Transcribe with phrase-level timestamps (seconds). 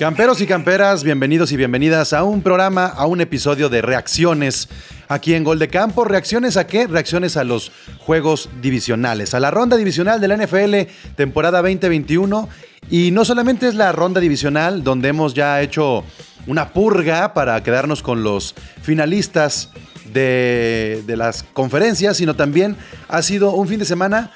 [0.00, 4.70] Camperos y camperas, bienvenidos y bienvenidas a un programa, a un episodio de reacciones
[5.08, 6.04] aquí en Gol de Campo.
[6.04, 6.86] ¿Reacciones a qué?
[6.86, 12.48] Reacciones a los juegos divisionales, a la ronda divisional de la NFL temporada 2021.
[12.88, 16.02] Y no solamente es la ronda divisional donde hemos ya hecho
[16.46, 19.68] una purga para quedarnos con los finalistas
[20.14, 22.74] de, de las conferencias, sino también
[23.06, 24.30] ha sido un fin de semana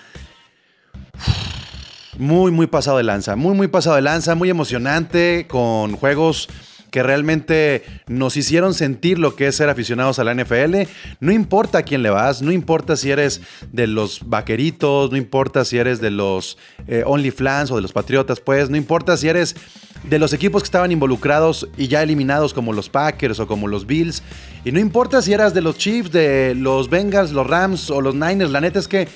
[2.18, 6.48] muy, muy pasado de lanza, muy, muy pasado de lanza, muy emocionante, con juegos
[6.94, 10.82] que realmente nos hicieron sentir lo que es ser aficionados a la NFL.
[11.18, 13.40] No importa a quién le vas, no importa si eres
[13.72, 17.92] de los vaqueritos, no importa si eres de los eh, Only Flans o de los
[17.92, 19.56] Patriotas, pues, no importa si eres
[20.04, 23.88] de los equipos que estaban involucrados y ya eliminados como los Packers o como los
[23.88, 24.22] Bills.
[24.64, 28.14] Y no importa si eras de los Chiefs, de los Bengals, los Rams o los
[28.14, 29.08] Niners, la neta es que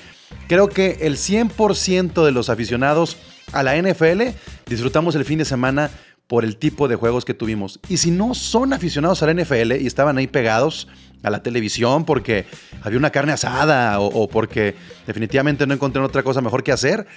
[0.47, 3.17] creo que el 100% de los aficionados
[3.51, 4.21] a la NFL
[4.67, 5.89] disfrutamos el fin de semana
[6.27, 7.79] por el tipo de juegos que tuvimos.
[7.89, 10.87] Y si no son aficionados a la NFL y estaban ahí pegados
[11.23, 12.45] a la televisión porque
[12.83, 14.75] había una carne asada o, porque
[15.07, 17.07] definitivamente no encontraron otra cosa mejor que hacer,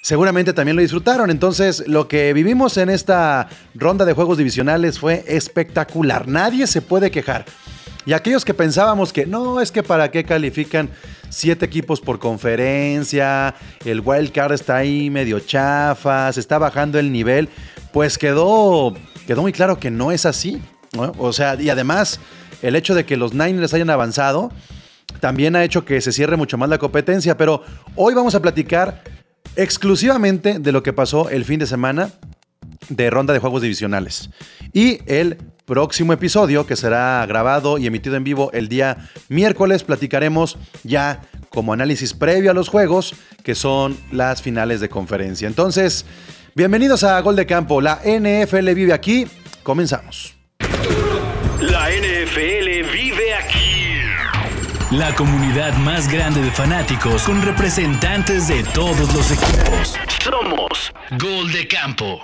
[0.00, 1.30] seguramente también lo disfrutaron.
[1.30, 6.26] Entonces, lo que vivimos en esta ronda de juegos divisionales fue espectacular.
[6.26, 7.44] Nadie se puede quejar.
[8.06, 10.90] Y aquellos que pensábamos que no, es que para qué califican
[11.28, 17.10] siete equipos por conferencia, el wild card está ahí medio chafa, se está bajando el
[17.10, 17.48] nivel,
[17.92, 18.94] pues quedó,
[19.26, 20.62] quedó muy claro que no es así.
[21.18, 22.20] O sea, y además
[22.62, 24.52] el hecho de que los Niners hayan avanzado
[25.20, 27.62] también ha hecho que se cierre mucho más la competencia, pero
[27.96, 29.02] hoy vamos a platicar
[29.56, 32.10] exclusivamente de lo que pasó el fin de semana
[32.88, 34.30] de ronda de juegos divisionales.
[34.72, 40.56] Y el próximo episodio, que será grabado y emitido en vivo el día miércoles, platicaremos
[40.84, 45.48] ya como análisis previo a los juegos, que son las finales de conferencia.
[45.48, 46.06] Entonces,
[46.54, 47.80] bienvenidos a Gol de Campo.
[47.80, 49.26] La NFL vive aquí.
[49.62, 50.36] Comenzamos.
[51.60, 53.76] La NFL vive aquí.
[54.92, 59.96] La comunidad más grande de fanáticos con representantes de todos los equipos.
[60.22, 62.20] Somos Gol de Campo.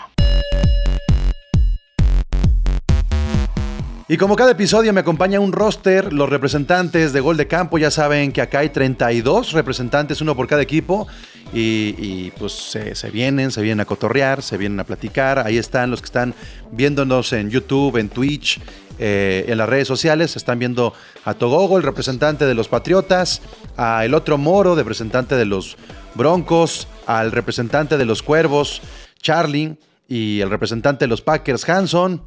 [4.12, 7.90] Y como cada episodio me acompaña un roster, los representantes de Gol de Campo, ya
[7.90, 11.08] saben que acá hay 32 representantes, uno por cada equipo,
[11.50, 16.02] y, pues se, vienen, se vienen a cotorrear, se vienen a platicar, ahí están los
[16.02, 16.34] que están
[16.72, 18.60] viéndonos en YouTube, en Twitch,
[18.98, 20.92] eh, en las redes sociales, están viendo
[21.24, 23.40] a Togogo, el representante de los Patriotas,
[23.78, 25.78] a el otro Moro, representante de los
[26.14, 28.82] Broncos, al representante de los Cuervos,
[29.22, 32.20] Charlie, y el representante de los Packers, Hanson,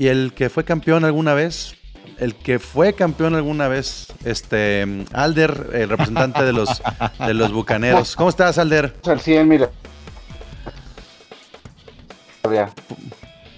[0.00, 1.74] y el que fue campeón alguna vez,
[2.16, 6.82] el que fue campeón alguna vez, este Alder, el representante de los
[7.18, 8.16] de los bucaneros.
[8.16, 8.94] ¿Cómo estás, Alder?
[9.04, 9.68] Al 100, mira.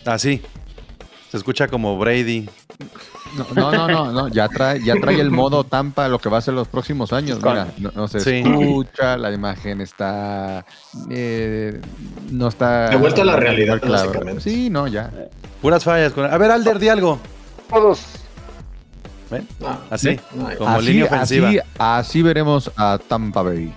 [0.04, 0.42] Así.
[0.44, 0.48] Ah,
[1.30, 2.48] Se escucha como Brady.
[3.54, 6.40] No, no, no, no, ya trae, ya trae el modo Tampa lo que va a
[6.40, 7.38] ser los próximos años.
[7.40, 10.66] Mira, no, se escucha, la imagen está,
[11.08, 11.80] eh,
[12.32, 12.90] no está.
[12.90, 13.80] De vuelta a la realidad,
[14.40, 15.08] Sí, no, ya.
[15.62, 16.12] Puras fallas.
[16.18, 17.20] A ver, Alder, di algo.
[17.70, 18.00] Todos.
[19.30, 19.48] ¿Ven?
[19.88, 20.18] así,
[20.58, 21.50] como línea ofensiva.
[21.78, 23.72] Así, veremos a Tampa Bay.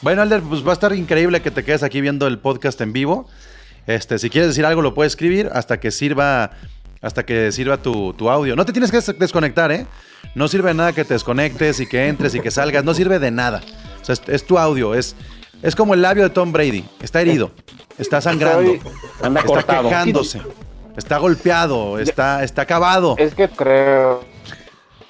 [0.00, 2.92] Bueno, Alder, pues va a estar increíble que te quedes aquí viendo el podcast en
[2.92, 3.28] vivo.
[3.86, 6.52] Este, si quieres decir algo, lo puedes escribir hasta que sirva,
[7.02, 8.56] hasta que sirva tu, tu audio.
[8.56, 9.86] No te tienes que desconectar, ¿eh?
[10.34, 12.82] No sirve de nada que te desconectes y que entres y que salgas.
[12.82, 13.62] No sirve de nada.
[14.00, 14.94] O sea, es, tu audio.
[14.94, 15.14] Es,
[15.62, 16.84] es como el labio de Tom Brady.
[17.00, 17.52] Está herido.
[17.98, 18.72] Está sangrando.
[18.72, 20.40] está quejándose.
[20.96, 23.16] Está golpeado, está, está acabado.
[23.18, 24.24] Es que creo.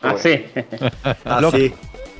[0.02, 0.44] Ah, sí.
[1.24, 1.74] Así.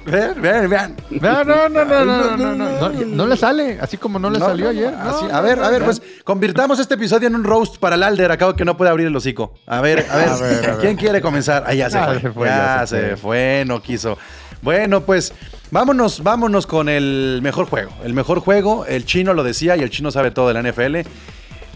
[0.06, 0.96] Vean, vean, vean.
[1.10, 4.68] No, no, no, no, no, no, no, no, le sale, así como no le salió
[4.68, 4.94] ayer.
[4.94, 8.54] a ver, a ver, pues convirtamos este episodio en un roast para el Alder, acabo
[8.54, 9.54] que no puede abrir el hocico.
[9.66, 11.64] A ver, a ver, ¿quién quiere comenzar?
[11.66, 12.46] Ah, ya se fue.
[12.46, 14.16] Ya, se, fue, no quiso.
[14.62, 15.32] Bueno, pues
[15.72, 17.90] vámonos, vámonos con el mejor juego.
[18.04, 20.98] El mejor juego, el chino lo decía y el chino sabe todo de la NFL.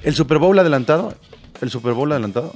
[0.05, 1.15] El Super Bowl adelantado,
[1.61, 2.53] el Super Bowl adelantado,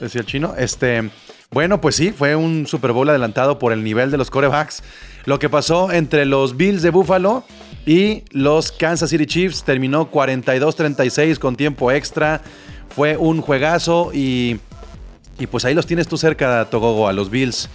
[0.00, 0.54] decía el chino.
[0.56, 1.10] Este,
[1.50, 4.82] bueno, pues sí, fue un Super Bowl adelantado por el nivel de los corebacks.
[5.24, 7.44] Lo que pasó entre los Bills de Buffalo
[7.86, 12.40] y los Kansas City Chiefs terminó 42-36 con tiempo extra.
[12.94, 14.60] Fue un juegazo y,
[15.38, 17.68] y pues ahí los tienes tú cerca, Togogo, a los Bills.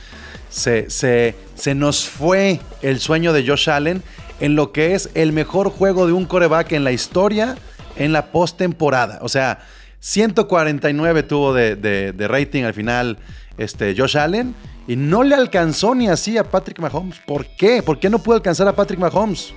[0.49, 4.01] Se, se, se nos fue el sueño de Josh Allen
[4.39, 7.55] en lo que es el mejor juego de un coreback en la historia
[7.95, 9.19] en la postemporada.
[9.21, 9.59] O sea,
[9.99, 13.17] 149 tuvo de, rating al final
[13.57, 14.55] este, Josh Allen
[14.87, 17.19] y no le alcanzó ni así a Patrick Mahomes.
[17.25, 17.83] ¿Por qué?
[17.83, 19.53] ¿Por qué no pudo alcanzar a Patrick Mahomes?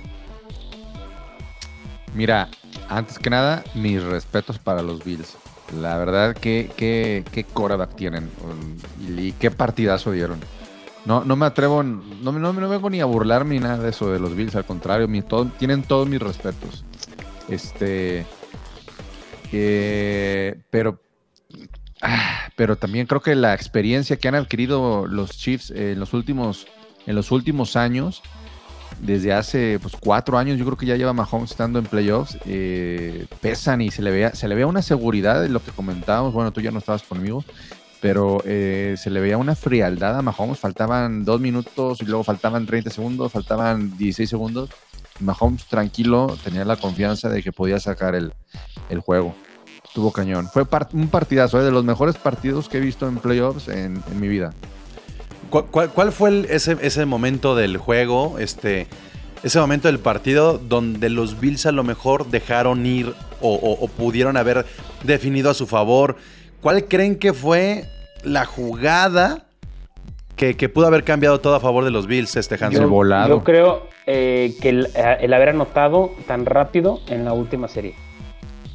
[2.13, 2.49] Mira,
[2.89, 5.37] antes que nada, mis respetos para los Bills.
[5.79, 10.39] La verdad, qué, qué, quarterback tienen um, y, qué partidazo dieron.
[11.05, 14.11] No, no me atrevo, no, no, no vengo ni a burlarme ni nada de eso
[14.11, 16.83] de los Bills, al contrario, mi, todo, tienen todos mis respetos.
[17.47, 18.25] Este,
[19.51, 21.01] eh, pero,
[22.01, 26.67] ah, pero también creo que la experiencia que han adquirido los Chiefs en los últimos,
[27.05, 28.21] en los últimos años,
[29.01, 33.25] desde hace pues, cuatro años, yo creo que ya lleva Mahomes estando en playoffs, eh,
[33.41, 36.33] pesan y se le, vea, se le vea una seguridad de lo que comentábamos.
[36.33, 37.43] Bueno, tú ya no estabas conmigo,
[37.99, 40.59] pero eh, se le veía una frialdad a Mahomes.
[40.59, 44.69] Faltaban dos minutos y luego faltaban 30 segundos, faltaban 16 segundos.
[45.21, 48.33] Mahomes tranquilo, tenía la confianza de que podía sacar el,
[48.99, 49.35] juego.
[49.83, 50.47] Estuvo cañón.
[50.47, 51.63] Fue un partidazo, ¿eh?
[51.63, 54.53] de los mejores partidos que he visto en playoffs en, mi vida.
[55.49, 58.87] ¿Cuál, fue ese, ese, momento del juego, este,
[59.43, 64.65] ese momento del partido donde los Bills a lo mejor dejaron ir o, pudieron haber
[65.03, 66.15] definido a su favor?
[66.61, 67.85] ¿Cuál creen que fue
[68.23, 69.45] la jugada
[70.37, 72.89] que, pudo haber cambiado todo a favor de los Bills, este Hanson?
[72.89, 77.95] Yo, yo creo eh, que eh, el, haber anotado tan rápido en la última serie.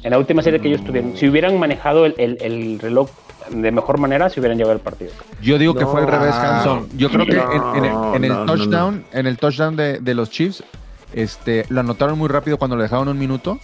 [0.01, 1.15] En la última serie que ellos tuvieron.
[1.15, 3.09] Si hubieran manejado el, reloj
[3.51, 5.11] de mejor manera, se hubieran llevado el partido.
[5.39, 6.89] Yo digo que fue al revés, Hanson.
[6.97, 7.37] Yo creo que
[8.15, 10.63] en, el, touchdown, en el touchdown de, los Chiefs,
[11.13, 13.59] este, lo anotaron muy rápido cuando le dejaron un minuto.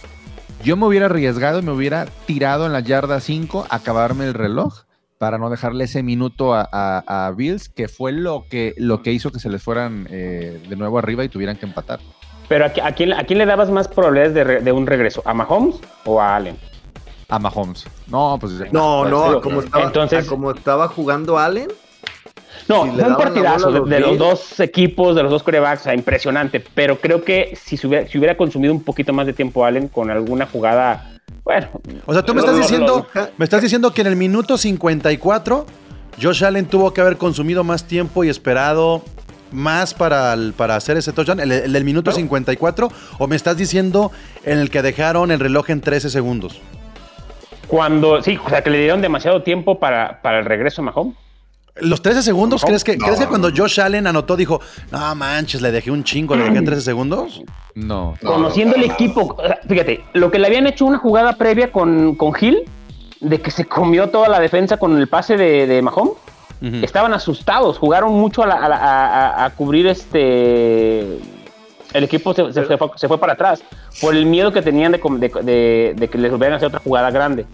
[0.62, 4.34] Yo me hubiera arriesgado y me hubiera tirado en la yarda 5 a acabarme el
[4.34, 4.83] reloj
[5.18, 9.38] para no dejarle ese minuto a, Bills, que fue lo que, lo que hizo que
[9.38, 12.00] se les fueran eh, de nuevo arriba y tuvieran que empatar.
[12.48, 15.22] Pero ¿a, quién, a quién le dabas más probabilidades de, un regreso?
[15.24, 16.56] ¿A Mahomes o a Allen?
[17.28, 17.86] A Mahomes.
[18.06, 18.52] No, pues.
[18.70, 21.68] No, no, como, estaba, Entonces, como estaba jugando Allen.
[22.68, 26.60] No, fue un partidazo de, los dos equipos, de los dos corebacks, impresionante.
[26.74, 30.10] Pero creo que si, hubiera, si hubiera consumido un poquito más de tiempo Allen con
[30.10, 31.13] alguna jugada
[31.44, 31.68] bueno.
[32.06, 33.06] O sea, tú me estás diciendo,
[33.36, 35.66] me estás diciendo que en el minuto 54
[36.20, 39.02] Josh Allen tuvo que haber consumido más tiempo y esperado
[39.50, 42.88] más para, para hacer ese touchdown, el, del minuto 54,
[43.18, 44.10] o me estás diciendo
[44.44, 46.60] en el que dejaron el reloj en 13 segundos.
[47.68, 51.16] Cuando, sí, o sea, que le dieron demasiado tiempo para, para el regreso a Mahomes.
[51.76, 54.60] Los 13 segundos, ¿crees que, ¿crees que cuando Josh Allen anotó dijo,
[54.92, 57.42] no manches, le dejé un chingo, le dejé 13 segundos?
[57.74, 58.14] No.
[58.24, 59.36] Conociendo el equipo,
[59.68, 62.58] fíjate, lo que le habían hecho una jugada previa con, con Hill,
[63.20, 66.14] de que se comió toda la defensa con el pase de, de Mahomes,
[66.82, 71.18] estaban asustados, jugaron mucho a, cubrir este.
[71.92, 73.62] El equipo se, fue, para atrás
[74.00, 77.46] por el miedo que tenían de, de que les volvieran a hacer otra jugada grande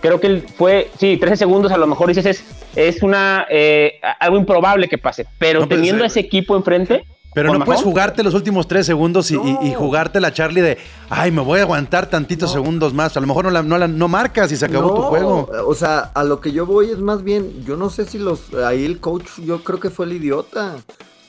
[0.00, 2.44] creo que fue, sí, 13 segundos a lo mejor dices es,
[2.76, 7.04] es una, eh, algo improbable que pase, pero teniendo ese equipo enfrente...
[7.34, 10.78] Pero no puedes jugarte los últimos tres segundos y, jugarte la Charlie de,
[11.10, 13.14] ay, me voy a aguantar tantitos segundos más.
[13.14, 15.50] A lo mejor no, la, no, no marcas y se acabó tu juego.
[15.66, 18.54] O sea, a lo que yo voy es más bien, yo no sé si los,
[18.54, 20.76] ahí el coach, yo creo que fue el idiota.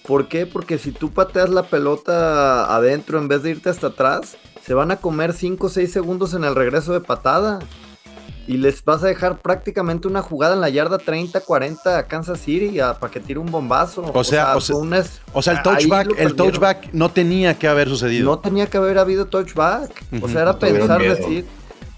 [0.08, 0.46] ¿Por qué?
[0.46, 4.92] Porque si tú pateas la pelota adentro en vez de irte hasta atrás, se van
[4.92, 7.60] a comer 5 o 6 segundos en el regreso de patada
[8.48, 12.78] y les vas a dejar prácticamente una jugada en la yarda 30-40 a Kansas City
[13.00, 14.10] para que tire un bombazo.
[14.14, 18.26] O sea, o sea, el touchback, el touchback no tenía que haber sucedido.
[18.26, 19.92] No tenía que haber habido touchback.
[20.22, 21.46] O sea, era pensar decir.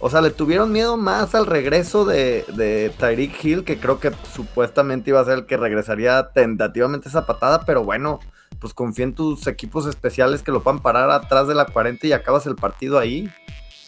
[0.01, 4.11] O sea, le tuvieron miedo más al regreso de, de Tyreek Hill, que creo que
[4.33, 8.21] supuestamente iba a ser el que regresaría tentativamente esa patada, pero bueno,
[8.59, 12.13] pues confía en tus equipos especiales que lo puedan parar atrás de la 40 y
[12.13, 13.29] acabas el partido ahí.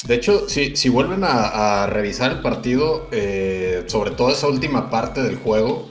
[0.08, 5.22] De hecho, si, si vuelven a, revisar el partido, eh, sobre todo esa última parte
[5.22, 5.88] del juego,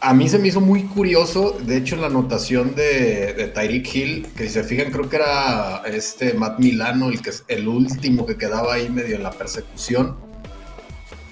[0.00, 4.26] a mí se me hizo muy curioso, de hecho, la anotación de, de Tyreek Hill,
[4.36, 8.36] que si se fijan, creo que era este Matt Milano, el, que, el último que
[8.36, 10.16] quedaba ahí medio en la persecución.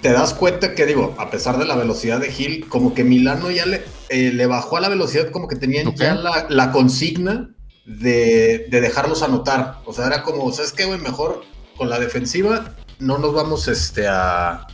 [0.00, 3.50] Te das cuenta que, digo, a pesar de la velocidad de Hill, como que Milano
[3.50, 7.54] ya le, eh, le bajó a la velocidad, como que tenían ya la, la consigna
[7.86, 9.78] de, de, dejarlos anotar.
[9.84, 11.00] O sea, era como, ¿sabes qué, güey?
[11.00, 14.66] Mejor con la defensiva no nos vamos este, a.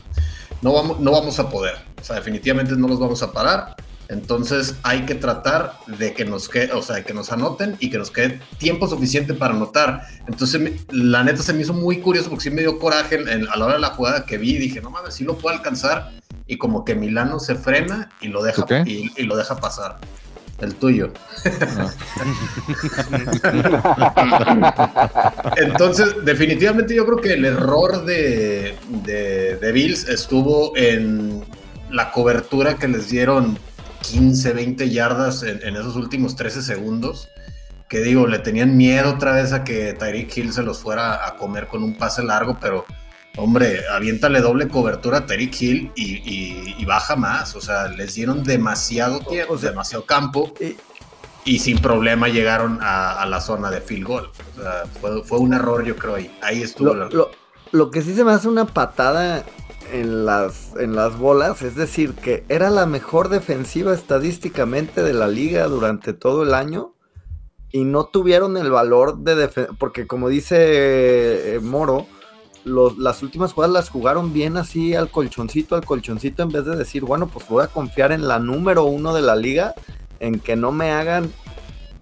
[0.62, 1.74] No vamos, no vamos a poder.
[2.00, 3.76] O sea, definitivamente no los vamos a parar.
[4.08, 7.98] Entonces hay que tratar de que nos quede, o sea, que nos anoten y que
[7.98, 10.02] nos quede tiempo suficiente para anotar.
[10.26, 13.64] Entonces, la neta se me hizo muy curioso porque sí me dio coraje a la
[13.64, 14.58] hora de la jugada que vi.
[14.58, 16.10] Dije, no mames, sí lo puedo alcanzar.
[16.48, 19.98] Y como que Milano se frena y lo deja, y, lo deja pasar.
[20.60, 21.12] El tuyo.
[25.56, 31.44] Entonces, definitivamente yo creo que el error de, de, Bills estuvo en
[31.90, 33.58] la cobertura que les dieron
[34.02, 37.28] 15, 20 yardas en, esos últimos 13 segundos.
[37.88, 41.36] que digo, le tenían miedo otra vez a que Tyreek Hill se los fuera a
[41.36, 42.84] comer con un pase largo, pero
[43.36, 47.54] hombre, aviéntale doble cobertura a Tyreek Hill y, y- y baja más.
[47.56, 50.76] O sea, les dieron demasiado tiempo, O sea, demasiado campo y-
[51.44, 54.30] y sin problema llegaron a, a la zona de field goal.
[54.58, 56.36] O sea, fue, fue un error, yo creo, ahí.
[56.42, 57.30] Ahí estuvo Lo, el lo-
[57.72, 59.44] lo que sí se me hace una patada
[59.92, 65.26] en las, en las bolas, es decir, que era la mejor defensiva estadísticamente de la
[65.28, 66.94] liga durante todo el año
[67.72, 72.06] y no tuvieron el valor de defender, porque como dice eh, Moro,
[72.64, 76.76] los- las últimas jugadas las jugaron bien así al colchoncito, al colchoncito, en vez de
[76.76, 79.74] decir, bueno, pues voy a confiar en la número uno de la liga,
[80.20, 81.30] en que no me hagan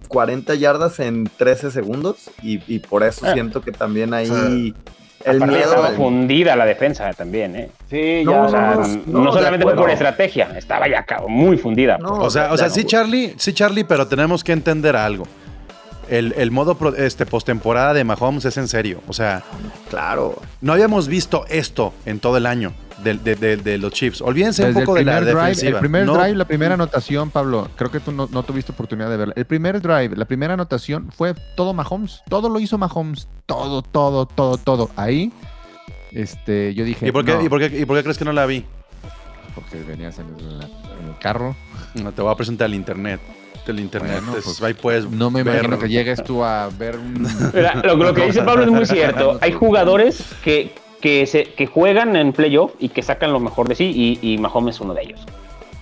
[0.07, 3.33] 40 yardas en 13 segundos y, y por eso Ah.
[3.33, 4.73] siento que también ahí Sí.
[5.23, 7.69] el Aparte miedo estaba del- fundida la defensa también, ¿eh?
[7.89, 8.43] Sí, No, ya.
[8.45, 11.97] O sea, no, no, no, solamente fue por estrategia, estaba ya muy fundida.
[11.99, 15.25] No, O sea, o sea, sí, Charlie, sí, Charlie, pero tenemos que entender algo.
[16.09, 19.01] El, el modo pro- este, postemporada de Mahomes es en serio.
[19.07, 19.43] O sea,
[19.89, 20.41] Claro.
[20.61, 22.73] no habíamos visto esto en todo el año
[23.03, 24.21] de, de- de- de los Chiefs.
[24.21, 25.77] Olvídense Desde un poco de la primer drive, defensiva.
[25.77, 29.09] el primer No- drive, la primera anotación, Pablo, creo que tú no, no tuviste oportunidad
[29.09, 29.33] de verla.
[29.37, 32.21] El primer drive, la primera anotación fue todo Mahomes.
[32.27, 33.27] Todo lo hizo Mahomes.
[33.45, 34.89] Todo, todo, todo, todo.
[34.95, 35.31] Ahí,
[36.11, 37.07] este, yo dije.
[37.07, 38.65] ¿Y por, qué, no, y, por qué, ¿Y por qué crees que no la vi?
[39.55, 41.55] Porque venías en el, en el carro.
[41.95, 43.19] No, te voy a presentar el internet.
[43.71, 46.69] El internet, Bueno, es- pues, ahí puedes No me ver- imagino que llegues tú a
[46.77, 47.21] ver un.
[47.53, 49.37] Mira, lo, lo que dice Pablo es muy cierto.
[49.41, 53.75] Hay jugadores que, que, se, que juegan en playoff y que sacan lo mejor de
[53.75, 55.21] sí, y, y Mahomes es uno de ellos.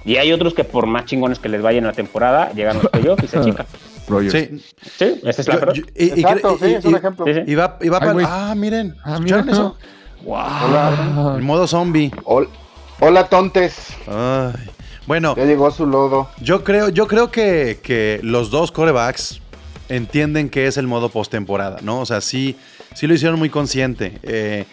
[0.05, 2.91] Y hay otros que por más chingones que les vayan la temporada, llegan a los
[2.91, 3.65] playoffs y se chican.
[4.07, 4.31] Rogers.
[4.31, 4.63] Sí.
[4.97, 5.73] Sí, es la verdad.
[5.95, 7.25] Exacto, sí, es un ejemplo.
[7.45, 8.15] Y va, para-.
[8.25, 8.95] Ah, miren.
[9.03, 9.57] Ah, ¿Escucharon mira.
[9.57, 9.75] eso?
[10.25, 12.11] Hola, El modo zombie.
[12.23, 12.47] Hol-
[13.01, 13.89] hola, tontes.
[14.07, 14.53] Ay.
[15.07, 16.29] Bueno, Ya llegó su lodo.
[16.41, 19.41] yo creo, yo creo que, que los dos corebacks
[19.89, 22.01] entienden que es el modo postemporada, ¿no?
[22.01, 22.57] O sea, sí,
[22.93, 24.19] sí lo hicieron muy consciente.
[24.23, 24.65] Eh,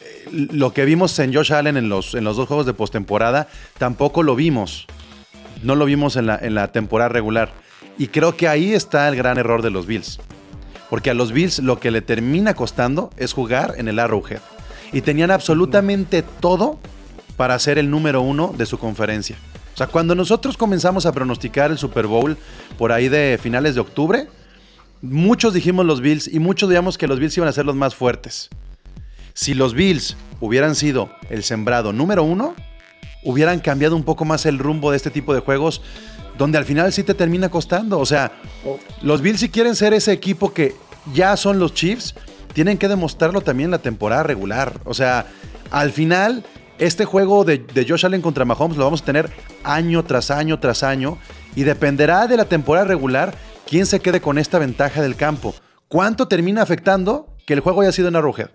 [0.00, 3.48] eh, lo que vimos en Josh Allen en los, en los dos juegos de postemporada,
[3.76, 4.86] tampoco lo vimos.
[5.62, 7.52] No lo vimos en la, en la temporada regular.
[7.98, 10.20] Y creo que ahí está el gran error de los Bills.
[10.88, 14.40] Porque a los Bills lo que le termina costando es jugar en el Arrowhead.
[14.92, 16.78] Y tenían absolutamente todo
[17.36, 19.36] para ser el número uno de su conferencia.
[19.80, 22.36] Sea, cuando nosotros comenzamos a pronosticar el Super Bowl
[22.76, 24.28] por ahí de finales de octubre,
[25.00, 27.94] muchos dijimos los Bills y muchos digamos que los Bills iban a ser los más
[27.94, 28.50] fuertes.
[29.32, 32.54] Si los Bills hubieran sido el sembrado número uno,
[33.24, 35.80] hubieran cambiado un poco más el rumbo de este tipo de juegos,
[36.36, 38.00] donde al final sí te termina costando.
[38.00, 38.32] O sea,
[39.00, 40.74] los Bills si quieren ser ese equipo que
[41.14, 42.14] ya son los Chiefs,
[42.52, 44.78] tienen que demostrarlo también en la temporada regular.
[44.84, 45.24] O sea,
[45.70, 46.44] al final,
[46.80, 49.30] este juego de, de Josh Allen contra Mahomes lo vamos a tener
[49.64, 51.18] año tras año tras año
[51.54, 53.34] y dependerá de la temporada regular
[53.68, 55.54] quién se quede con esta ventaja del campo.
[55.88, 58.50] ¿Cuánto termina afectando que el juego haya sido en Arrowhead?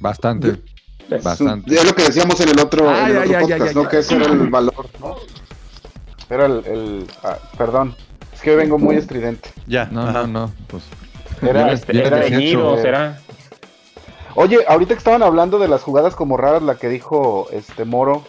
[0.00, 0.56] Bastante.
[1.22, 1.74] Bastante.
[1.74, 3.74] Es lo que decíamos en el otro, en Ay, el ay, otro ay, podcast, ay,
[3.74, 3.88] ¿no?
[3.88, 5.16] que ese era el valor, ¿no?
[6.28, 6.64] Era el.
[6.66, 7.96] el- ah, perdón.
[8.32, 9.50] Es que hoy vengo muy estridente.
[9.66, 9.86] Ya.
[9.90, 10.12] No, ajá.
[10.12, 10.52] no, no.
[10.68, 10.84] Pues.
[11.42, 12.12] Era, Este, vienes
[12.84, 13.20] era
[14.34, 18.22] Oye, ahorita que estaban hablando de las jugadas como raras, la que dijo este Moro,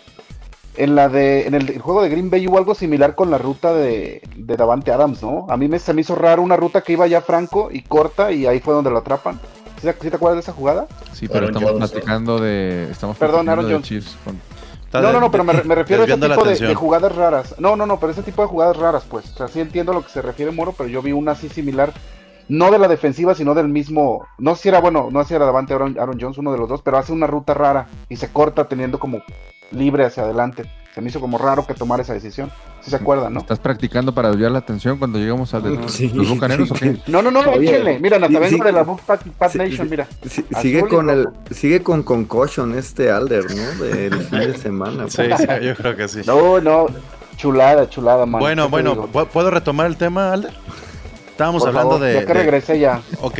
[0.77, 3.73] en la de, en el juego de Green Bay hubo algo similar con la ruta
[3.73, 5.45] de, de Davante Adams, ¿no?
[5.49, 8.31] A mí me, se me hizo raro una ruta que iba ya franco y corta
[8.31, 9.39] y ahí fue donde lo atrapan.
[9.81, 10.87] ¿Sí, te- sí te acuerdas de esa jugada?
[11.13, 12.87] Sí, pero Aaron estamos Jones, platicando de.
[12.91, 13.87] Estamos Perdón, platicando Aaron de Jones.
[13.87, 14.39] Chiefs con-
[14.85, 17.15] Está No, no, no, pero me, re- me refiero a ese tipo de, de jugadas
[17.15, 17.55] raras.
[17.59, 19.25] No, no, no, pero ese tipo de jugadas raras, pues.
[19.33, 21.47] O sea, sí entiendo a lo que se refiere Moro, pero yo vi una así
[21.49, 21.93] similar.
[22.51, 24.27] No de la defensiva, sino del mismo.
[24.37, 26.57] No sé si era bueno, no sé si era Davante Aaron, Aaron Jones, uno de
[26.57, 29.23] los dos, pero hace una ruta rara y se corta teniendo como
[29.71, 30.69] libre hacia adelante.
[30.93, 32.51] Se me hizo como raro que tomara esa decisión.
[32.81, 33.39] Si se acuerdan, ¿no?
[33.39, 36.73] ¿Estás practicando para desviar la atención cuando llegamos a de- Sí, los bucaneros sí.
[36.73, 36.97] o qué?
[37.07, 37.97] No, no, no, Oye.
[38.01, 40.05] Mira, vengo de la Pat, Pat Sí, Nation, mira.
[40.61, 43.83] Sigue con el sigue con concussion este Alder, ¿no?
[43.85, 45.05] Del fin de semana.
[45.07, 46.19] Sí, sí, yo creo que sí.
[46.27, 46.87] No, no,
[47.37, 48.41] chulada, chulada, man.
[48.41, 50.51] Bueno, ¿Qué te bueno, ¿puedo retomar el tema, Alder?
[51.31, 52.13] Estábamos Por hablando favor, de...
[52.13, 53.01] Ya que de- regresé ya.
[53.21, 53.39] Ok.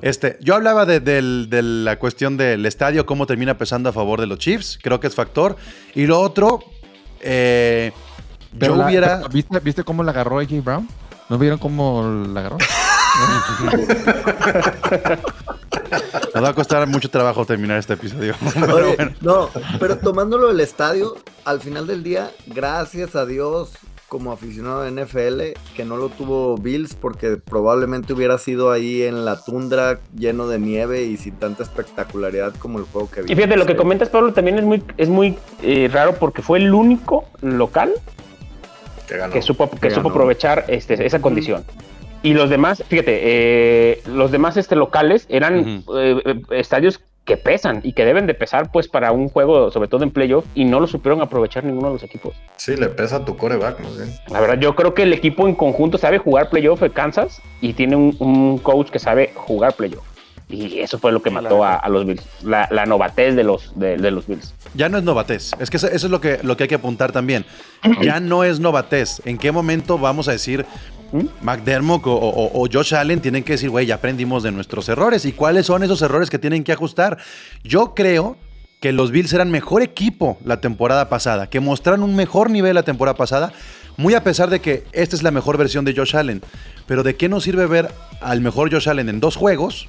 [0.00, 4.20] Este, yo hablaba de, del- de la cuestión del estadio, cómo termina pesando a favor
[4.20, 4.78] de los Chiefs.
[4.82, 5.56] Creo que es factor.
[5.94, 6.60] Y lo otro,
[7.20, 7.92] eh,
[8.58, 9.16] Pero yo la- hubiera...
[9.18, 10.88] pero ¿viste, ¿Viste cómo la agarró AJ Brown?
[11.28, 12.58] ¿No vieron cómo la agarró?
[16.34, 18.34] Nos va a costar mucho trabajo terminar este episodio.
[18.54, 19.12] Pero Oye, bueno.
[19.20, 23.70] no, pero tomándolo del estadio, al final del día, gracias a Dios,
[24.08, 25.40] como aficionado de NFL,
[25.76, 30.58] que no lo tuvo Bills, porque probablemente hubiera sido ahí en la tundra lleno de
[30.58, 33.36] nieve y sin tanta espectacularidad como el juego que Y vimos.
[33.36, 36.72] fíjate, lo que comentas, Pablo, también es muy, es muy eh, raro porque fue el
[36.72, 37.92] único local
[39.06, 39.32] Que ganó.
[39.32, 41.64] que supo, que Que supo aprovechar este, esa condición.
[42.22, 47.92] Y los demás, fíjate, eh, los demás este, locales eran eh, estadios que pesan y
[47.92, 50.86] que deben de pesar pues para un juego, sobre todo en playoff, y no lo
[50.86, 52.34] supieron aprovechar ninguno de los equipos.
[52.56, 53.90] Sí, le pesa a tu coreback, ¿no?
[53.90, 54.10] Sí.
[54.28, 57.74] La verdad, yo creo que el equipo en conjunto sabe jugar playoff de Kansas y
[57.74, 60.04] tiene un, un coach que sabe jugar playoff.
[60.48, 63.78] Y eso fue lo que mató a, a los Bills, la, la novatez de los,
[63.78, 64.54] de, de los Bills.
[64.72, 65.52] Ya no es novatez.
[65.60, 67.44] Es que eso, eso es lo que, lo que hay que apuntar también.
[68.00, 69.20] Ya no es novatez.
[69.26, 70.64] ¿En qué momento vamos a decir
[71.42, 75.24] McDermott o, Josh Allen tienen que decir, güey, ya aprendimos de nuestros errores?
[75.24, 77.18] ¿Y cuáles son esos errores que tienen que ajustar?
[77.64, 78.36] Yo creo
[78.80, 82.82] que los Bills eran mejor equipo la temporada pasada, que mostraron un mejor nivel la
[82.82, 83.52] temporada pasada,
[83.96, 86.42] muy a pesar de que esta es la mejor versión de Josh Allen.
[86.86, 89.88] Pero ¿de qué nos sirve ver al mejor Josh Allen en dos juegos?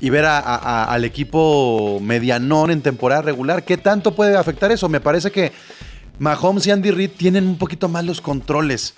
[0.00, 3.64] y ver al equipo medianón en temporada regular.
[3.64, 4.88] ¿Qué tanto puede afectar eso?
[4.88, 5.52] Me parece que
[6.18, 8.94] Mahomes y Andy Reid tienen un poquito más los controles,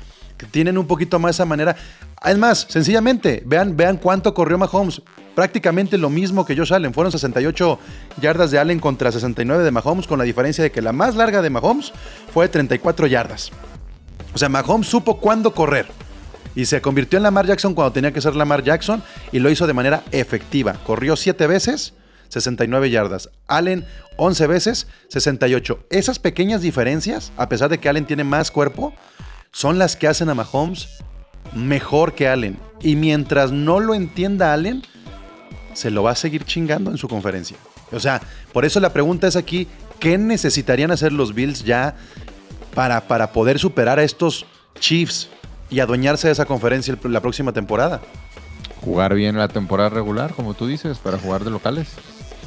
[0.51, 1.77] tienen un poquito más esa manera.
[2.25, 5.03] Es más, sencillamente, vean, vean cuánto corrió Mahomes.
[5.35, 6.93] Prácticamente lo mismo que Josh Allen.
[6.93, 7.79] Fueron 68
[8.21, 11.41] yardas de Allen contra 69 de Mahomes, con la diferencia de que la más larga
[11.43, 11.93] de Mahomes
[12.33, 13.51] fue de 34 yardas.
[14.35, 15.87] O sea, Mahomes supo cuándo correr.
[16.55, 19.67] Y se convirtió en Lamar Jackson cuando tenía que ser Lamar Jackson y lo hizo
[19.67, 20.75] de manera efectiva.
[20.85, 21.95] Corrió 7 veces,
[22.29, 23.31] 69 yardas.
[23.47, 25.87] Allen 11 veces, 68.
[25.91, 28.93] Esas pequeñas diferencias, a pesar de que Allen tiene más cuerpo,
[29.52, 30.88] son las que hacen a Mahomes
[31.54, 32.59] mejor que Allen.
[32.80, 34.82] Y mientras no lo entienda Allen,
[35.75, 37.56] se lo va a seguir chingando en su conferencia.
[37.92, 38.21] O sea,
[38.52, 39.68] por eso la pregunta es aquí,
[40.00, 41.94] ¿qué necesitarían hacer los Bills ya
[42.75, 44.47] para, para poder superar a estos
[44.80, 45.28] Chiefs
[45.71, 48.00] y adueñarse de esa conferencia la próxima temporada?
[48.80, 51.94] Jugar bien la temporada regular, como tú dices, para jugar de locales.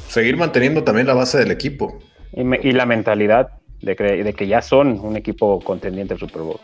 [0.08, 1.98] Seguir manteniendo también la base del equipo.
[2.32, 3.94] Y, me- y la mentalidad de
[4.36, 6.60] que ya son un equipo contendiente al Super Bowl.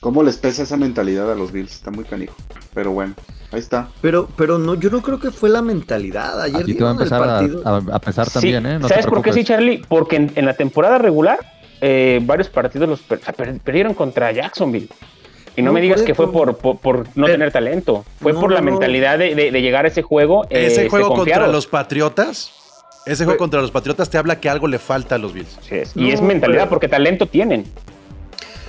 [0.00, 1.72] ¿Cómo les pesa esa mentalidad a los Bills?
[1.72, 2.34] Está muy canijo.
[2.72, 3.14] Pero bueno,
[3.50, 3.88] ahí está.
[4.00, 6.40] Pero, pero no, yo no creo que fue la mentalidad.
[6.40, 7.62] Ayer A ti te va a empezar a, partido.
[7.66, 8.78] a- a pesar Sí, también, ¿eh?
[8.78, 9.42] No te ¿Sabes por qué sí.
[9.42, 9.82] Charlie?
[9.88, 11.38] Porque en, en la temporada regular,
[11.80, 14.88] eh, varios partidos los per- per- perdieron contra Jacksonville.
[15.56, 18.04] Y no, No, me digas que fue por, por, por no Pero- tener talento.
[18.20, 20.44] Fue No, por la mentalidad de, de- de llegar a ese juego.
[20.44, 22.52] eh, Ese este, juego contra los Patriotas,
[23.04, 25.58] ese juego Pero- contra los Patriotas te habla que algo le falta a los Bills.
[25.62, 27.64] Sí, es- No, y es mentalidad, pero- porque talento tienen.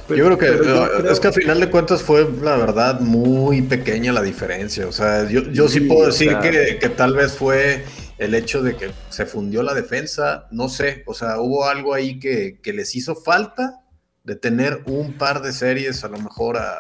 [0.10, 2.28] Pero- yo creo que pero yo eh, creo- es que a final de cuentas fue
[2.42, 4.88] la verdad muy pequeña la diferencia.
[4.88, 7.86] O sea, yo, yo sí, Sí, puedo o decir sea- que, que tal vez fue
[8.18, 10.48] el hecho de que se fundió la defensa.
[10.52, 13.82] No sé, o sea, hubo algo ahí que, que les hizo falta
[14.26, 16.76] de tener un par de series a lo mejor a,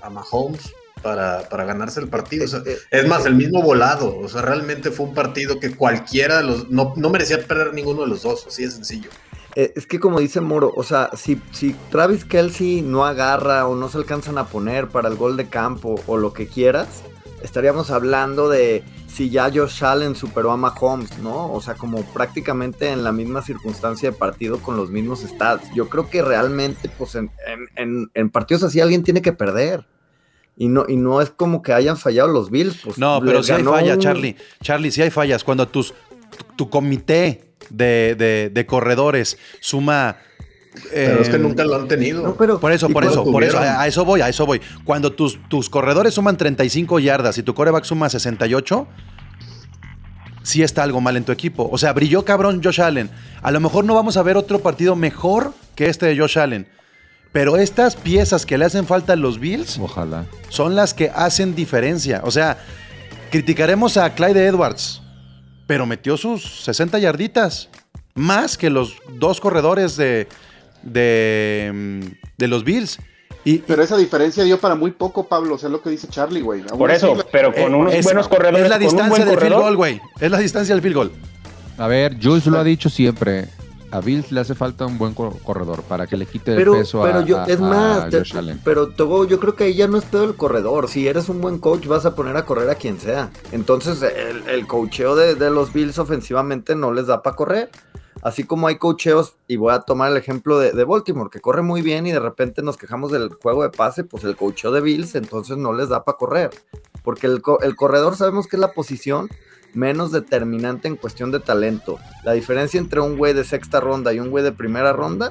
[0.00, 2.44] a Mahomes para, para ganarse el partido.
[2.44, 4.16] O sea, Eh, eh, es más, el mismo volado.
[4.16, 6.70] O sea, realmente fue un partido que cualquiera de los.
[6.70, 8.46] No, no merecía perder ninguno de los dos.
[8.46, 9.10] Así de sencillo.
[9.56, 13.74] Eh, es que como dice Moro, o sea, si, si Travis Kelsey no agarra o
[13.74, 17.02] no se alcanzan a poner para el gol de campo o lo que quieras,
[17.42, 21.50] estaríamos hablando de si ya Josh Allen superó a Mahomes, ¿no?
[21.50, 25.66] O sea, como prácticamente en la misma circunstancia de partido con los mismos stats.
[25.74, 27.30] Yo creo que realmente, pues en,
[27.76, 29.86] en- partidos así alguien tiene que perder.
[30.58, 32.78] Y no, y no es como que hayan fallado los Bills.
[32.84, 34.36] Pues No, pero sí hay falla, un- Charlie.
[34.62, 35.44] Charlie, sí hay fallas.
[35.44, 40.16] Cuando tus, tu, tu comité de, de- de corredores suma...
[40.92, 42.22] Pero es que em, nunca lo han tenido.
[42.22, 44.60] No, pero- Por eso, por cuando eso, por eso, a eso voy, a eso voy.
[44.84, 48.86] Cuando tus, tus corredores suman 35 yardas y tu coreback suma 68,
[50.42, 51.68] sí está algo mal en tu equipo.
[51.72, 53.10] O sea, brilló cabrón Josh Allen.
[53.42, 56.66] A lo mejor no vamos a ver otro partido mejor que este de Josh Allen.
[57.32, 60.24] Pero estas piezas que le hacen falta a los Bills Ojalá.
[60.48, 62.20] son las que hacen diferencia.
[62.24, 62.58] O sea,
[63.30, 65.02] criticaremos a Clyde Edwards,
[65.66, 67.68] pero metió sus 60 yarditas.
[68.14, 70.26] Más que los dos corredores de,
[70.82, 72.00] de, mm,
[72.38, 72.98] de los Bills.
[73.44, 75.54] Y, Pero esa diferencia dio para muy poco, Pablo.
[75.54, 76.62] O sea, es lo que dice Charlie, güey.
[76.62, 78.62] Por eso, la- pero con eh, unos es- buenos corredores.
[78.64, 80.00] Es la con un distancia buen del field corredor, goal, güey.
[80.20, 81.12] Es la distancia del field goal.
[81.78, 83.46] A ver, Jules lo ha dicho siempre.
[83.92, 86.72] A Bills le hace falta un buen cor- corredor para que le quite el Pero,
[86.74, 88.60] peso a, yo, es a más, te- Josh Allen.
[88.64, 90.88] pero Togo, yo creo que ahí ya no es pedo el corredor.
[90.88, 93.30] Si eres un buen coach, vas a poner a correr a quien sea.
[93.52, 97.70] Entonces, el, el coacheo de, de los Bills ofensivamente no les da para correr.
[98.22, 101.62] Así como hay coacheos, y voy a tomar el ejemplo de, de Baltimore, que corre
[101.62, 104.80] muy bien y de repente nos quejamos del juego de pase, pues el coacheo de
[104.80, 106.50] Bills entonces no les da para correr.
[107.04, 109.28] Porque el, el corredor sabemos que es la posición
[109.76, 111.98] menos determinante en cuestión de talento.
[112.24, 115.30] La diferencia entre un güey de sexta ronda y un güey de primera ronda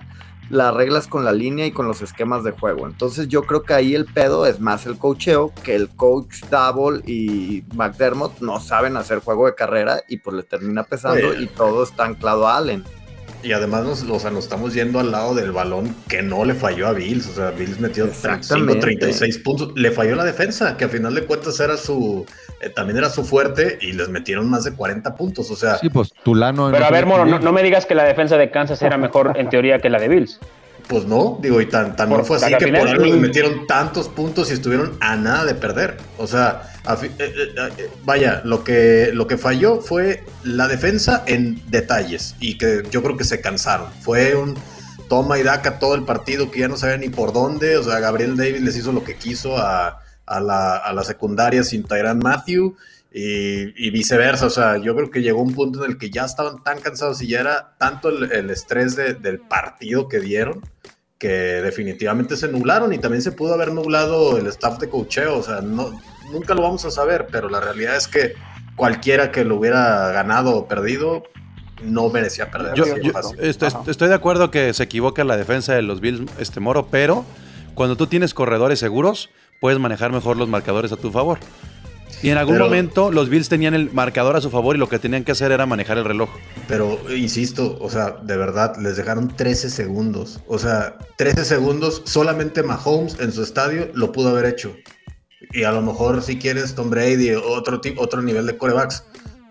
[0.52, 2.86] la arreglas con la línea y con los esquemas de juego.
[2.86, 7.02] Entonces yo creo que ahí el pedo es más el coacheo, que el coach Double
[7.12, 11.44] y McDermott no saben hacer juego de carrera y pues le termina pesando Sí.
[11.44, 12.84] y todo está anclado a Allen.
[13.46, 16.56] Y además nos, o sea, nos estamos yendo al lado del balón que no le
[16.56, 17.28] falló a Bills.
[17.28, 18.82] O sea, Bills metió 35, Exactamente.
[18.82, 19.72] 36 puntos.
[19.76, 22.26] Le falló la defensa, que a final de cuentas era su,
[22.60, 25.52] eh, también era su fuerte y les metieron más de 40 puntos.
[25.52, 26.72] O sea, Sí, pues Tulano.
[26.72, 28.98] Pero no a ver, ve Moro, no, me digas que la defensa de Kansas era
[28.98, 30.40] mejor en teoría que la de Bills.
[30.88, 34.10] pues no, digo, y tan, tan no fue así que por algo les metieron tantos
[34.10, 35.98] puntos y estuvieron a nada de perder.
[36.18, 41.62] O sea, eh, eh, eh, vaya, lo que, lo que falló fue la defensa en
[41.70, 43.92] detalles y que yo creo que se cansaron.
[44.02, 44.56] Fue un
[45.10, 47.78] toma y daca todo el partido que ya no sabía ni por dónde.
[47.78, 51.64] O sea, Gabriel Davis les hizo lo que quiso a, a la, a la secundaria
[51.64, 52.76] sin Tyran Matthew
[53.12, 54.46] y, viceversa.
[54.48, 57.22] O sea, yo creo que llegó un punto en el que ya estaban tan cansados
[57.22, 60.62] y ya era tanto el, estrés de- del partido que dieron
[61.18, 65.38] que definitivamente se nublaron y también se pudo haber nublado el staff de cocheo.
[65.38, 66.00] O sea, no,
[66.32, 68.34] nunca lo vamos a saber, pero la realidad es que
[68.76, 71.24] cualquiera que lo hubiera ganado o perdido
[71.84, 72.74] no merecía perder.
[72.76, 73.12] Yo, yo
[73.88, 77.26] estoy de acuerdo que se equivoca la defensa de los Bills, este Moro, pero
[77.74, 81.40] cuando tú tienes corredores seguros, puedes manejar mejor los marcadores a tu favor.
[82.22, 84.90] Y en algún Pero- momento los Bills tenían el marcador a su favor y lo
[84.90, 86.30] que tenían que hacer era manejar el reloj.
[86.68, 90.40] Pero insisto, o sea, de verdad, les dejaron 13 segundos.
[90.48, 94.76] O sea, 13 segundos, solamente Mahomes en su estadio lo pudo haber hecho.
[95.52, 99.04] Y a lo mejor si quieres Tom Brady, otro, tipo, otro nivel de corebacks.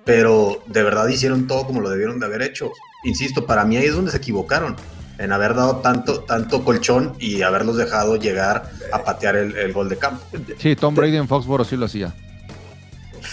[0.04, 2.70] Pero de verdad hicieron todo como lo debieron de haber hecho.
[3.04, 4.76] Insisto, para mí ahí es donde se equivocaron.
[5.16, 9.88] En haber dado tanto, tanto colchón y haberlos dejado llegar a patear el, el gol
[9.88, 10.22] de campo.
[10.58, 12.12] Sí, Tom Brady en Foxboro sí lo hacía.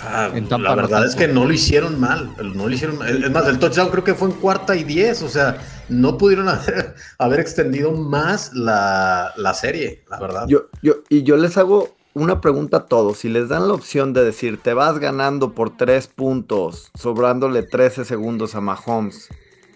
[0.01, 2.31] Sea, En la verdad es que no lo hicieron mal.
[2.55, 3.23] No lo hicieron mal.
[3.23, 5.21] Es más, el touchdown creo que fue en cuarta y diez.
[5.21, 5.57] O sea,
[5.89, 10.45] no pudieron haber, haber extendido más la, la serie, la verdad.
[10.47, 13.19] Yo, yo, y yo les hago una pregunta a todos.
[13.19, 18.05] Si les dan la opción de decir, te vas ganando por tres puntos, sobrándole 13
[18.05, 19.29] segundos a Mahomes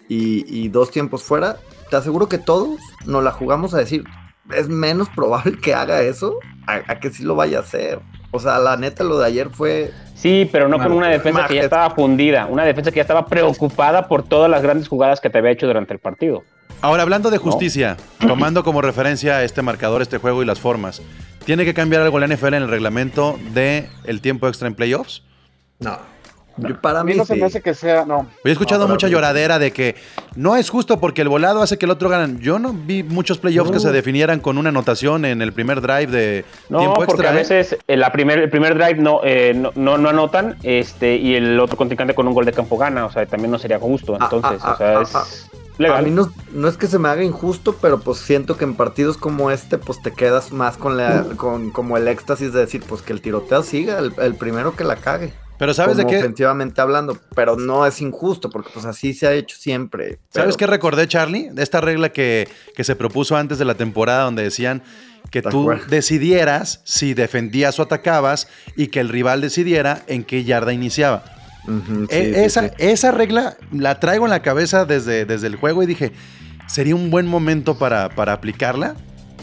[0.08, 1.58] y, y dos tiempos fuera,
[1.90, 4.04] te aseguro que todos nos la jugamos a decir,
[4.54, 8.00] es menos probable que haga eso a, a que sí lo vaya a hacer.
[8.36, 9.92] O sea, la neta, lo de ayer fue.
[10.14, 13.26] Sí, pero no con una defensa que ya estaba fundida, una defensa que ya estaba
[13.26, 16.42] preocupada por todas las grandes jugadas que te había hecho durante el partido.
[16.80, 21.02] Ahora, hablando de justicia, tomando como referencia este marcador, este juego y las formas,
[21.44, 25.22] ¿tiene que cambiar algo la NFL en el reglamento de el tiempo extra en playoffs?
[25.78, 25.98] No.
[26.56, 27.40] Yo- para A mí mí, no se sí.
[27.40, 28.26] me hace que sea, no.
[28.44, 29.96] He escuchado No, mucha lloradera de que
[30.34, 32.38] no es justo porque el volado hace que el otro ganan.
[32.40, 36.06] Yo no vi muchos playoffs que se definieran con una anotación en el primer drive
[36.06, 37.30] de No, tiempo porque extra.
[37.30, 37.36] a ¿eh?
[37.36, 41.34] veces eh, la primer, el primer drive no, eh, no, no, no anotan este, y
[41.34, 44.16] el otro contrincante con un gol de campo gana, o sea, también no sería justo.
[44.20, 45.24] Ah, Entonces, ah, o sea, ah, es ah,
[45.78, 45.98] legal.
[45.98, 48.74] A mí no, no es que se me haga injusto, pero pues siento que en
[48.74, 52.82] partidos como este, pues te quedas más con la, con como el éxtasis de decir,
[52.88, 55.32] pues que el tiroteo siga, el, el primero que la cague.
[55.58, 56.18] Pero ¿sabes de qué?
[56.18, 60.18] Ofensivamente hablando, pero no es injusto, porque pues así se ha hecho siempre.
[60.30, 61.48] ¿Sabes qué recordé, Charlie?
[61.50, 64.82] De esta regla que, que se propuso antes de la temporada donde decían
[65.30, 65.86] que De tú acuerdo.
[65.88, 71.24] decidieras si defendías o atacabas y que el rival decidiera en qué yarda iniciaba.
[71.64, 72.74] Sí, E- sí, esa, sí.
[72.78, 76.12] esa regla la traigo en la cabeza desde, desde el juego y dije,
[76.68, 78.94] sería un buen momento para, para aplicarla.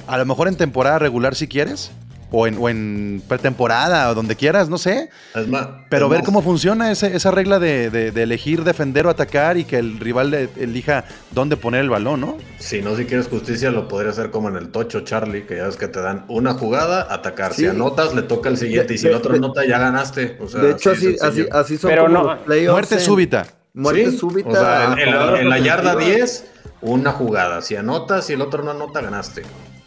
[0.08, 1.92] A lo mejor en temporada regular si quieres,
[2.36, 5.10] o en, o en pretemporada, o donde quieras, no sé.
[5.36, 8.64] Es más, Pero es ver más, cómo funciona ese- esa regla de, de- de elegir
[8.64, 12.38] defender o atacar y que el rival le- elija dónde poner el balón, ¿no?
[12.58, 15.68] Si no, si quieres justicia, lo podría hacer como en el tocho, Charlie, que ya
[15.68, 17.54] es que te dan una jugada, atacar.
[17.54, 18.96] Si anotas, le toca el siguiente.
[18.96, 20.38] Y si el otro de- anota, ya ganaste.
[20.42, 23.46] O sea, de hecho, así así, así, son Pero como no, los Muerte en- súbita.
[23.76, 24.50] Muerte Sí, súbita.
[24.50, 26.18] O sea, en, en la, jugadas en la yarda ofensivas.
[26.18, 26.46] 10,
[26.82, 27.62] una jugada.
[27.62, 29.44] Si anotas y el otro no anota, ganaste.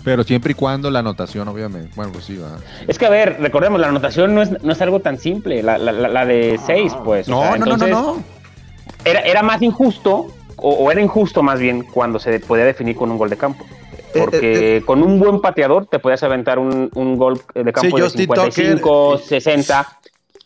[0.06, 1.90] Pero siempre y cuando la anotación, obviamente.
[1.96, 2.58] Bueno, pues sí, va.
[2.86, 5.78] Es que, a ver, recordemos, la anotación no es, no es algo tan simple, la,
[5.78, 7.28] la- la- la de 6, pues.
[7.28, 8.22] o No, sea, no, no, no, no.
[9.04, 13.10] Era, era más injusto, o, o era injusto más bien, cuando se podía definir con
[13.10, 13.66] un gol de campo.
[14.14, 18.04] Eh, Porque con un buen pateador te podías aventar un, un gol de campo de
[18.04, 19.28] Justin 55, Tucker.
[19.28, 19.88] 60,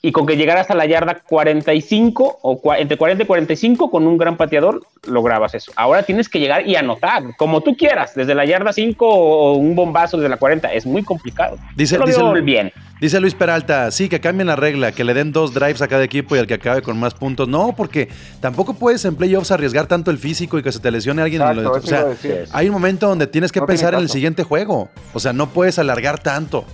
[0.02, 4.06] y con que llegaras a la yarda 45, o cua- entre 40 y 45, con
[4.06, 5.72] un gran pateador, lograbas eso.
[5.76, 9.74] Ahora tienes que llegar y anotar, como tú quieras, desde la yarda 5 o un
[9.74, 10.72] bombazo desde la 40.
[10.72, 11.58] Es muy complicado.
[11.76, 12.72] Dice- Yo lo dice veo el- bien.
[13.00, 16.04] Dice Luis Peralta, sí, que cambien la regla, que le den dos drives a cada
[16.04, 17.48] equipo y al que acabe con más puntos.
[17.48, 18.08] No, porque
[18.40, 21.40] tampoco puedes en playoffs arriesgar tanto el físico y que se te lesione alguien.
[21.40, 22.04] Exacto, lo- o sea,
[22.52, 24.90] hay un momento donde tienes que No tiene pensar en el siguiente juego.
[25.14, 26.64] O sea, no puedes alargar tanto.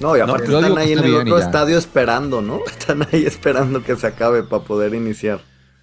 [0.00, 2.60] No, y aparte están ahí en el otro estadio esperando, ¿no?
[2.66, 5.40] Están ahí esperando que se acabe para poder iniciar.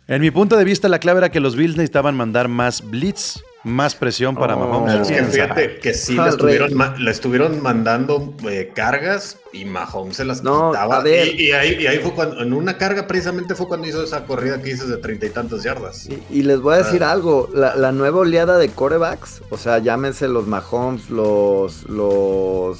[0.07, 3.41] En mi punto de vista, la clave era que los Bills necesitaban mandar más blitz
[3.63, 4.59] más presión para Oh.
[4.59, 5.09] Mahomes.
[5.09, 10.23] Es que fíjate que sí le estuvieron, le estuvieron mandando eh, cargas y Mahomes se
[10.23, 10.97] las No, quitaba.
[10.97, 11.27] a ver.
[11.39, 14.23] Y, y ahí, y ahí fue cuando, en una carga precisamente fue cuando hizo esa
[14.25, 16.07] corrida que dices de treinta y tantas yardas.
[16.07, 17.11] Y, y les voy a decir Ah.
[17.11, 22.79] algo, la, la nueva oleada de corebacks, o sea, llámense los Mahomes, los, los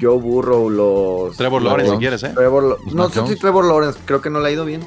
[0.00, 1.36] Joe Burrow, los...
[1.36, 2.32] Trevor los- Lawrence, si quieres, ¿eh?
[2.34, 3.36] Trevor no sé si.
[3.36, 4.80] Trevor Lawrence, creo que no le ha ido bien,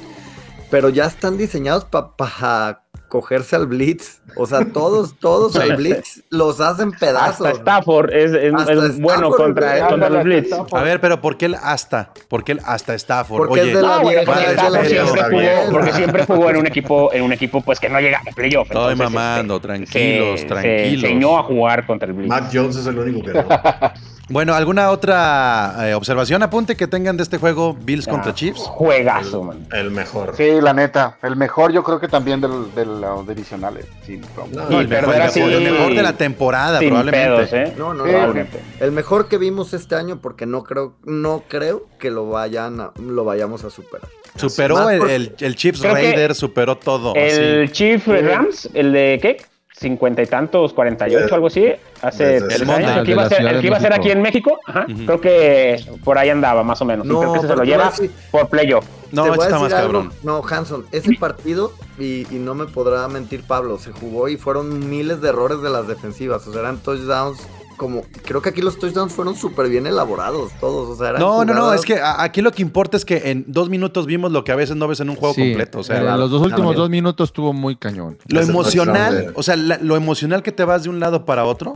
[0.72, 2.83] pero ya están diseñados para
[3.14, 7.46] cogerse al blitz, o sea, todos, todos al blitz los hacen pedazos.
[7.46, 10.48] Hasta Stafford es, es- Hasta es Stafford, bueno contra, contra los Blitz.
[10.48, 10.80] Stafford.
[10.80, 12.12] A ver, pero ¿por qué el hasta?
[12.28, 13.38] ¿Por qué el hasta Stafford?
[13.38, 15.06] Porque Oye, es de la vieja, porque es de la Stafford vieja.
[15.06, 18.18] siempre jugó, porque siempre jugó en un equipo, en un equipo pues que no llega
[18.28, 18.66] a playoff.
[18.72, 21.02] Estoy entonces, mamando, este, tranquilos, se- tranquilos.
[21.02, 22.30] Se enseñó a jugar contra el Blitz.
[22.30, 23.46] Mac Jones es el único que no.
[24.30, 28.62] Bueno, ¿alguna otra eh, observación, apunte que tengan de este juego Bills contra Ah, Chiefs?
[28.62, 29.68] Juegazo, man.
[29.74, 30.34] El mejor.
[30.38, 31.18] Sí, la neta.
[31.22, 33.86] El mejor yo creo que también del, de los divisionales.
[34.06, 34.64] Sin problema.
[34.70, 37.46] No, Y el, mejor, el así- mejor- el mejor de la temporada, Sin probablemente.
[37.48, 37.74] pedos, ¿eh?
[37.78, 38.18] No, no, Sí, no.
[38.18, 38.60] Probablemente.
[38.80, 42.92] El mejor que vimos este año porque no creo, no creo que lo vayan a-
[43.00, 44.08] lo vayamos a superar.
[44.38, 47.14] Superó el, el- el Chiefs Raiders, superó todo.
[47.16, 47.74] El así.
[47.74, 49.46] Chief Rams, el de ¿qué?
[49.76, 51.66] Cincuenta y tantos, 48, algo así,
[52.02, 53.80] hace el años, Monday, el que iba a ser, Ciudad el de que iba a
[53.80, 54.02] ser México.
[54.04, 57.34] aquí en México, ajá, creo que por ahí andaba más o menos, y No, creo
[57.34, 58.86] que se lo lleva decir- por playoff.
[59.12, 59.92] No, está más decir algo.
[59.94, 60.14] cabrón.
[60.24, 64.90] No, Hanson, ese partido, y, y no me podrá mentir Pablo, se jugó y fueron
[64.90, 66.48] miles de errores de las defensivas.
[66.48, 67.40] O sea, eran touchdowns
[67.78, 68.04] como.
[68.26, 70.90] Creo que aquí los touchdowns fueron súper bien elaborados todos.
[70.90, 73.32] O sea, eran No, no, no, es que a- aquí lo que importa es que
[73.32, 75.80] en dos minutos vimos lo que a veces no ves en un juego Sí, completo.
[75.80, 78.18] O sea, los dos últimos dos minutos estuvo muy cañón.
[78.28, 81.46] lo Ese emocional, o sea, la- lo emocional que te vas de un lado para
[81.46, 81.76] otro.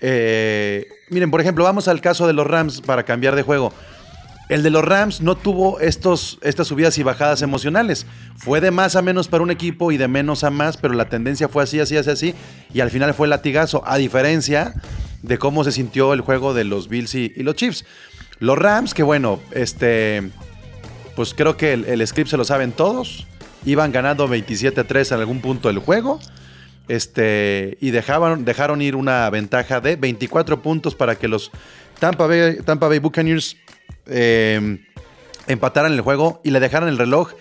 [0.00, 3.72] eh, miren, por ejemplo, vamos al caso de los Rams para cambiar de juego.
[4.48, 8.06] El de los Rams no tuvo estos, estas subidas y bajadas emocionales.
[8.36, 11.10] Fue de más a menos para un equipo y de menos a más, pero la
[11.10, 12.34] tendencia fue así, así, así, así.
[12.72, 14.74] Y al final fue latigazo, a diferencia
[15.22, 17.84] de cómo se sintió el juego de los Bills y, los Chiefs.
[18.38, 20.30] Los Rams, que bueno, este,
[21.14, 23.26] pues creo que el, script se lo saben todos.
[23.66, 26.20] Iban ganando 27-3 en algún punto del juego.
[26.86, 31.50] Este, y dejaban, dejaron ir una ventaja de 24 puntos para que los
[31.98, 33.56] Tampa Bay Buccaneers
[34.08, 34.84] eh,
[35.46, 37.32] empataran el juego y le dejaran el reloj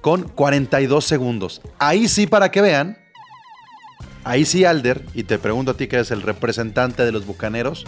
[0.00, 1.60] con 42 segundos.
[1.78, 2.98] Ahí sí, para que vean,
[4.24, 7.84] ahí sí, Alder, y te pregunto a ti que eres el representante de los Bucaneros,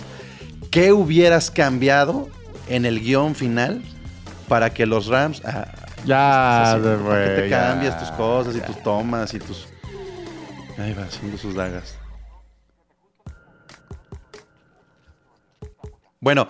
[0.70, 2.28] ¿qué hubieras cambiado
[2.68, 3.82] en el guion final
[4.48, 5.42] para que los Rams...
[5.44, 5.66] ah,
[6.04, 8.66] Ya, así, ¿por qué güey, te ya, cambias tus cosas y ya.
[8.66, 9.68] tus tomas y tus...
[10.78, 11.96] Ahí va, haciendo sus dagas.
[16.20, 16.48] Bueno,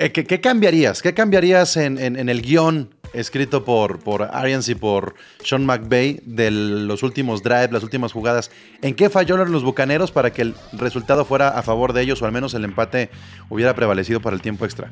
[0.00, 1.02] eh, ¿qué, cambiarías?
[1.02, 7.02] ¿Qué cambiarías en, el guion escrito por, por Arians y por Sean McVay de los
[7.02, 8.50] últimos drives, las últimas jugadas?
[8.82, 12.26] ¿En qué fallaron los bucaneros para que el resultado fuera a favor de ellos o
[12.26, 13.10] al menos el empate
[13.48, 14.90] hubiera prevalecido para el tiempo extra?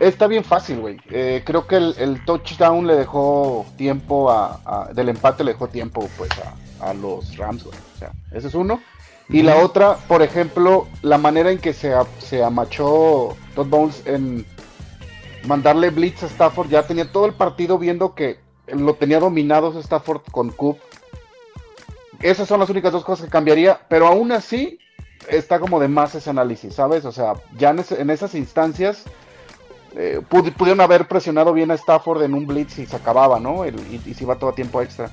[0.00, 0.96] Está bien fácil, güey.
[1.10, 6.08] Eh, creo que el, touchdown le dejó tiempo a, a- Del empate le dejó tiempo,
[6.16, 6.30] pues,
[6.80, 7.78] a, a los Rams, güey.
[7.94, 8.80] O sea, ese es uno.
[9.28, 14.46] Y la otra, por ejemplo, la manera en que se, se amachó Todd Bones en
[15.46, 16.68] mandarle blitz a Stafford.
[16.68, 20.78] Ya tenía todo el partido viendo que lo tenía dominado Stafford con Coop.
[22.20, 23.80] Esas son las únicas dos cosas que cambiaría.
[23.88, 24.78] Pero aún así,
[25.28, 27.04] está como de más ese análisis, ¿sabes?
[27.06, 29.04] O sea, ya en, en esas instancias
[29.96, 33.64] eh, pudi- pudieron haber presionado bien a Stafford en un blitz y se acababa, ¿no?
[33.64, 35.10] El- y, y se iba todo a tiempo extra.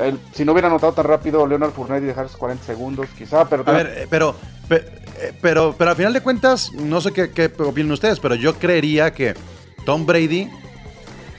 [0.00, 3.44] El- si no hubiera anotado tan rápido Leonard Fournette y dejar esos 40 segundos, quizá,
[3.48, 3.62] pero...
[3.66, 4.34] A ver, eh, pero,
[4.68, 4.84] pe-
[5.20, 8.54] eh, pero, pero al final de cuentas, no sé qué, qué opinan ustedes, pero yo
[8.58, 9.34] creería que
[9.84, 10.48] Tom Brady,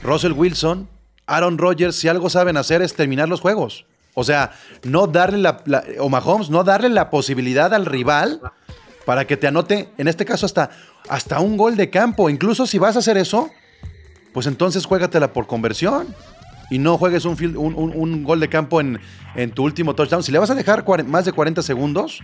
[0.02, 0.88] Russell Wilson,
[1.26, 3.86] Aaron Rodgers, si algo saben hacer es terminar los juegos.
[4.14, 4.52] O sea,
[4.84, 8.40] no darle la, la- o Mahomes, no darle la posibilidad al rival
[9.04, 10.70] para que te anote, en este caso hasta,
[11.08, 12.30] hasta un gol de campo.
[12.30, 13.50] Incluso si vas a hacer eso,
[14.32, 16.14] pues entonces juégatela por conversión.
[16.70, 18.98] Y no juegues un, field- un, un- un gol de campo en,
[19.34, 20.22] en tu último touchdown.
[20.22, 22.20] Si le vas a dejar más de 40 segundos,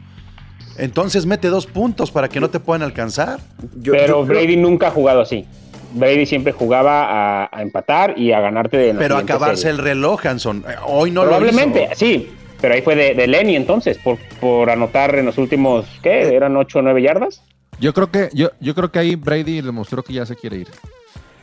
[0.79, 3.40] entonces mete dos puntos para que no te puedan alcanzar.
[3.76, 5.46] Yo- Pero yo creo- Brady nunca ha jugado así.
[5.92, 10.64] Brady siempre jugaba a, a empatar y a ganarte de Pero acabarse el reloj, Hanson.
[10.68, 11.94] Eh, Hoy no Probablemente, lo hizo.
[11.96, 12.31] sí.
[12.61, 16.35] Pero ahí fue de, de Lenny entonces, por, por anotar en los últimos, ¿qué?
[16.35, 17.42] ¿Eran 8 o 9 yardas?
[17.81, 20.68] Yo creo que, yo, yo creo que ahí Brady demostró que ya se quiere ir.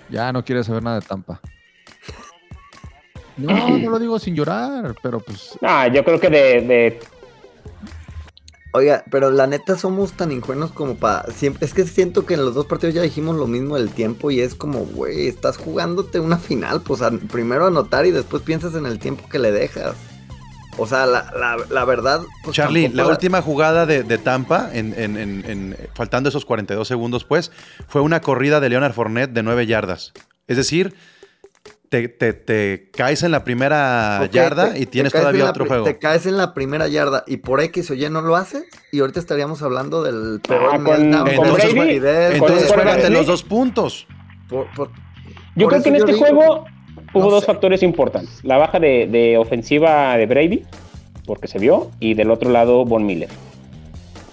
[0.10, 1.42] Ya no quiere saber nada de Tampa.
[3.38, 7.00] No, no lo digo sin llorar, pero pues Ah, yo creo que de, de
[8.74, 11.66] Oiga, pero la neta somos tan ingenuos como para siempre.
[11.66, 14.40] Es que siento que en los dos partidos ya dijimos lo mismo del tiempo y
[14.42, 18.86] es como, güey, estás jugándote una final, pues a- primero anotar y después piensas en
[18.86, 19.96] el tiempo que le dejas.
[20.78, 22.22] O sea, la, la- la verdad.
[22.44, 26.88] pues, Charlie, la última jugada de, de Tampa, en, en- en- en- faltando esos 42
[26.88, 27.52] segundos, pues,
[27.88, 30.14] fue una corrida de Leonard Fournette de 9 yardas.
[30.46, 30.94] Es decir,
[31.90, 35.86] te, te- te caes en la primera yarda te- y tienes todavía la otro juego.
[35.86, 39.00] Te caes en la primera yarda y por X o Y no lo haces y
[39.00, 44.08] ahorita estaríamos hablando del peor Ah, con- meltdown con Entonces, Brady, con- los dos puntos.
[44.50, 44.90] por- por-
[45.56, 46.66] Yo por creo que en este digo, juego
[47.14, 47.48] hubo no dos sé.
[47.48, 48.44] factores importantes.
[48.44, 50.64] La baja de, de ofensiva de Brady,
[51.26, 53.30] porque se vio, y del otro lado Von Miller.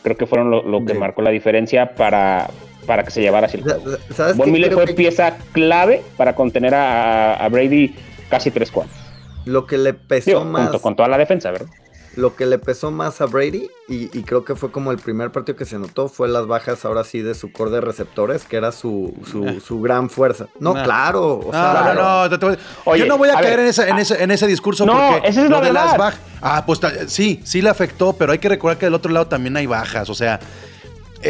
[0.03, 0.99] Creo que fueron lo, lo que Sí.
[0.99, 2.51] marcó la diferencia para,
[2.85, 3.97] para que se llevara así el juego.
[4.15, 4.51] ¿Sabes Von?
[4.53, 7.95] Miller fue que pieza clave para contener a, a Brady
[8.31, 8.97] casi tres cuartos.
[9.45, 10.65] Lo que le pesó Digo, más.
[10.65, 11.69] junto con toda la defensa, ¿verdad?
[12.17, 15.33] Lo que le pesó más a Brady, y, y creo que fue como el primer
[15.33, 18.57] partido que se notó, fue las bajas ahora sí de su core de receptores, que
[18.57, 20.47] era su, su, su gran fuerza.
[20.61, 20.85] No, Nah.
[20.85, 21.33] claro.
[21.41, 22.39] O No, sea, no, claro.
[22.39, 24.31] no, Oye, yo no voy a, a caer ver, en, esa- en, ah, ese, en
[24.31, 26.21] ese discurso no, porque esa es lo la de las bajas.
[26.41, 29.57] Ah, pues sí, sí le afectó, pero hay que recordar que del otro lado también
[29.57, 30.09] hay bajas.
[30.09, 30.39] O sea,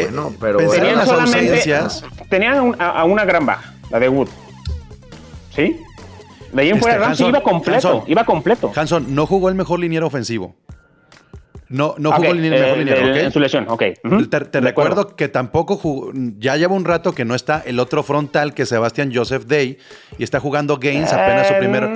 [0.03, 1.39] Bueno, pero pensar en Tenían las solamente.
[1.39, 2.03] ausencias.
[2.29, 4.29] Tenían a, un- a- a una gran baja, la de Wood.
[5.55, 5.79] ¿Sí?
[6.53, 7.75] De ahí en Este, fuera, Hanson, iba completo.
[7.89, 8.03] Hanson.
[8.07, 8.71] iba completo.
[8.75, 10.55] Hanson no jugó el mejor liniero ofensivo.
[11.67, 13.15] No, no jugó el liniero- eh, mejor liniero.
[13.15, 13.79] En su lesión, ok.
[13.79, 15.01] Te, te de acuerdo.
[15.01, 18.65] recuerdo que tampoco jugó, ya lleva un rato que no está el otro frontal que
[18.67, 19.79] Sebastián Joseph Day
[20.17, 21.89] y está jugando Gaines apenas su Eh, primer.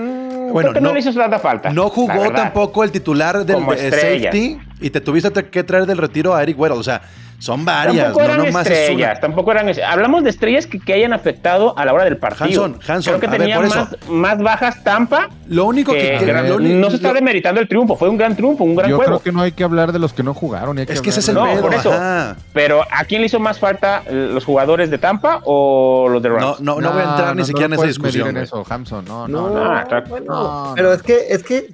[0.51, 1.69] Bueno, que no, le hizo tanta falta.
[1.69, 4.31] No jugó tampoco el titular del estrella.
[4.31, 6.77] safety y te tuviste que traer del retiro a Eric Weddle.
[6.77, 7.01] O sea,
[7.39, 9.19] son varias, Tampoco no eran nomás es estrellas, una.
[9.21, 12.65] tampoco eran es- Hablamos de estrellas que, que hayan afectado a la hora del partido.
[12.65, 15.29] Hanson, Hanson, Creo que ver, tenía más, más bajas Tampa.
[15.47, 18.09] Lo único que, que que- gran- lo uni- no se está demeritando el triunfo, fue
[18.09, 19.11] un gran triunfo, un gran Yo juego.
[19.13, 20.77] creo que no hay que hablar de los que no jugaron.
[20.79, 21.93] hay es que ese es el No, de- pedo, por eso.
[21.93, 22.35] ajá.
[22.53, 26.27] Pero ¿a quién le hizo más falta eh, los jugadores de Tampa o los de
[26.29, 26.59] No, Rams?
[26.59, 28.27] no, no voy a entrar ni no siquiera en esa discusión.
[28.27, 28.65] en eso.
[28.69, 29.63] No, No, no, no.
[29.63, 30.05] Ah, claro.
[30.09, 30.93] bueno, No, pero no.
[30.95, 31.67] es que, es que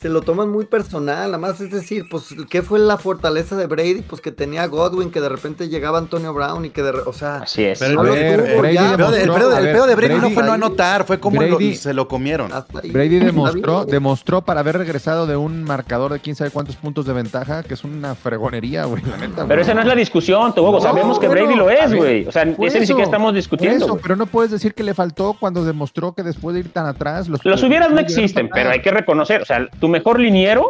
[0.00, 3.66] se lo toman muy personal, nada más es decir, pues, ¿qué fue la fortaleza de
[3.66, 4.02] Brady?
[4.02, 7.02] Pues que tenía a Godwin, que de repente llegaba Antonio Brown y que de re-
[7.04, 7.80] o sea, Así es.
[7.80, 8.96] Pero lo el, tuvo, ya.
[8.96, 12.06] pedo ver, pedo de Brady no fue no anotar, fue como lo- Brady- se lo
[12.06, 12.52] comieron.
[12.52, 12.90] hasta ahí.
[12.92, 17.12] Brady demostró, demostró para haber regresado de un marcador de quién sabe cuántos puntos de
[17.14, 19.46] ventaja, que es una fregonería, güey, la neta.
[19.48, 20.78] Pero esa no es la discusión, Tobogo.
[20.78, 22.24] No, Sabemos que Brady lo es, güey.
[22.24, 23.84] O sea, ese ni eso, siquiera estamos discutiendo.
[23.84, 26.86] eso, pero no puedes decir que le faltó cuando demostró que después de ir tan
[26.86, 30.68] atrás los Los hubieras no existen, pero hay que reconocer, o sea, tu mejor liniero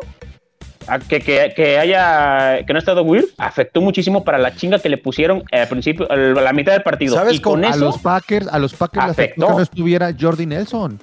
[0.86, 4.78] a que, que, que haya que no ha estado Weird afectó muchísimo para la chinga
[4.78, 7.16] que le pusieron al principio, a la mitad del partido.
[7.16, 10.10] ¿Sabes y con con- a eso, los Packers, a los Packers afectó que no estuviera
[10.18, 11.00] Jordi Nelson.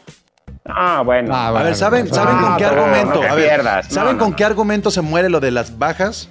[0.65, 1.35] ah, bueno.
[1.35, 3.13] Ah, A ver, ¿saben, ¿saben con qué no, argumento?
[3.15, 3.87] no te A ver, pierdas.
[3.89, 4.35] No, ¿Saben no, con no.
[4.37, 6.29] qué argumento se muere lo de las bajas?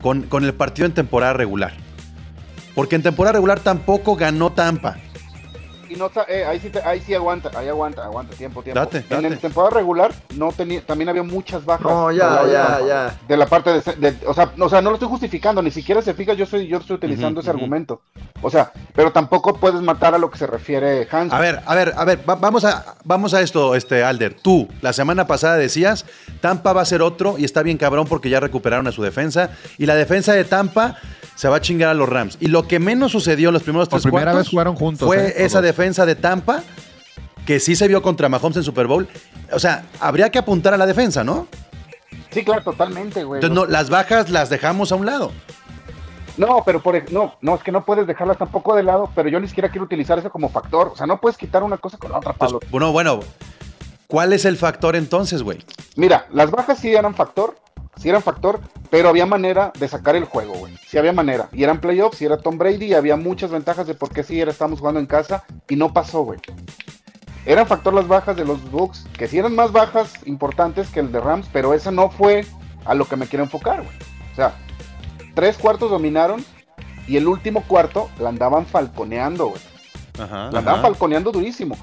[0.00, 1.72] Con, con el partido en temporada regular.
[2.74, 4.96] Porque en temporada regular tampoco ganó Tampa.
[5.88, 8.80] Y no, eh, ahí, sí te- ahí sí aguanta, ahí aguanta, aguanta, tiempo, tiempo.
[8.80, 9.30] Date, En date.
[9.30, 11.86] la temporada regular no tenía, también había muchas bajas.
[11.86, 12.86] No, ya, de ya, Tampa.
[12.86, 13.18] ya.
[13.28, 15.70] De la parte de, de- o, sea, no, o sea, no lo estoy justificando, ni
[15.70, 17.58] siquiera se fija, yo soy, yo estoy utilizando Ujú, ese ujú.
[17.58, 18.00] argumento.
[18.42, 21.32] O sea, pero tampoco puedes matar a lo que se refiere Hans.
[21.32, 24.34] A ver, a ver, a ver, va- vamos a, vamos a esto, este, Alder.
[24.34, 26.04] Tú, la semana pasada decías,
[26.40, 29.50] Tampa va a ser otro y está bien cabrón porque ya recuperaron a su defensa.
[29.78, 30.96] Y la defensa de Tampa
[31.34, 32.36] se va a chingar a los Rams.
[32.40, 35.06] Y lo que menos sucedió en los primeros Por tres primera cuartos vez jugaron juntos,
[35.08, 35.34] fue ¿eh?
[35.38, 35.62] esa Todos.
[35.74, 36.62] Defensa de Tampa
[37.44, 39.08] que sí se vio contra Mahomes en Super Bowl.
[39.52, 41.46] O sea, habría que apuntar a la defensa, ¿no?
[42.30, 43.38] Sí, claro, totalmente, güey.
[43.42, 45.30] Entonces, no, las bajas las dejamos a un lado.
[46.36, 49.38] No, pero por no, no, es que no puedes dejarlas tampoco de lado, pero yo
[49.40, 50.88] ni siquiera quiero utilizar eso como factor.
[50.88, 52.66] O sea, no puedes quitar una cosa con la otra, Pues, Pablo.
[52.70, 53.20] bueno, bueno,
[54.06, 55.64] ¿cuál es el factor entonces, güey?
[55.96, 57.56] Mira, las bajas sí eran factor,
[57.96, 60.76] sí eran factor, pero había manera de sacar el juego, güey.
[60.86, 61.48] Sí había manera.
[61.52, 64.40] Y eran playoffs, y era Tom Brady, y había muchas ventajas de por qué sí
[64.40, 66.38] era, estamos jugando en casa, y no pasó, güey.
[67.46, 71.12] Eran factor las bajas de los Bucks, que sí eran más bajas importantes que el
[71.12, 72.46] de Rams, pero esa no fue
[72.84, 73.96] a lo que me quiero enfocar, güey.
[74.32, 74.54] O sea,
[75.34, 76.44] tres cuartos dominaron,
[77.06, 79.60] y el último cuarto la andaban falconeando, güey.
[80.18, 80.50] Ajá.
[80.50, 81.76] La andaban falconeando durísimo.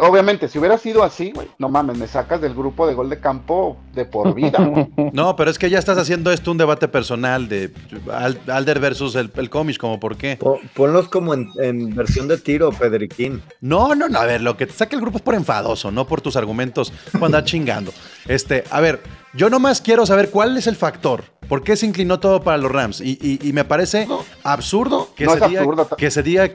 [0.00, 3.20] Obviamente, si hubiera sido así, güey, no mames, me sacas del grupo de gol de
[3.20, 4.58] campo de por vida.
[4.64, 4.88] güey.
[5.12, 7.72] No, pero es que ya estás haciendo esto un debate personal de
[8.12, 10.36] Al- Alder versus el, el Comish, como por qué.
[10.36, 13.42] Po- Ponlos como en, en versión de tiro, Pedriquín.
[13.60, 16.06] No, no, no, a ver, lo que te saca el grupo es por enfadoso, no
[16.06, 17.92] por tus argumentos cuando andas chingando.
[18.26, 19.00] Este, a ver,
[19.34, 21.24] yo nomás quiero saber cuál es el factor.
[21.48, 23.00] ¿Por qué se inclinó todo para los Rams?
[23.00, 24.06] Y, y- y me parece
[24.42, 25.88] absurdo que, No se es diga, absurdo.
[25.96, 26.50] que se diga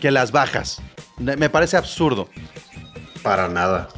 [0.00, 0.80] que las bajas.
[1.18, 2.28] Me parece absurdo.
[3.22, 3.88] Para nada.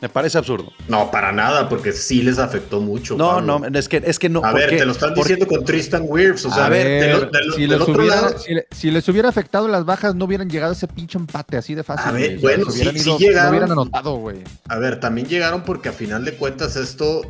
[0.00, 0.72] Me parece absurdo.
[0.88, 3.16] No, para nada, porque sí les afectó mucho.
[3.16, 3.58] No, Pablo.
[3.70, 4.40] no, es que, es que no.
[4.44, 4.76] A ¿por ver, qué?
[4.76, 6.44] te lo están diciendo con Tristan Wirfs.
[6.44, 8.38] O sea, A ver, si, les otro hubiera, lado.
[8.38, 11.56] si, le- si les hubiera afectado las bajas, no hubieran llegado a ese pinche empate
[11.56, 12.08] así de fácil.
[12.08, 13.44] A ver, bueno, sí- sí ido- llegaron.
[13.44, 14.44] No hubieran anotado, güey.
[14.68, 17.22] A ver, también llegaron porque a final de cuentas esto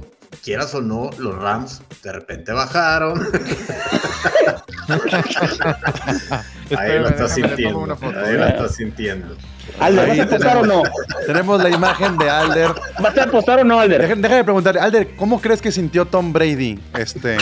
[0.45, 3.27] quieras o no, los Rams de repente bajaron.
[6.77, 7.79] ahí lo tomo sintiendo.
[7.79, 8.19] una foto.
[8.19, 9.37] Ahí lo estás sintiendo.
[9.81, 10.83] Alder, ¿vas a apostar o no?
[11.27, 12.71] Tenemos la imagen de Alder.
[13.01, 14.03] ¿Vas a apostar o no, Alder?
[14.03, 17.37] Déjame, déjame preguntar, Alder, ¿cómo crees que sintió Tom Brady este,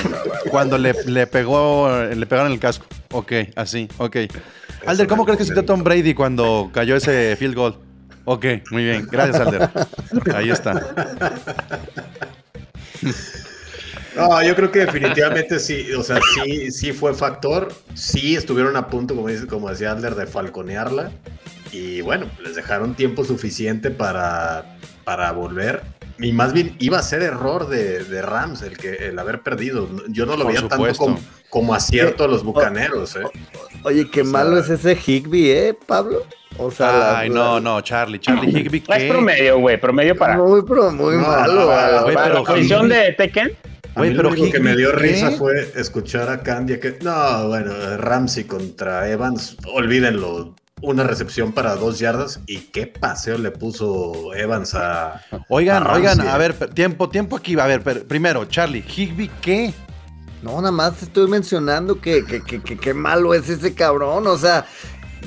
[0.51, 2.86] cuando le, le pegó, le pegaron el casco?
[3.12, 4.16] Ok, así, ok.
[4.86, 7.78] Alder, ¿cómo crees que sintió Tom Brady cuando cayó ese field goal?
[8.24, 9.07] Ok, muy bien.
[9.11, 9.70] Gracias, Alder.
[10.34, 10.80] Ahí está.
[14.16, 17.72] No, yo creo que definitivamente sí, o sea, sí, sí fue factor.
[17.94, 21.10] Sí estuvieron a punto, como dice, como decía Alder, de falconearla.
[21.72, 25.82] Y bueno, les dejaron tiempo suficiente para, para volver.
[26.20, 29.88] Y más bien iba a ser error de, de Rams el que el haber perdido.
[30.08, 31.04] Yo no lo Por veía tanto supuesto.
[31.04, 31.18] como,
[31.50, 33.22] como acierto a los bucaneros, ¿eh?
[33.82, 36.22] Oye, qué O sea- malo es ese Higby, ¿eh, Pablo?
[36.56, 38.20] O sea, la- Ay, no, no, Charlie.
[38.20, 39.08] Charlie Higby, Es ¿qué?
[39.08, 41.52] promedio, güey, promedio para, Muy, pero muy No, malo.
[41.52, 43.56] no, la- pero la posición Higby- de Tekken.
[43.97, 44.97] A mí pero lo único que me dio ¿qué?
[44.97, 46.99] risa fue escuchar a Candia que.
[47.03, 50.55] No, bueno, Ramsey contra Evans, olvídenlo.
[50.82, 55.22] Una recepción para dos yardas y qué paseo le puso Evans a.
[55.49, 57.59] Oigan, a oigan, a ver, per- tiempo, tiempo aquí.
[57.59, 59.72] A ver, primero, Charlie, Higby, ¿qué?
[60.42, 64.26] No, nada más te estoy mencionando que, que, que, que- qué malo es ese cabrón.
[64.26, 64.66] O sea,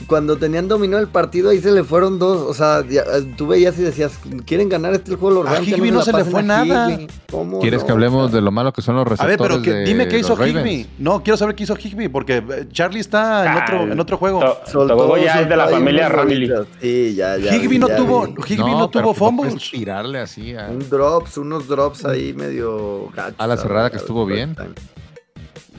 [0.08, 2.41] cuando tenían dominó el partido, ahí se le fueron dos.
[2.41, 5.68] O sea, ya, eh, tú veías y decías, ¿quieren ganar este juego los A Rams?
[5.68, 6.91] Ya Higbee me no se le fue a nada.
[6.91, 7.08] Higbee.
[7.32, 7.86] ¿Cómo ¿Quieres no?
[7.88, 10.08] que hablemos de lo malo que son los A ver, receptores pero que- de dime
[10.08, 10.36] qué hizo?
[10.45, 10.88] Higby.
[11.00, 14.18] No, quiero saber qué hizo Higby, porque eh, Charlie está en Ah, otro, en otro
[14.18, 14.39] juego.
[14.39, 16.68] To- Soltó- Togogo ya es de la familia bolitas.
[16.82, 17.56] Sí, ya, ya.
[17.56, 18.28] Higby no tuvo.
[18.28, 19.72] Higby no, tuvo pues fumbles.
[19.72, 20.68] tirarle así a...
[20.68, 23.36] Un drops, unos drops ahí medio gachos.
[23.38, 24.56] A la cerrada que estuvo bien.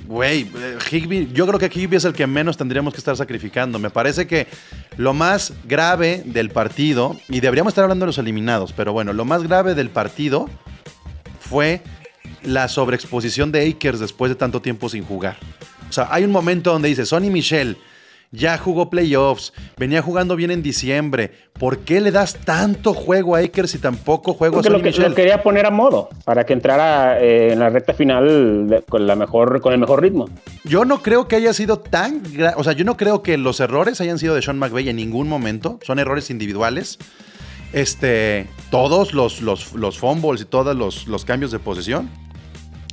[0.08, 0.50] Güey,
[0.90, 3.78] Higby, yo creo que Higby es el que menos tendríamos que estar sacrificando.
[3.78, 4.46] Me parece que
[4.96, 9.26] lo más grave del partido, y deberíamos estar hablando de los eliminados, pero bueno, lo
[9.26, 10.48] más grave del partido
[11.40, 11.82] fue
[12.42, 15.36] la sobreexposición de Akers después de tanto tiempo sin jugar.
[15.90, 17.76] O sea, hay un momento donde dice, Sonny Michel
[18.30, 21.32] ya jugó playoffs, venía jugando bien en diciembre.
[21.58, 24.90] ¿Por qué le das tanto juego a Akers y tampoco juego Porque a lo, que,
[24.92, 29.06] lo quería poner a modo para que entrara eh, en la recta final de- con,
[29.06, 30.28] la mejor, con el mejor ritmo.
[30.64, 32.22] Yo no creo que haya sido tan...
[32.56, 35.28] O sea, yo no creo que los errores hayan sido de Sean McVay en ningún
[35.28, 35.80] momento.
[35.82, 36.98] Son errores individuales.
[37.72, 42.08] Este, todos los, los, los fumbles y todos los, los cambios de posesión.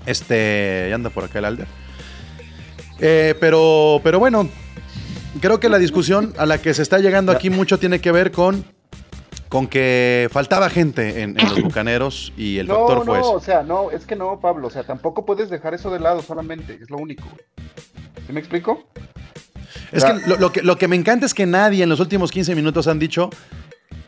[0.06, 1.68] Este, ya anda por acá el Alder.
[3.00, 4.48] Eh, pero, pero bueno,
[5.42, 8.32] creo que la discusión a la que se está llegando aquí mucho tiene que ver
[8.32, 8.64] con,
[9.50, 13.28] con que faltaba gente en, en los bucaneros y el no, factor no, fue ese.
[13.30, 16.22] o sea, no, es que no, Pablo, o sea, tampoco puedes dejar eso de lado
[16.22, 17.24] solamente, es lo único.
[18.26, 18.84] ¿Sí me explico?
[19.92, 22.32] Es que lo, lo que lo que me encanta es que nadie en los últimos
[22.32, 23.30] 15 minutos han dicho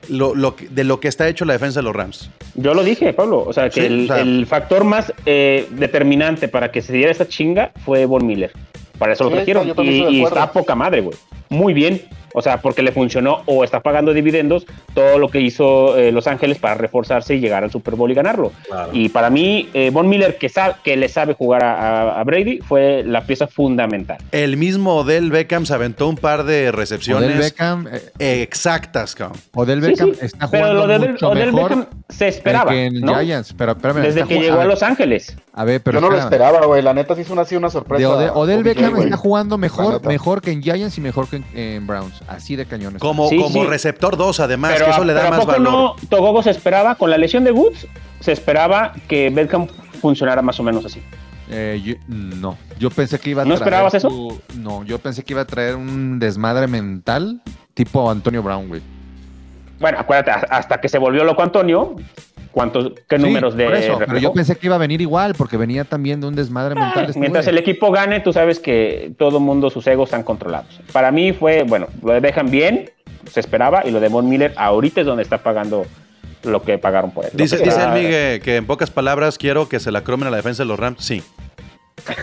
[0.09, 2.29] lo, lo que- de lo que está hecho la defensa de los Rams.
[2.55, 3.43] Yo lo dije, Pablo.
[3.45, 6.93] O sea, que Sí, el, o sea- el factor más eh, determinante para que se
[6.93, 8.51] diera esta chinga fue Von Miller.
[8.97, 9.67] Para eso lo trajeron.
[9.83, 11.17] Y, está poca madre, güey.
[11.49, 12.01] Muy bien.
[12.33, 16.27] O sea, porque le funcionó o está pagando dividendos todo lo que hizo eh, Los
[16.27, 18.51] Ángeles para reforzarse y llegar al Super Bowl y ganarlo.
[18.67, 18.91] Claro.
[18.93, 23.01] Y para mí, eh, Von Miller, que, sabe, que le sabe jugar a, Brady, fue
[23.03, 24.17] la pieza fundamental.
[24.31, 27.87] El mismo Odell Beckham se aventó un par de recepciones Odell Beckham,
[28.19, 29.39] eh, exactas, cabrón.
[29.55, 32.71] Odell Beckham sí, está pero jugando lo de Odell- mucho Odell mejor Beckham se esperaba,
[32.71, 33.15] que en ¿no?
[33.19, 35.35] Giants, pero espérame, Desde que llegó a ver, Los Ángeles.
[35.53, 37.69] A ver, pero Yo no lo esperaba, güey, la neta sí es una, así una
[37.69, 37.99] sorpresa.
[37.99, 41.45] De Odell, Odell Beckham está jugando mejor, mejor que en Giants y mejor que en,
[41.53, 42.21] en Browns.
[42.27, 43.01] Así de cañones.
[43.01, 43.67] Como, Sí, como sí.
[43.67, 45.71] receptor 2, además, Pero, que eso le da pero ¿a más poco valor.
[45.71, 47.87] no Togogo se esperaba, con la lesión de Woods,
[48.21, 49.67] se esperaba que Beckham
[50.01, 51.01] funcionara más o menos así.
[51.49, 54.39] Eh, yo- no, yo pensé que iba a ¿No traer esperabas eso?
[54.55, 57.41] no, yo pensé que iba a traer un desmadre mental
[57.73, 58.81] tipo Antonio Brown, güey.
[59.79, 61.95] Bueno, acuérdate, hasta que se volvió loco Antonio,
[62.51, 65.35] ¿cuántos, qué Sí, números de por eso, pero yo pensé que iba a venir igual
[65.35, 67.05] porque venía también de un desmadre mental.
[67.05, 70.79] este Mientras el equipo gane, tú sabes que todo mundo, sus egos están controlados.
[70.91, 72.89] Para mí fue, bueno, lo dejan bien,
[73.29, 75.85] se esperaba, y lo de Von Miller ahorita es donde está pagando
[76.43, 77.31] lo que pagaron por él.
[77.33, 80.31] Dice, dice el era- Migue que en pocas palabras quiero que se la cromen a
[80.31, 81.03] la defensa de los Rams.
[81.03, 81.21] Sí.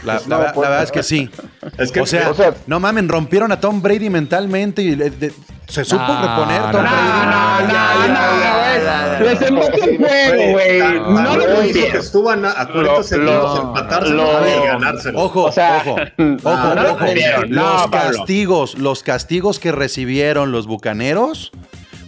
[0.04, 1.30] La, la- la verdad es que sí.
[1.78, 5.10] Es que, O sea, o sea- no mamen, rompieron a Tom Brady mentalmente y le-
[5.10, 5.32] de-
[5.66, 7.72] se supo No, reponer no, Tom no, Brady.
[7.72, 9.24] No, no, no, güey.
[9.24, 10.78] Les empató el juego, güey.
[10.78, 11.96] No lo rompieron.
[12.00, 15.18] estuvo a, a 40 Lo- segundos lo- de empatárselo lo- y ganárselo.
[15.22, 15.92] Ojo, O sea, ojo,
[16.44, 17.04] ojo, lo ojo.
[17.48, 21.50] Los castigos, los castigos que recibieron los bucaneros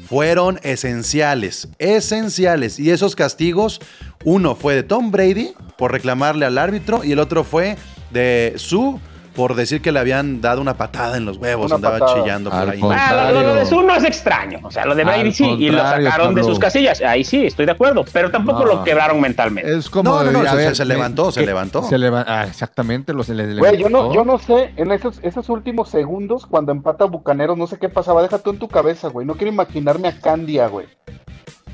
[0.09, 2.79] fueron esenciales, esenciales.
[2.79, 3.81] Y esos castigos,
[4.27, 7.77] uno fue de Tom Brady por reclamarle al árbitro y el otro fue
[8.11, 9.01] de su
[9.35, 12.23] por decir que le habían dado una patada en los huevos, Una andaba patada.
[12.23, 12.81] chillando por Al ahí.
[12.83, 14.61] Ah, lo, lo de Su no es extraño.
[14.63, 17.03] O sea, lo de Brady sí, y lo sacaron de sus casillas.
[17.03, 18.03] Ahí sí, estoy de acuerdo.
[18.15, 18.77] Pero tampoco No.
[18.77, 19.77] lo quebraron mentalmente.
[19.77, 20.09] Es como.
[20.11, 21.83] No, no, no, a se- ver, se me- levantó, se levantó.
[21.83, 24.15] Se leva- ah, exactamente, lo se le Güey, yo no, levantó.
[24.15, 28.23] yo no sé, en esos, esos últimos segundos, cuando empata Bucaneros, no sé qué pasaba,
[28.23, 29.27] deja tú en tu cabeza, güey.
[29.27, 30.87] No quiero imaginarme a Candia, güey.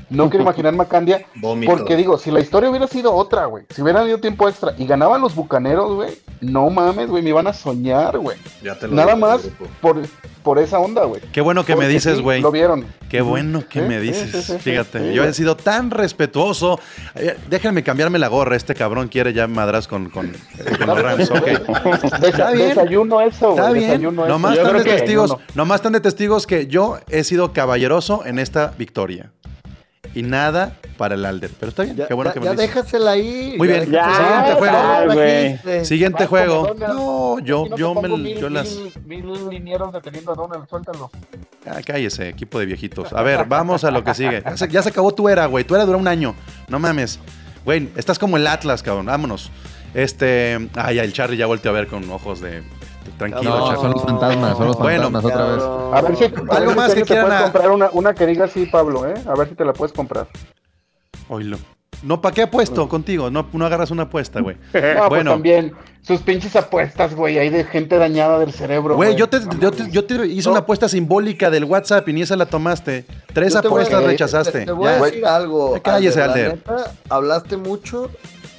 [0.09, 1.71] No quiero imaginarme a Candia, Vómito.
[1.75, 4.85] porque digo, si la historia hubiera sido otra, güey, si hubieran habido tiempo extra y
[4.85, 8.37] ganaban los Bucaneros, güey, no mames, güey, me iban a soñar, güey.
[8.63, 9.41] Ya te lo Nada digo, más
[9.81, 10.01] por,
[10.43, 11.21] por esa onda, güey.
[11.31, 12.41] Qué bueno que me dices, sí, güey.
[12.41, 12.85] Lo vieron.
[13.09, 14.57] Qué bueno que me dices.
[14.61, 16.79] Fíjate, sí, yo he sido tan respetuoso.
[17.15, 18.55] Eh, déjenme cambiarme la gorra.
[18.55, 20.31] Este cabrón quiere ya madras con, con,
[20.79, 21.29] con los Rams.
[21.31, 21.37] Ok.
[21.47, 22.69] Desa- Está bien.
[22.69, 23.87] Desayuno eso, Está bien.
[23.91, 24.29] Desayuno eso.
[24.33, 28.39] Nomás Yo están de testigos, nomás están de testigos que yo he sido caballeroso en
[28.39, 29.31] esta victoria.
[30.15, 31.49] Y nada para el Alder.
[31.59, 31.95] Pero está bien.
[31.95, 33.55] Ya, Qué bueno ya- que me ya déjasela ahí.
[33.57, 33.89] Muy bien.
[33.91, 35.83] Ya, Siguiente juego.
[35.85, 36.75] Siguiente juego.
[36.79, 38.75] No, yo, no yo, me, mil- yo las.
[39.05, 41.09] Mil, mil linieros deteniendo a Donald, suéltalo.
[41.65, 43.11] Ah, cállese, equipo de viejitos.
[43.13, 44.43] A ver, vamos a lo que sigue.
[44.45, 45.63] Ya se, ya se acabó tu era, güey.
[45.63, 46.35] Tu era duró un año.
[46.67, 47.19] No mames.
[47.65, 49.05] Güey, estás como el Atlas, cabrón.
[49.07, 49.49] Vámonos.
[49.93, 50.69] Este.
[50.75, 52.61] Ay, el Charlie ya volteó a ver con ojos de.
[53.11, 55.63] Tranquilo, No, son los fantasmas, son los Bueno, fantasmas otra vez.
[55.93, 56.23] A ver si
[56.55, 59.13] Algo más que te quieran puedes a- comprar una, una que diga así, Pablo, ¿eh?
[59.27, 60.27] A ver si te la puedes comprar.
[61.29, 61.57] Oílo.
[62.01, 63.29] No, ¿para qué apuesto contigo?
[63.31, 64.57] No, no agarras una apuesta, güey.
[64.73, 65.31] No, pues Bueno.
[65.31, 65.73] también.
[66.01, 68.95] Sus pinches apuestas, güey, ahí de gente dañada del cerebro.
[68.97, 72.23] Güey, yo te, yo, te, yo te hice una apuesta simbólica del WhatsApp y ni
[72.23, 73.05] esa la tomaste.
[73.33, 74.51] Tres Yo te voy a- apuestas eh, rechazaste.
[74.59, 74.91] Te, te voy Ya.
[74.97, 75.75] a decir algo.
[75.77, 76.57] Ya cállese, Alder, la Alder.
[76.57, 78.09] neta, hablaste mucho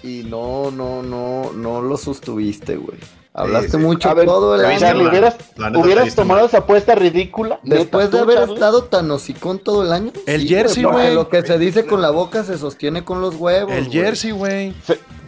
[0.03, 2.97] y no, no, no, no lo sostuviste, güey.
[3.37, 3.76] Hablaste sí.
[3.78, 4.78] mucho A ver, todo el año.
[4.78, 5.37] Charlie, hubieras,
[5.74, 7.59] hubieras tomado esa apuesta ridícula.
[7.64, 8.55] Después de haber Charlie.
[8.55, 10.12] estado tan hocicón todo el año.
[10.26, 11.14] El jersey, porque güey.
[11.14, 13.72] Lo que se dice con la boca se sostiene con los huevos.
[13.72, 14.72] El jersey, güey.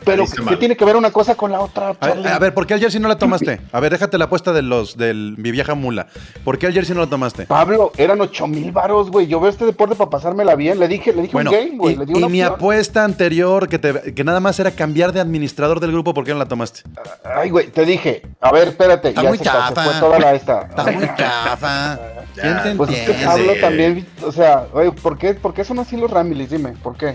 [0.07, 0.59] Pero, Viste ¿qué mal.
[0.61, 2.81] tiene que ver una cosa con la otra, A ver, a ver, ¿por qué el
[2.81, 3.61] jersey no la tomaste?
[3.73, 6.07] A ver, déjate la apuesta de los del mi vieja mula.
[6.45, 7.45] ¿Por qué el jersey no la tomaste?
[7.47, 9.27] Pablo, eran ocho mil varos, güey.
[9.27, 10.79] Yo veo este deporte para pasármela bien.
[10.79, 11.95] Le dije, le dije Bueno, un game, güey.
[11.95, 15.13] y, Le di y una mi apuesta anterior, que, te- que nada más era cambiar
[15.13, 16.83] de administrador del grupo, ¿por qué no la tomaste?
[17.25, 19.09] Ay, güey, te dije, a ver, espérate.
[19.09, 19.83] Está ya muy se, chafa.
[19.85, 20.61] fue toda la esta.
[20.63, 21.99] Está muy chafa.
[22.41, 23.25] ¿Quién te Pues es que?
[23.25, 26.51] Pablo también, o sea, oye, ¿por qué, ¿por qué son así los Ramilis?
[26.51, 27.15] Dime, ¿por qué?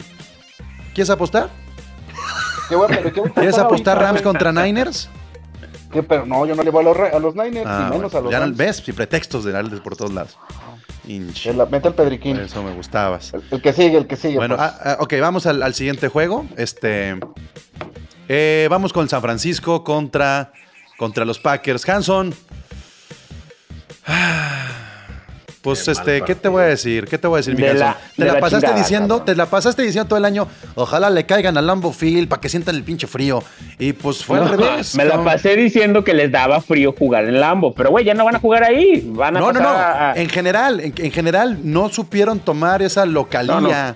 [0.93, 1.49] ¿Quieres apostar?
[2.71, 4.23] ¿Qué voy a- pero qué voy a ¿Quieres apostar ahorita, Rams güey?
[4.23, 5.09] contra Niners?
[5.91, 6.01] ¿Qué?
[6.03, 8.17] Pero no, yo no le voy a los, a los Niners, Ah, y menos bueno,
[8.17, 8.55] a los ya Rams.
[8.57, 10.37] ves, sin pretextos de darles por todos lados.
[11.05, 11.47] Inch.
[11.47, 12.37] El- Mete el Pedriquín.
[12.37, 13.33] Eso me gustabas.
[13.33, 14.37] El, el que sigue, el que sigue.
[14.37, 14.69] Bueno, pues.
[14.69, 16.45] ah, ah, ok, vamos al, al siguiente juego.
[16.55, 17.19] Este,
[18.29, 20.53] eh, vamos con San Francisco contra,
[20.97, 21.87] contra los Packers.
[21.89, 22.33] Hanson.
[24.05, 24.80] Ah,
[25.61, 27.05] Pues Qué este, ¿qué te voy a decir?
[27.07, 29.07] ¿Qué te voy a decir, mi De la- Te de la, la pasaste chingada, diciendo,
[29.19, 29.25] cabrón.
[29.25, 32.49] te la pasaste diciendo todo el año, ojalá le caigan al Lambo Field para que
[32.49, 33.43] sientan el pinche frío.
[33.77, 34.95] Y pues fue al No, revés.
[34.95, 38.25] Me la pasé diciendo que les daba frío jugar en Lambo, pero güey, ya no
[38.25, 39.03] van a jugar ahí.
[39.13, 39.69] Van a No, no, pasar no.
[39.77, 43.95] a- a- En general, en, en general, no supieron tomar esa localía No, no.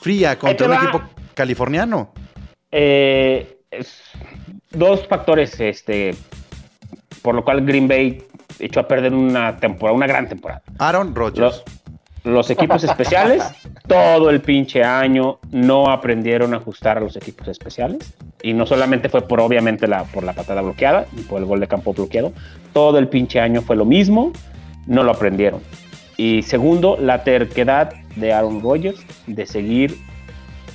[0.00, 0.76] fría contra un va.
[0.78, 1.02] equipo
[1.34, 2.12] californiano.
[2.72, 4.02] Eh, es-
[4.72, 6.16] dos factores, este,
[7.22, 8.24] por lo cual Green Bay
[8.60, 10.62] echó a perder una temporada, una gran temporada.
[10.78, 11.40] Aaron Rodgers.
[11.40, 11.64] Los,
[12.24, 13.42] los equipos especiales,
[13.86, 18.14] todo el pinche año no aprendieron a ajustar a los equipos especiales.
[18.42, 21.60] Y no solamente fue por obviamente la, por la patada bloqueada y por el gol
[21.60, 22.32] de campo bloqueado,
[22.72, 24.32] todo el pinche año fue lo mismo,
[24.86, 25.60] no lo aprendieron.
[26.16, 29.96] Y segundo, la terquedad de Aaron Rodgers de seguir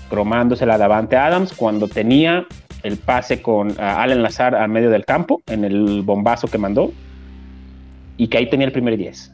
[0.10, 2.46] cromándosela a Davante Adams cuando tenía
[2.84, 6.92] el pase con Allen Lazar a medio del campo en el bombazo que mandó
[8.18, 9.32] y que ahí tenía el primer 10.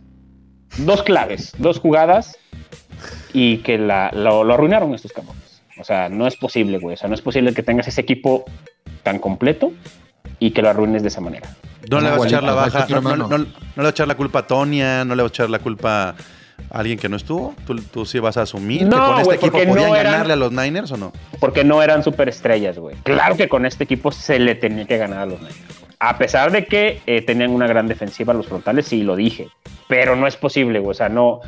[0.79, 2.37] Dos claves, dos jugadas
[3.33, 5.61] y que la, lo, lo arruinaron estos cabrones.
[5.79, 6.93] O sea, no es posible, güey.
[6.93, 8.45] O sea, no es posible que tengas ese equipo
[9.03, 9.71] tan completo
[10.39, 11.49] y que lo arruines de esa manera.
[11.89, 13.27] No le vas a echar la baja, no, no- hermano.
[13.29, 15.49] no- no le vas a echar la culpa a Tonia, no le vas a echar
[15.49, 16.15] la culpa a
[16.69, 17.55] alguien que no estuvo.
[17.65, 20.35] ¿Tú, tú sí vas a asumir que con este equipo podían no eran- ganarle a
[20.35, 21.11] los Niners o no?
[21.39, 22.95] Porque no eran superestrellas, güey.
[23.03, 25.57] Claro que con este equipo se le tenía que ganar a los Niners.
[26.03, 29.49] A pesar de que eh, tenían una gran defensiva los frontales, sí lo dije.
[29.87, 30.89] Pero no es posible, güey.
[30.91, 31.41] O sea, no,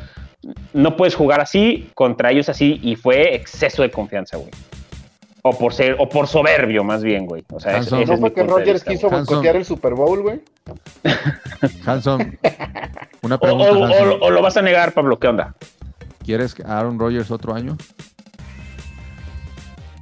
[0.72, 4.50] no puedes jugar así contra ellos así y fue exceso de confianza, güey.
[5.42, 7.42] O por ser, o por soberbio, más bien, güey.
[7.52, 7.98] O sea, ese, Hanson.
[8.02, 10.40] ese ¿No es fue que Rogers vista, quiso boicotear el Super Bowl, güey?
[11.84, 12.38] Hanson,
[13.22, 13.72] una O, pregunta.
[13.72, 14.08] o- Hanson.
[14.08, 15.54] o- o lo vas a negar, Pablo, ¿qué onda?
[16.24, 17.76] ¿Quieres que Aaron Rodgers otro año?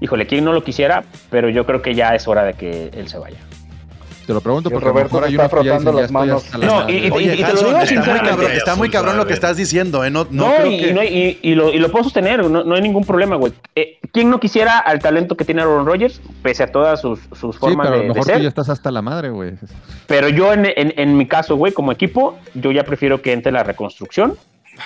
[0.00, 3.08] Híjole, quien no lo quisiera, pero yo creo que ya es hora de que él
[3.08, 3.38] se vaya.
[4.32, 6.44] Te lo pregunto porque a lo Roberto mejor está frotando las manos.
[6.58, 8.28] No, y- te lo digo está muy sinceramente.
[8.30, 10.10] cabrón, está muy cabrón lo que estás diciendo, ¿eh?
[10.10, 10.88] No, no, No, creo y, que...
[10.90, 13.36] y no hay- y- y lo, y lo puedo sostener, no, no hay ningún problema,
[13.36, 13.52] güey.
[13.76, 17.54] Eh, ¿Quién no quisiera al talento que tiene Aaron Rodgers, pese a todas sus, sus
[17.56, 19.52] Sí, formas pero a lo de mejor tú ya estás hasta la madre, güey.
[20.06, 23.52] Pero yo, en, en- en mi caso, güey, como equipo, yo ya prefiero que entre
[23.52, 24.34] la reconstrucción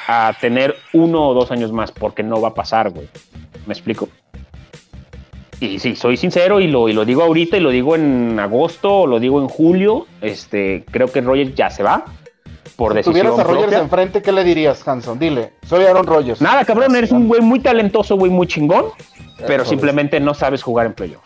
[0.09, 3.09] a tener uno o dos años más, porque no va a pasar, güey.
[3.67, 4.09] ¿Me explico?
[5.61, 8.93] Y sí, soy sincero y lo, y lo digo ahorita y lo digo en agosto
[9.01, 10.07] o lo digo en julio.
[10.21, 12.05] Este, creo que Rogers ya se va
[12.77, 13.79] por Si decisión tuvieras a Rogers propia.
[13.79, 15.19] enfrente, ¿qué le dirías, Hanson?
[15.19, 16.43] Dile, soy Aaron Rodgers.
[16.43, 18.87] Nada, cabrón, eres un güey muy talentoso, güey, muy chingón,
[19.47, 21.23] pero simplemente no sabes jugar en playoff.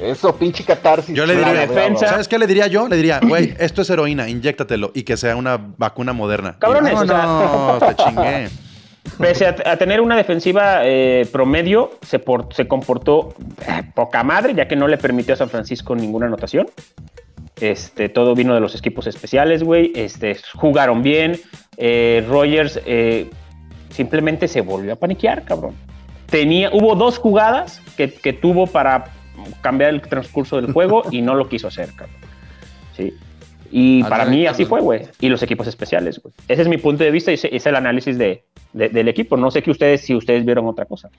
[0.00, 1.14] Eso, pinche catarsis.
[1.14, 2.88] Yo le La diría, defensa- ¿sabes qué le diría yo?
[2.88, 6.56] Le diría, güey, esto es heroína, inyéctatelo y que sea una vacuna moderna.
[6.58, 8.48] Cabrones, Y, o sea- no, te chingué.
[9.18, 14.88] Pese a, tener una defensiva eh, promedio, se comportó eh, poca madre, ya que no
[14.88, 16.66] le permitió a San Francisco ninguna anotación.
[17.60, 19.92] Este, todo vino de los equipos especiales, güey.
[19.94, 21.38] Este, jugaron bien.
[21.76, 23.30] Eh, Rogers eh,
[23.90, 25.74] simplemente se volvió a paniquear, cabrón.
[26.26, 29.04] Tenía, hubo dos jugadas que, que tuvo para
[29.60, 32.16] cambiar el transcurso del juego y no lo quiso hacer, cabrón.
[32.96, 33.14] Sí.
[33.70, 35.02] Y para mí así fue, güey.
[35.20, 36.32] Y los equipos especiales, güey.
[36.48, 39.36] Ese es mi punto de vista y ese es el análisis de, de- del equipo.
[39.36, 41.10] No sé que ustedes, si ustedes vieron otra cosa.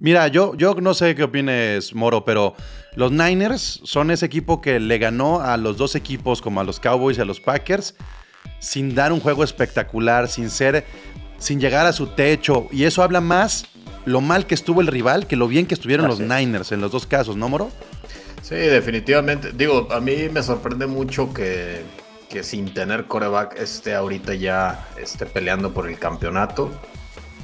[0.00, 2.56] Mira, yo, yo no sé qué opines, Moro, pero
[2.96, 6.80] los Niners son ese equipo que le ganó a los dos equipos, como a los
[6.80, 7.94] Cowboys y a los Packers,
[8.58, 10.84] sin dar un juego espectacular, sin ser,
[11.38, 12.66] sin llegar a su techo.
[12.72, 13.66] Y eso habla más
[14.04, 16.36] lo mal que estuvo el rival que lo bien que estuvieron Así los es.
[16.40, 17.70] Niners en los dos casos, ¿no, Moro?
[18.40, 19.52] Sí, definitivamente.
[19.52, 21.82] Digo, a mí me sorprende mucho que,
[22.28, 26.70] que sin tener coreback esté ahorita ya esté peleando por el campeonato.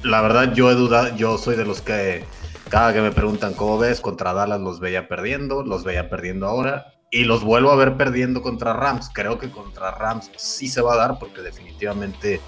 [0.02, 2.24] La verdad, yo he dudado, yo soy de los que
[2.68, 6.94] cada que me preguntan cómo ves, contra Dallas los veía perdiendo, los veía perdiendo ahora
[7.10, 9.10] y los vuelvo a ver perdiendo contra Rams.
[9.12, 12.40] Creo que contra Rams sí se va a dar porque definitivamente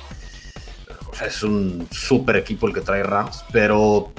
[1.24, 4.12] es un super equipo el que trae Rams, pero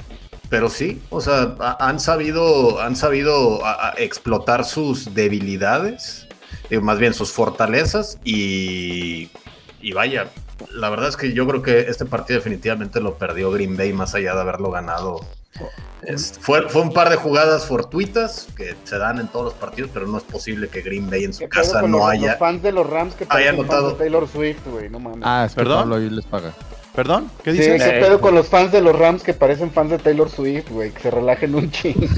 [0.52, 6.28] pero sí, o sea, ha- han sabido, han sabido a- a explotar sus debilidades,
[6.68, 9.30] eh, más bien sus fortalezas y,
[9.80, 10.28] y vaya,
[10.74, 14.14] la verdad es que yo creo que este partido definitivamente lo perdió Green Bay más
[14.14, 15.20] allá de haberlo ganado.
[16.02, 19.90] Es- fue, fue un par de jugadas fortuitas que se dan en todos los partidos,
[19.94, 22.30] pero no es posible que Green Bay en su ¿Qué pedo casa no los, haya...
[22.32, 23.90] los fans de los Rams que parecen fans notado.
[23.92, 25.20] de Taylor Swift, güey, no mames.
[25.22, 25.78] Ah, es que ¿Perdón?
[25.78, 26.52] Pablo ahí les paga.
[26.94, 27.30] ¿Perdón?
[27.42, 27.82] ¿Qué sí, dices?
[27.82, 30.68] qué Eh, pedo con los fans de los Rams que parecen fans de Taylor Swift,
[30.70, 32.06] güey, que se relajen un chingo.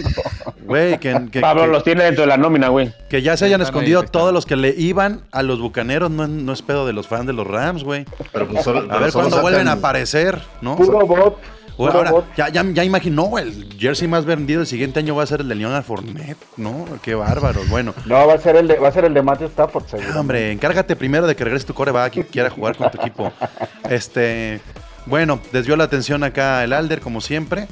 [0.65, 2.91] Güey, que, que- Pablo que- los tiene dentro de la nómina, güey.
[3.11, 6.11] que ya se hayan están, escondido ahí todos los que le iban a los bucaneros,
[6.11, 8.07] no, no es pedo de los fans de los Rams, güey.
[8.33, 10.77] Pero pues solo- A pero ver solo cuándo vuelven a aparecer, ¿no?
[10.77, 11.37] Puro bot.
[11.77, 15.27] Puro ahora, ya, ya, ya imaginó, el jersey más vendido el siguiente año va a
[15.27, 16.87] ser el de Leonard Fournette, ¿no?
[17.03, 17.63] Qué bárbaro.
[17.69, 20.09] Bueno, No, va a ser el de, va a ser el de Matthew Stafford, seguro.
[20.15, 23.33] ah, hombre, encárgate primero de que regrese tu coreback y quiera jugar con tu equipo.
[23.91, 24.61] Este,
[25.07, 27.69] bueno, desvió la atención acá el Alder, como siempre.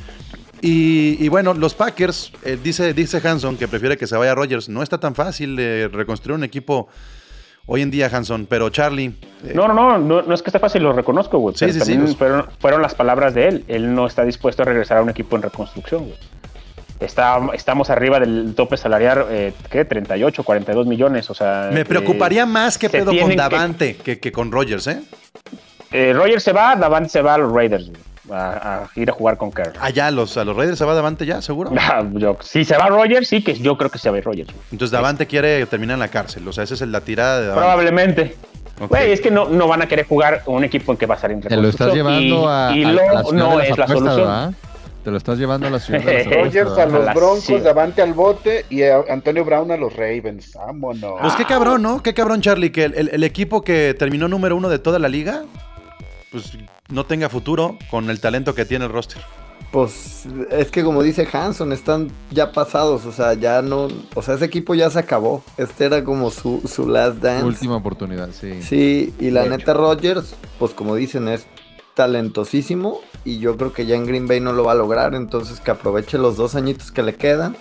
[0.60, 4.68] Y, y bueno, los Packers, eh, dice, dice Hanson que prefiere que se vaya Rogers.
[4.68, 6.88] No está tan fácil de reconstruir un equipo
[7.66, 9.14] hoy en día, Hanson, pero Charlie.
[9.44, 11.54] eh, No, no, no, no, no es que esté fácil, lo reconozco, güey.
[11.56, 12.16] Sí, sí, sí, pues.
[12.16, 13.64] fueron, fueron las palabras de él.
[13.68, 16.18] Él no está dispuesto a regresar a un equipo en reconstrucción, güey.
[17.00, 19.84] Está, estamos arriba del tope salarial, eh, ¿qué?
[19.84, 21.68] 38, 42 millones, o sea...
[21.72, 25.02] me eh, preocuparía más que pedo con que- Davante que, que con Rogers, ¿eh?
[25.90, 28.00] Eh, Rogers se va, Davante se va a los Raiders, güey,
[28.32, 29.72] a, a ir a jugar con Kerr.
[29.80, 31.70] Allá, los, a los Raiders se va Davante ya, seguro.
[31.78, 34.24] Ah, yo- si se va Rogers, sí, que yo creo que se va a ir
[34.24, 34.50] Rogers.
[34.70, 36.46] Entonces Davante quiere terminar en la cárcel.
[36.48, 37.60] O sea, esa es la tirada de Davante.
[37.68, 38.36] Probablemente.
[38.88, 41.18] Güey, es que no, no van a querer jugar un equipo en que va a
[41.18, 43.56] salir en Te lo estás llevando y, a, y lo- a la ciudad no de
[43.58, 44.16] las es la solución.
[44.16, 44.52] ¿verdad?
[45.04, 47.58] Te lo estás llevando a la ciudad de Rogers a los Broncos, sí.
[47.58, 50.52] Davante al bote y a Antonio Brown a los Ravens.
[50.54, 51.20] Vámonos.
[51.20, 52.02] Pues qué cabrón, ¿no?
[52.02, 55.08] Qué cabrón, Charlie, que el, el- el equipo que terminó número uno de toda la
[55.08, 55.42] liga,
[56.32, 56.56] pues
[56.88, 59.22] no tenga futuro con el talento que tiene el roster.
[59.70, 64.34] Pues es que como dice Hanson, están ya pasados, o sea, ya no, o sea,
[64.34, 65.42] ese equipo ya se acabó.
[65.56, 67.46] Este era como su, su last dance.
[67.46, 68.60] Última oportunidad, sí.
[68.62, 71.46] Sí, y la neta Rodgers, pues como dicen, es
[71.94, 75.60] talentosísimo y yo creo que ya en Green Bay no lo va a lograr, entonces
[75.60, 77.56] que aproveche los dos añitos que le quedan.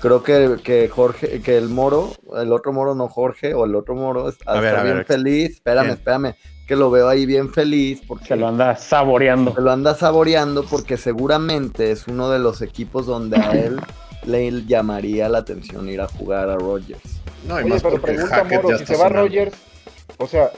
[0.00, 3.94] Creo que, que Jorge, que el Moro, el otro Moro no Jorge, o el otro
[3.94, 5.06] Moro está A ver, a bien ver.
[5.06, 5.50] feliz.
[5.52, 6.34] Espérame, espérame,
[6.66, 9.54] que lo veo ahí bien feliz porque Se lo anda saboreando.
[9.54, 13.80] se lo anda saboreando porque seguramente es uno de los equipos donde a él
[14.26, 17.00] le llamaría la atención ir a jugar a Rodgers.
[17.46, 19.08] No, y Oye, más pero pregunta Moro, si se va.
[19.08, 19.54] Rogers,
[20.18, 20.50] o sea,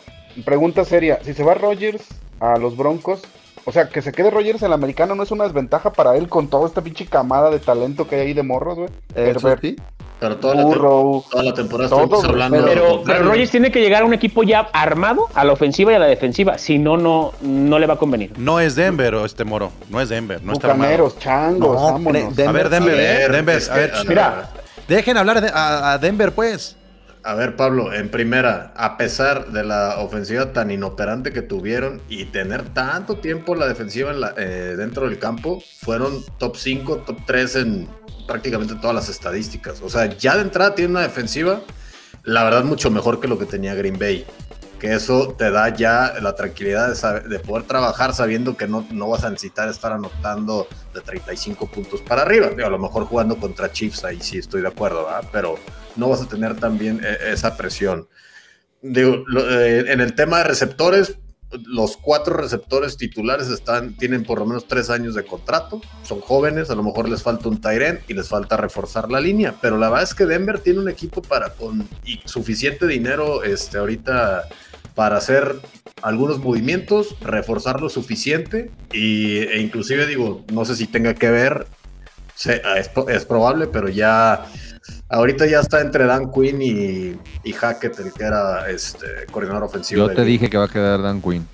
[0.45, 2.03] pregunta seria, si se va Rogers
[2.41, 3.23] a los Broncos,
[3.65, 6.29] o sea, que se quede Rogers en la americano no es una desventaja para él
[6.29, 8.89] con toda esta pinche camada de talento que hay ahí de morros, güey.
[9.15, 9.77] Herbert, sí.
[10.21, 13.25] Pero toda la, Burrow, toda la temporada Todo, hablando de Pero, pero.
[13.25, 16.07] Rogers tiene que llegar a un equipo ya armado a la ofensiva y a la
[16.07, 16.57] defensiva.
[16.57, 18.33] Si no, no, no le va a convenir.
[18.39, 19.73] No es Denver o este moro.
[19.91, 20.41] No es Denver.
[20.43, 20.91] No está armado.
[20.91, 22.37] Bucaneros, changos, No, vámonos.
[22.37, 23.57] Denver A ver, Denver, A ver, eh, Denver.
[23.59, 24.51] es A ver, Mira,
[24.89, 26.77] dejen hablar de- a, a Denver, pues.
[27.27, 32.27] A ver, Pablo, en primera, a pesar de la ofensiva tan inoperante que tuvieron y
[32.27, 37.17] tener tanto tiempo la defensiva en la- eh, dentro del campo, fueron top 5, top
[37.27, 37.89] 3 en
[38.27, 39.81] prácticamente todas las estadísticas.
[39.81, 41.63] O sea, ya de entrada tiene una defensiva,
[42.25, 44.27] la verdad, mucho mejor que lo que tenía Green Bay.
[44.85, 48.87] Que eso te da ya la tranquilidad de, saber- de poder trabajar sabiendo que no,
[48.91, 52.49] no vas a necesitar estar anotando de 35 puntos para arriba.
[52.49, 55.27] Digo, a lo mejor jugando contra Chiefs, ahí sí estoy de acuerdo, ¿verdad?
[55.33, 55.55] Pero
[55.97, 58.07] no vas a tener también eh, esa presión.
[58.83, 61.17] Digo, eh, en el tema de receptores,
[61.67, 66.71] los cuatro receptores titulares están, tienen por lo menos tres años de contrato, son jóvenes,
[66.71, 69.89] a lo mejor les falta un Tyrant y les falta reforzar la línea, pero la
[69.89, 71.89] verdad es que Denver tiene un equipo para con
[72.25, 74.49] suficiente dinero este, ahorita
[74.95, 75.57] para hacer
[76.03, 81.67] algunos movimientos, reforzar lo suficiente y, e inclusive digo, no sé si tenga que ver,
[82.35, 84.45] se- es, es probable, pero ya
[85.09, 90.09] ahorita ya está entre Dan Quinn y, y Hackett, el que era este, coordinador ofensivo.
[90.09, 91.47] Yo te dije que va a quedar Dan Quinn.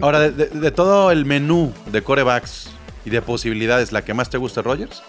[0.00, 2.70] Ahora, de, de- de todo el menú de corebacks
[3.04, 5.02] y de posibilidades, ¿la que más te gusta, Rogers?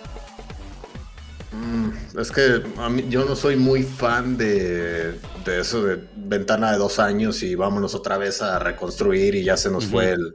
[1.51, 6.71] Mm, es que a mí- yo no soy muy fan de, de eso de ventana
[6.71, 10.31] de dos años y vámonos otra vez a reconstruir y ya se nos fue el...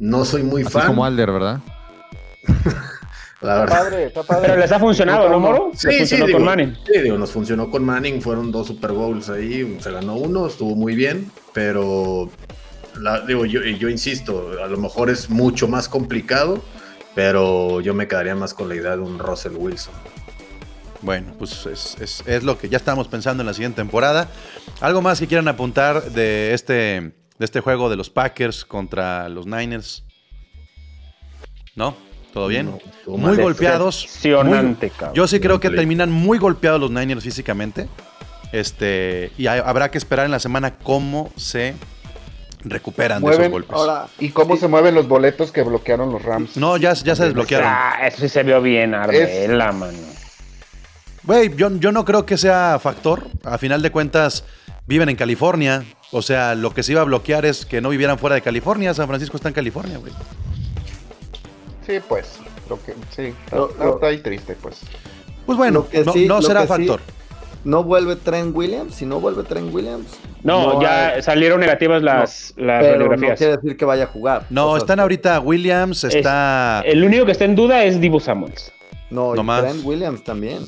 [0.00, 1.60] No soy muy Así fan, como Alder, ¿verdad?
[3.40, 3.78] la Está verdad.
[3.84, 4.48] padre, está padre.
[4.48, 5.70] Pero les ha funcionado, ¿no, Moro?
[5.74, 6.76] Sí, sí, funcionó digo, con Manning.
[6.92, 10.74] sí, digo, nos funcionó con Manning, fueron dos Super Bowls ahí, se ganó uno, estuvo
[10.74, 12.30] muy bien, pero
[13.00, 16.62] la- digo, yo, insisto, a lo mejor es mucho más complicado,
[17.14, 19.94] pero yo me quedaría más con la idea de un Russell Wilson.
[21.00, 24.28] Bueno, pues es, es- es lo que ya estamos pensando en la siguiente temporada.
[24.80, 27.12] ¿Algo más que quieran apuntar de este, de
[27.44, 30.02] este juego de los Packers contra los Niners?
[31.76, 31.94] ¿No?
[32.32, 32.66] ¿Todo bien?
[33.06, 34.06] No, muy golpeados.
[34.44, 34.76] Muy-
[35.14, 37.88] yo sí creo que terminan muy golpeados los Niners físicamente.
[38.52, 41.74] Este, y hay- habrá que esperar en la semana cómo se
[42.64, 43.76] recuperan de esos golpes.
[43.76, 46.56] Ahora, ¿Y cómo se mueven los boletos que bloquearon los Rams?
[46.56, 47.68] no, ya, ya se desbloquearon.
[47.68, 49.98] Ah, eso sí se vio bien, Arbela, mano.
[51.24, 53.26] Güey, yo, yo no creo que sea factor.
[53.44, 54.44] A final de cuentas,
[54.86, 55.84] viven en California.
[56.10, 58.94] O sea, lo que se iba a bloquear es que no vivieran fuera de California.
[58.94, 60.12] San Francisco está en California, güey.
[61.88, 62.38] Sí, pues.
[62.68, 64.80] Lo que, sí, está, Lo- está- lo- está ahí triste, pues.
[65.46, 67.00] Pues bueno, que no, sí- no será que sí- factor.
[67.64, 68.94] no vuelve Trent Williams.
[68.94, 70.06] Si no vuelve Trent Williams,
[70.42, 74.44] No, ya hay- salieron negativas las, las pero no quiere decir que vaya a jugar.
[74.50, 76.82] No, O sea, están ahorita Williams, Es- está.
[76.84, 78.70] El único que está en duda es Divo Samuels.
[79.10, 79.62] No, No y más.
[79.62, 80.58] Trent Williams también.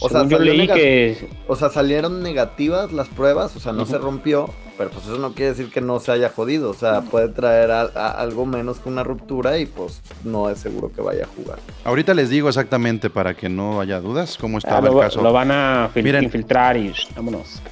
[0.00, 3.72] O sea, yo salió leí nega- que O sea, salieron negativas las pruebas, o sea,
[3.72, 6.74] no se rompió, pero pues eso no quiere decir que no se haya jodido, o
[6.74, 10.92] sea, puede traer a- a- algo menos que una ruptura y pues no es seguro
[10.92, 11.58] que vaya a jugar.
[11.84, 15.22] Ahorita les digo exactamente para que no haya dudas cómo ah, estaba lo, el caso.
[15.22, 16.24] lo van a fil- Miren.
[16.24, 17.62] infiltrar y vámonos.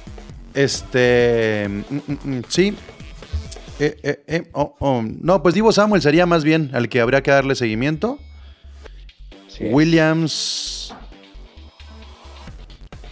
[0.53, 1.67] Este.
[1.69, 2.75] mm, mm, mm, sí.
[3.77, 5.03] Eh, eh, eh, oh, oh.
[5.03, 8.17] No, pues Divo Samuel sería más bien al que habría que darle seguimiento.
[9.49, 9.65] Sí.
[9.65, 10.74] Williams.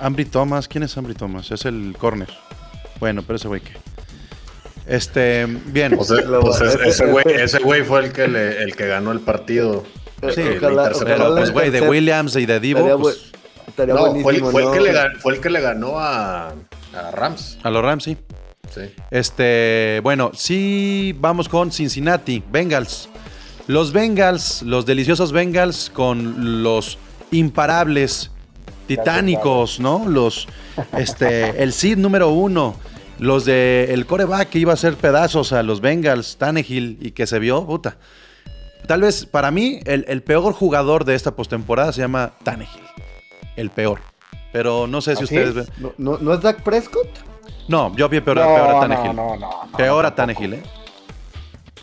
[0.04, 0.68] Ambry Thomas.
[0.68, 1.50] ¿Quién es Ambry Thomas?
[1.52, 2.30] Es el corner.
[3.00, 3.72] Bueno, pero ese güey que.
[4.86, 5.46] Este.
[5.46, 5.96] Bien.
[5.98, 8.76] O sea, Lo- pues es- ese- güey ese- ese güey fue el que, le- el
[8.76, 9.84] que ganó el partido.
[10.34, 12.80] Sí, ojalá- ojalá Pues, güey, de Williams y de Divo.
[12.80, 13.32] Estaría, pues,
[13.68, 14.74] estaría No, fue, el- buenísimo, fue el ¿no?
[14.74, 17.58] que le, gan- fue el que le ganó a, a Rams.
[17.64, 18.18] a los Rams, sí.
[18.74, 18.82] Sí.
[19.12, 23.10] Este, bueno, sí vamos con Cincinnati, Bengals.
[23.68, 26.98] Los Bengals, los deliciosos Bengals con los
[27.32, 28.32] imparables
[28.88, 30.04] titánicos, ¿no?
[30.08, 30.48] Los,
[30.98, 32.76] este, el seed número uno,
[33.20, 37.28] los de el coreback que iba a hacer pedazos a los Bengals, Tannehill, y que
[37.28, 37.98] se vio, puta.
[38.88, 42.84] Tal vez para mí el, el peor jugador de esta postemporada se llama Tannehill.
[43.56, 44.00] El peor.
[44.52, 45.66] Pero no sé si ustedes ven.
[45.78, 47.08] ¿No, no, no es Dak Prescott?
[47.68, 49.16] No, yo vi peor, no, peor a no, Tannehill.
[49.16, 50.14] no, no, no, Peor a.
[50.14, 50.64] Tannehill, ¿eh?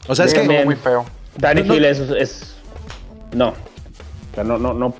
[0.06, 0.42] O sea, es que.
[0.64, 1.04] muy feo.
[1.36, 1.74] Danny No, no.
[1.74, 2.56] Hill es, es-
[3.32, 3.48] No.
[3.50, 4.94] O sea, no, no, no.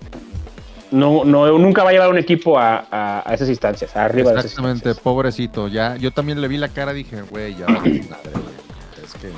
[0.91, 4.38] No, no, nunca va a llevar un equipo a, a- a esas instancias, arriba de
[4.41, 5.68] esas Exactamente, pobrecito.
[5.68, 9.05] Ya, yo también le vi la cara, dije, güey, ya madre, güey.
[9.05, 9.30] Es que.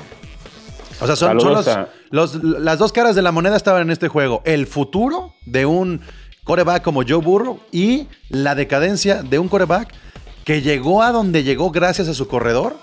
[1.01, 3.81] O sea, son, son Saludos los, a- los- las dos caras de la moneda estaban
[3.83, 4.41] en este juego.
[4.45, 6.01] El futuro de un
[6.43, 9.93] coreback como Joe Burrow y la decadencia de un coreback
[10.43, 12.77] que llegó a donde llegó gracias a su corredor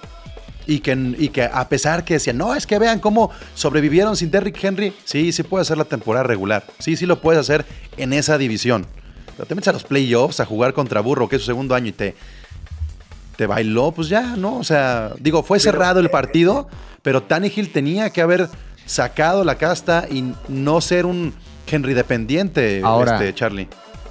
[0.71, 4.31] Y que, y que a pesar que decían, no, es que vean cómo sobrevivieron sin
[4.31, 6.65] Derrick Henry, sí, sí puede hacer la temporada regular.
[6.79, 7.67] Sí, sí lo puedes hacer
[7.97, 8.87] en esa división.
[9.37, 11.89] Pero te metes a los playoffs a jugar contra Burro, que es su segundo año,
[11.89, 12.15] y te,
[13.37, 14.59] te bailó, pues ya, ¿no?
[14.59, 16.69] O sea, digo, fue cerrado el partido,
[17.03, 18.49] pero Tannehill tenía que haber
[18.87, 21.35] sacado la casta y no ser un
[21.67, 23.67] Henry dependiente, Ahora- este, Charlie.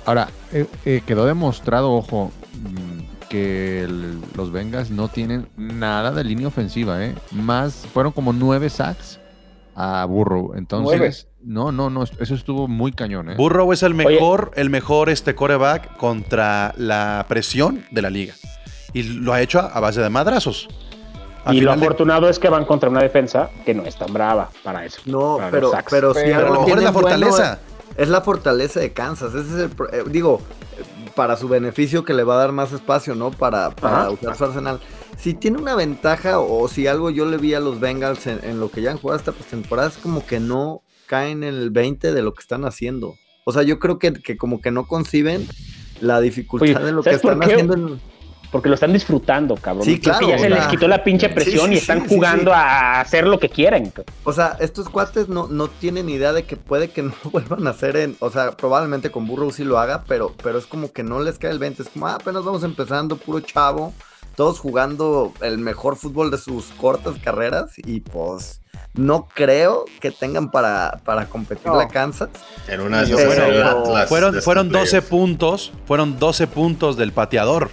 [0.06, 2.34] Ahora, eh, eh, quedó demostrado, ojo,
[3.30, 7.16] que el- los Bengals no tienen nada de línea ofensiva, ¿eh?
[7.32, 9.20] Más, fueron como nueve sacks
[9.76, 10.54] a Burrow.
[10.56, 13.36] Entonces, no, no, no, eso estuvo muy cañón, ¿eh?
[13.38, 18.34] Burrow es el mejor, el mejor este coreback contra la presión de la liga.
[18.94, 20.68] Y lo ha hecho a, a base de madrazos.
[21.46, 24.12] A Y lo de- afortunado es que van contra una defensa que no es tan
[24.12, 25.00] brava para eso.
[25.06, 27.60] No, para pero, pero sí Pero a lo algo mejor es la bueno, fortaleza.
[27.96, 29.34] es la fortaleza de Kansas.
[29.34, 29.72] Ese es el.
[29.94, 30.42] eh, digo,
[31.20, 33.30] para su beneficio que le va a dar más espacio, ¿no?
[33.30, 34.12] Para, para Ajá.
[34.12, 34.80] usar su arsenal.
[35.18, 38.62] Si tiene una ventaja o si algo yo le vi a los Bengals en, en
[38.62, 42.14] lo que ya han jugado esta temporada es como que no caen en el 20
[42.14, 43.16] de lo que están haciendo.
[43.44, 45.46] O sea, yo creo que, que como que no conciben
[46.00, 48.00] la dificultad Oye, de lo que ¿sabes por están haciendo en-
[48.52, 49.86] Porque lo están disfrutando, cabrón.
[49.86, 52.58] Sí, claro, ya se les quitó la pinche presión sí, y están sí, jugando sí.
[52.58, 53.94] a hacer lo que quieren.
[54.24, 57.72] O sea, estos cuates no, no tienen idea de que puede que no vuelvan a
[57.72, 58.16] hacer en.
[58.20, 61.38] O sea, probablemente con Burrow sí lo haga, pero, pero es como que no les
[61.38, 61.84] cae el 20.
[61.84, 63.94] Es como, ah, apenas vamos empezando, puro chavo.
[64.36, 67.74] Todos jugando el mejor fútbol de sus cortas carreras.
[67.78, 68.62] Y pues
[68.96, 71.78] no creo que tengan para, para competir No.
[71.78, 72.30] la Kansas.
[72.68, 73.16] En una de
[74.08, 75.10] Fueron, este fueron 12 playoff.
[75.10, 77.70] puntos, fueron 12 puntos del pateador.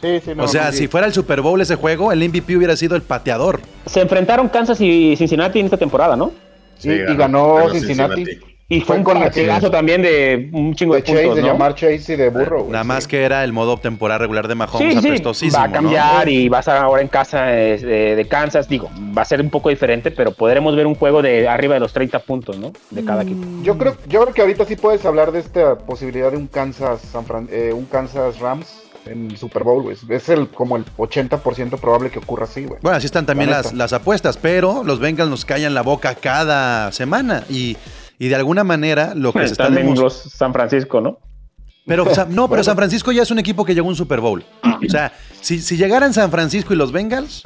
[0.00, 0.78] Sí, sí, no, o sea, sí.
[0.78, 3.60] si fuera el Super Bowl ese juego, el MVP hubiera sido el pateador.
[3.86, 6.32] Se enfrentaron Kansas y Cincinnati en esta temporada, ¿no?
[6.78, 8.24] Sí, y ganó ganó Cincinnati.
[8.72, 11.74] Y fue Fue un con también de un chingo de, De Chase, puntos, de llamar
[11.74, 12.60] Chase y de Burrow.
[12.60, 12.88] güey, Nada sí.
[12.88, 15.72] más que era el modo temporada regular de Mahomes Sí, sí, va a ¿no?
[15.72, 18.68] cambiar y vas a ahora en casa eh, de, de Kansas.
[18.68, 18.88] Digo,
[19.18, 21.92] va a ser un poco diferente, pero podremos ver un juego de arriba de los
[21.92, 22.72] 30 puntos, ¿no?
[22.90, 23.42] De cada equipo.
[23.64, 27.00] Yo creo, yo creo que ahorita sí puedes hablar de esta posibilidad de un Kansas
[27.00, 28.68] San Fran- eh, un Kansas Rams
[29.06, 29.96] en Super Bowl, güey.
[30.08, 32.80] Es el como el 80% probable que ocurra así, güey.
[32.82, 36.14] Bueno, así están también La las, las apuestas, pero los Bengals nos callan la boca
[36.14, 37.76] cada semana y,
[38.18, 41.18] y de alguna manera lo que se está los San Francisco, ¿no?
[41.86, 43.96] Pero, o sea, no, pero San Francisco ya es un equipo que llegó a un
[43.96, 44.44] Super Bowl.
[44.62, 47.42] O sea, si, si llegaran San Francisco y los Bengals,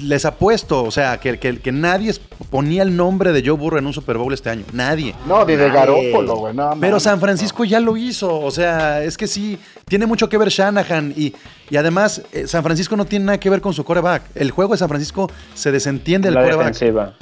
[0.00, 2.12] les apuesto, o sea, que, que, que nadie
[2.50, 4.64] ponía el nombre de Joe Burrow en un Super Bowl este año.
[4.72, 5.14] Nadie.
[5.26, 5.70] No, ni de.
[5.70, 6.54] Garópolo, güey.
[6.54, 8.40] no, Pero San Francisco ya lo hizo.
[8.40, 11.12] O sea, es que sí, tiene mucho que ver Shanahan.
[11.16, 11.32] Y,
[11.70, 14.22] y además, eh, San Francisco no tiene nada que ver con su coreback.
[14.34, 16.66] El juego de San Francisco se desentiende del la coreback.
[16.74, 17.14] defensiva.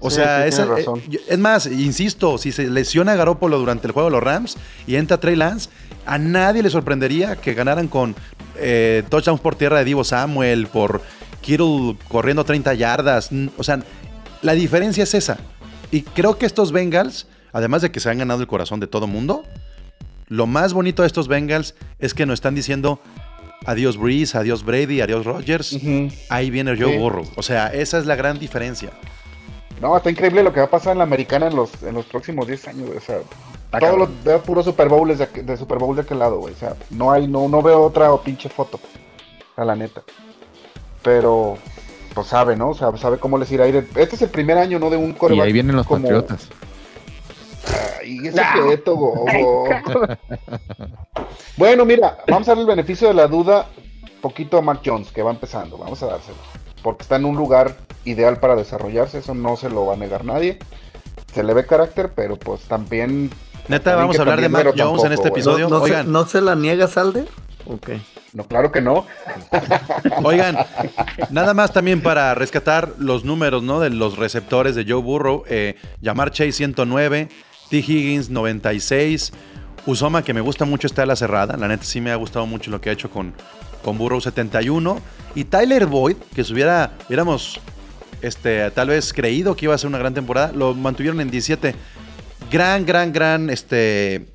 [0.00, 1.02] O Sí, sea, sí, es, eh, razón.
[1.28, 4.56] es más, insisto, si se lesiona Garópolo durante el juego de los Rams
[4.86, 5.70] y entra Trey Lance,
[6.04, 8.14] a nadie le sorprendería que ganaran con
[8.56, 11.00] eh, touchdowns por tierra de Divo Samuel, por
[11.44, 13.30] Kittle corriendo 30 yardas.
[13.30, 13.80] Mm, O sea,
[14.42, 15.38] la diferencia es esa.
[15.90, 19.06] Y creo que estos Bengals, además de que se han ganado el corazón de todo
[19.06, 19.44] mundo,
[20.28, 22.98] lo más bonito de estos Bengals es que nos están diciendo
[23.66, 25.72] adiós Breeze, adiós Brady, adiós Rodgers.
[25.74, 26.08] Ujú.
[26.30, 26.98] Ahí viene Joe Sí.
[26.98, 27.26] Burrow.
[27.36, 28.90] O sea, esa es la gran diferencia.
[29.80, 32.06] No, está increíble lo que va a pasar en la americana en los, en los
[32.06, 32.90] próximos 10 años.
[32.96, 33.18] O sea,
[33.78, 36.54] todo lo veo puro Super Bowl de, de Super Bowl de aquel lado, güey.
[36.54, 38.80] O sea, no hay, no, no veo otra pinche foto.
[39.56, 40.02] A la neta.
[41.04, 41.56] Pero,
[42.14, 42.70] pues sabe, ¿no?
[42.70, 43.88] O sea, sabe cómo les irá a ir.
[43.94, 44.90] Este es el primer año, ¿no?
[44.90, 46.48] De un Y coreback ahí vienen los como- patriotas.
[48.00, 49.24] Ay, ese quieto, gogo.
[51.56, 53.66] Bueno, mira, vamos a darle el beneficio de la duda
[54.20, 55.78] poquito a Mac Jones, que va empezando.
[55.78, 56.36] Vamos a dárselo.
[56.82, 60.24] Porque está en un lugar ideal para desarrollarse, eso no se lo va a negar
[60.24, 60.58] nadie.
[61.34, 63.30] Se le ve carácter, pero pues también.
[63.68, 65.68] Neta, vamos a hablar de Mac pero Jones en este episodio.
[65.68, 67.24] ¿No, no, se, ¿No se la niega Salde?
[67.66, 67.90] Ok.
[68.32, 69.06] No, claro que no.
[70.24, 70.56] oigan,
[71.30, 73.80] nada más también para rescatar los números, ¿no?
[73.80, 75.44] De los receptores de Joe Burrow.
[75.48, 77.28] Eh, Yamar Chase 109,
[77.70, 77.76] T.
[77.76, 79.32] Higgins 96,
[79.86, 81.56] Usoma, que me gusta mucho, está a la cerrada.
[81.56, 83.34] La neta sí me ha gustado mucho lo que ha hecho con,
[83.82, 85.00] con Burrow 71.
[85.34, 87.60] Y Tyler Boyd, que si hubiera, hubiéramos
[88.22, 91.74] este, tal vez creído que iba a ser una gran temporada, lo mantuvieron en 17.
[92.50, 94.26] Gran, gran, gran, este,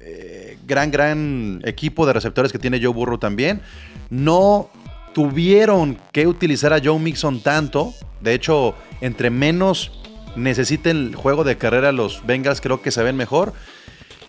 [0.00, 3.62] eh, gran, gran equipo de receptores que tiene Joe Burrow también.
[4.10, 4.70] No
[5.14, 7.92] tuvieron que utilizar a Joe Mixon tanto.
[8.20, 9.90] De hecho, entre menos
[10.36, 13.52] necesiten el juego de carrera los Bengals, creo que se ven mejor.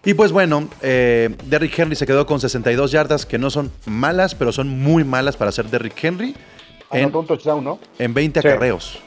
[0.06, 4.34] Y pues bueno, eh, Derrick Henry se quedó con 62 yardas, que no son malas,
[4.34, 6.36] pero son muy malas para ser Derrick Henry.
[6.92, 7.80] En, Anotó un touchdown, ¿no?
[8.00, 8.48] en 20 Sí.
[8.48, 9.00] acarreos.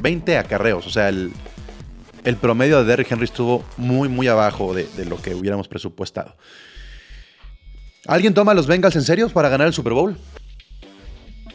[0.00, 0.86] 20 acarreos.
[0.86, 1.32] O sea, el,
[2.24, 6.36] el promedio de Derrick Henry estuvo muy, muy abajo de, de lo que hubiéramos presupuestado.
[8.06, 10.16] ¿Alguien toma a los Bengals en serio para ganar el Super Bowl?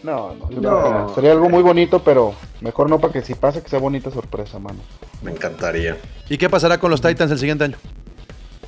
[0.04, 3.80] No, no, Sería algo muy bonito, pero mejor no para que si pasa que sea
[3.80, 4.80] bonita sorpresa, mano.
[5.22, 5.98] Me encantaría.
[6.30, 7.78] ¿Y qué pasará con los Titans el siguiente año?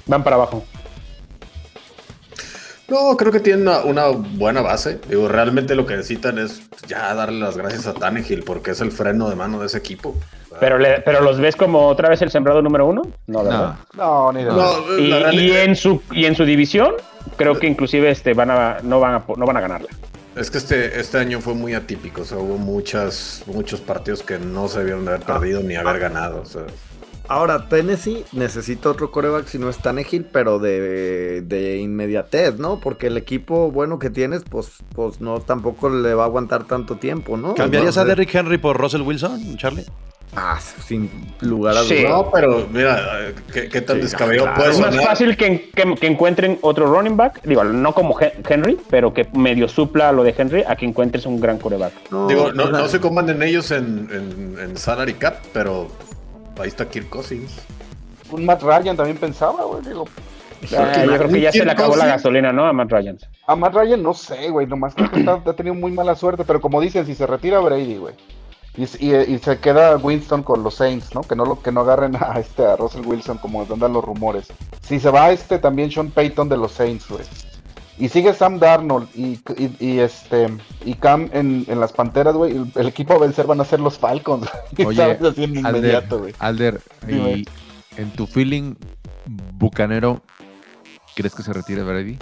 [0.07, 0.65] Van para abajo.
[2.89, 4.99] No, creo que tienen una, una buena base.
[5.07, 8.91] Digo, realmente lo que necesitan es ya darle las gracias a Tannehill porque es el
[8.91, 10.15] freno de mano de ese equipo.
[10.59, 13.03] Pero, le- pero los ves como otra vez el sembrado número uno.
[13.27, 13.75] No, ¿verdad?
[13.95, 16.93] No, ni de No, Y, la y realidad- en su y en su división
[17.37, 19.87] creo que inclusive este van a no van a no van a ganarla.
[20.35, 22.21] Es que este, este año fue muy atípico.
[22.21, 25.99] O sea, hubo muchas, muchos partidos que no se debieron de haber perdido ni haber
[25.99, 26.41] ganado.
[26.41, 26.61] O sea,
[27.27, 32.79] Ahora, Tennessee necesita otro coreback si no es Tannehill, pero de, de inmediatez, ¿no?
[32.79, 36.95] Porque el equipo bueno que tienes, pues, pues no tampoco le va a aguantar tanto
[36.95, 37.53] tiempo, ¿no?
[37.53, 39.85] ¿Cambiarías a Derrick Henry por Russell Wilson, Charlie?
[40.35, 41.09] Ah, sin
[41.41, 41.95] lugar a Sí.
[42.03, 42.09] dudas.
[42.11, 42.99] no, pero mira,
[43.51, 44.57] ¿qué, qué tan Sí, descabellado claro.
[44.59, 45.07] puede Es más sonar?
[45.07, 49.27] fácil que, que- que encuentren otro running back, digo, no como Hen- Henry, pero que
[49.33, 51.93] medio supla lo de Henry a que encuentres un gran coreback.
[52.11, 55.87] No, Digo, no, no se coman ellos en, en, en salary cap, pero
[56.59, 57.51] ahí está Kirk Cousins.
[58.31, 59.81] Un Matt Ryan también pensaba, güey.
[59.83, 60.05] Digo,
[60.77, 62.65] Ah, yo creo que ya se le acabó la gasolina, ¿no?
[62.65, 63.17] A Matt Ryan.
[63.47, 64.67] a Matt Ryan no sé, güey.
[64.67, 66.43] Nomás creo que está- ha tenido muy mala suerte.
[66.45, 68.13] Pero como dicen, si se retira Brady, güey.
[68.79, 71.21] Y, y- y se queda Winston con los Saints, ¿no?
[71.21, 74.47] Que no lo que no agarren a este a Russell Wilson como andan los rumores.
[74.81, 77.23] Si se va este también Sean Payton de los Saints, güey.
[77.97, 79.41] Y sigue Sam Darnold y,
[79.99, 80.47] este
[80.85, 82.55] y Cam en, en las Panteras, güey.
[82.55, 84.47] El, el equipo a vencer van a ser los Falcons.
[84.85, 85.21] Oye, ¿Sabes?
[85.21, 86.33] Así en Alder, inmediato, güey.
[86.39, 87.45] Alder, y
[87.97, 88.75] en tu feeling
[89.55, 90.21] bucanero,
[91.15, 92.17] ¿crees que se retire Brady?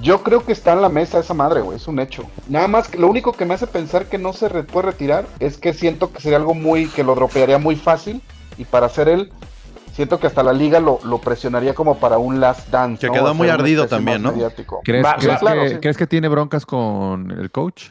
[0.00, 2.22] Yo creo que está en la mesa esa madre, güey, es un hecho.
[2.48, 5.26] Nada más, que lo único que me hace pensar que no se re- puede retirar
[5.40, 8.22] es que siento que sería algo muy, que lo dropearía muy fácil
[8.56, 9.32] y para hacer él,
[9.92, 13.00] siento que hasta la liga lo, lo presionaría como para un last dance.
[13.00, 13.12] Que ¿no?
[13.14, 14.30] quedó muy ardido también, ¿no?
[14.32, 14.80] mediático.
[14.84, 15.76] ¿Crees, Va- crees va- claro, que, sí.
[15.80, 17.86] crees que tiene broncas con el coach?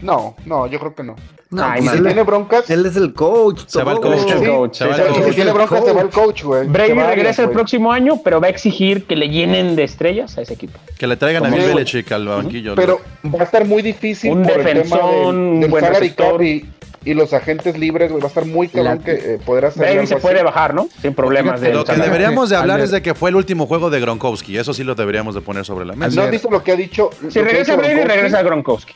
[0.00, 1.16] No, no, yo creo que no.
[1.50, 3.62] No, Ay, pues si él, tiene broncas, él es el coach.
[3.66, 4.20] Se va el coach.
[4.20, 5.28] Sí, sí, coach, se va sí, el sí, coach.
[5.30, 6.68] si tiene broncas se va el coach, güey.
[6.68, 10.38] Brady va regresa el próximo año, pero va a exigir que le llenen de estrellas
[10.38, 10.78] a ese equipo.
[10.96, 11.84] Que le traigan a Como Bill sí, güey.
[11.84, 12.74] Belichick al banquillo.
[12.76, 16.64] Pero va a estar muy difícil Un por el tema del, del buen y,
[17.04, 18.20] y los agentes libres, güey.
[18.20, 20.22] Va a estar muy cabrón que eh, poder hacer Brady algo se así.
[20.22, 20.88] puede bajar, ¿no?
[21.02, 23.90] Sin problemas de Lo que deberíamos de hablar es de que fue el último juego
[23.90, 24.56] de Gronkowski.
[24.56, 26.14] Eso sí lo deberíamos de poner sobre la mesa.
[26.14, 27.10] ¿No has visto lo que ha dicho?
[27.28, 28.94] Si regresa Brady, regresa Gronkowski.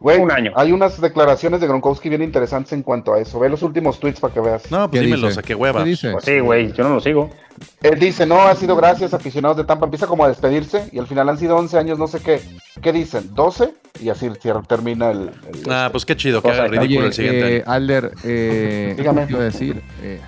[0.00, 0.52] Güey, un año.
[0.56, 3.38] Hay unas declaraciones de Gronkowski bien interesantes en cuanto a eso.
[3.38, 4.70] Ve los últimos tweets para que veas.
[4.70, 5.40] No, pues ¿Qué dímelos, dice?
[5.40, 5.84] a qué hueva.
[5.84, 6.10] ¿Qué dice?
[6.12, 7.28] Pues sí, güey, yo no lo sigo.
[7.82, 9.84] Él dice, no, ha sido gracias, aficionados de Tampa.
[9.84, 12.40] Empieza como a despedirse y al final han sido 11 años, no sé qué.
[12.80, 13.34] ¿Qué dicen?
[13.34, 13.74] ¿12?
[14.00, 14.30] Y así
[14.66, 15.30] termina el...
[15.52, 17.64] el- Ah, pues qué chido, que haga ridículo Oye, el siguiente eh.
[17.66, 19.26] Alder, eh, Dígame.
[19.26, 19.82] ¿qué iba a decir?
[20.02, 20.20] Eh,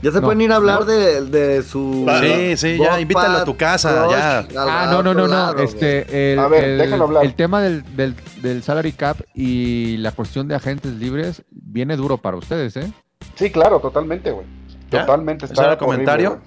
[0.00, 0.84] Ya se No, pueden ir a hablar no.
[0.86, 2.06] de, de su.
[2.22, 4.38] Sí, sí, ya, invítalo a tu casa, Rush ya.
[4.38, 5.26] al- Ah, al no, no, no, no.
[5.26, 5.58] lado.
[5.62, 7.24] Este, el, A ver, el- déjalo hablar.
[7.24, 12.16] el tema del, del, del salary cap y la cuestión de agentes libres viene duro
[12.18, 12.92] para ustedes, ¿eh?
[13.34, 14.46] Sí, claro, totalmente, güey.
[14.88, 15.46] Totalmente.
[15.46, 16.40] ¿Ese está era el comentario?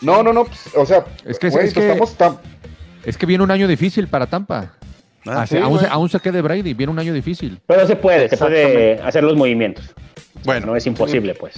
[0.00, 0.44] no, no, no.
[0.44, 2.38] pues, o sea, Es que- es que- estamos tan...
[3.04, 4.72] Es que viene un año difícil para Tampa.
[5.26, 7.60] Ah, Así- sí, aún, se, aún se quede Brady, viene un año difícil.
[7.66, 9.84] Pero se puede, se puede hacer los movimientos.
[10.44, 11.54] Bueno, No es imposible, pues.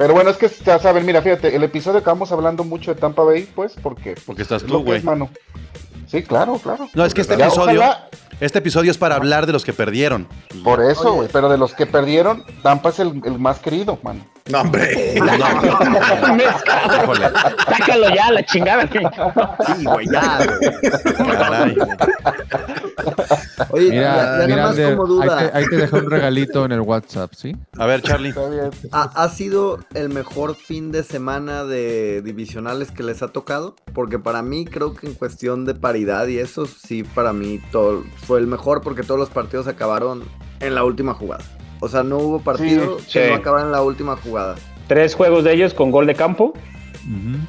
[0.00, 2.98] Pero bueno, es que ya saben, mira, fíjate, el episodio que vamos hablando mucho de
[2.98, 4.14] Tampa Bay, pues, porque...
[4.24, 4.96] Porque estás es tú, güey.
[4.96, 5.28] es, mano.
[6.06, 6.88] Sí, claro, claro.
[6.94, 8.08] no, es que este Ya, episodio, ojalá-
[8.40, 10.26] este episodio es para hablar de los que perdieron.
[10.64, 11.28] Por eso, güey.
[11.30, 14.24] Pero de los que perdieron, Tampa es el, el más querido, mano.
[14.50, 15.14] No, hombre.
[17.02, 17.30] Híjole,
[17.68, 18.88] Sácalo ya, la chingada.
[19.76, 21.36] Sí, güey, ya, güey.
[21.36, 21.76] caray.
[23.70, 25.38] Oye, Mira, ya, ya mira, nada más Alder, como ahí duda.
[25.52, 27.56] te, ahí te dejé un regalito en el WhatsApp, ¿sí?
[27.78, 28.34] A ver, Charlie.
[28.92, 33.76] ¿Ha, ha sido el mejor fin de semana de divisionales que les ha tocado?
[33.94, 38.04] Porque para mí creo que en cuestión de paridad y eso sí para mí todo,
[38.26, 40.22] fue el mejor porque todos los partidos acabaron
[40.60, 41.44] en la última jugada.
[41.80, 43.30] O sea, no hubo partido Sí, que sí.
[43.30, 44.54] no acabara en la última jugada.
[44.86, 46.52] Tres juegos de ellos con gol de campo.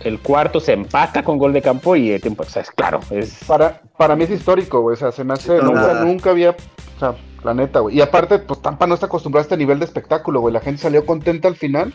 [0.04, 3.02] El cuarto se empata con gol de campo y el tiempo, o sea, es claro,
[3.12, 4.94] es Para, para mí es histórico, güey.
[4.94, 5.58] O sea, se me hace.
[5.58, 6.52] No, nunca, nunca había.
[6.52, 7.98] O sea, la neta, güey.
[7.98, 10.54] Y aparte, pues Tampa no está acostumbrada a este nivel de espectáculo, güey.
[10.54, 11.94] La gente salió contenta al final.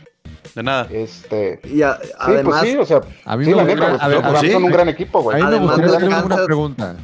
[0.55, 0.87] De nada.
[0.91, 1.61] Este.
[1.65, 3.01] Y a- Sí, además, pues sí, o sea.
[3.25, 3.99] A mí sí, me la neta, güey.
[4.01, 5.37] a ver, ver, son un gran equipo, A güey.
[5.37, 6.97] mí me Además gustaría hacer una pregunta.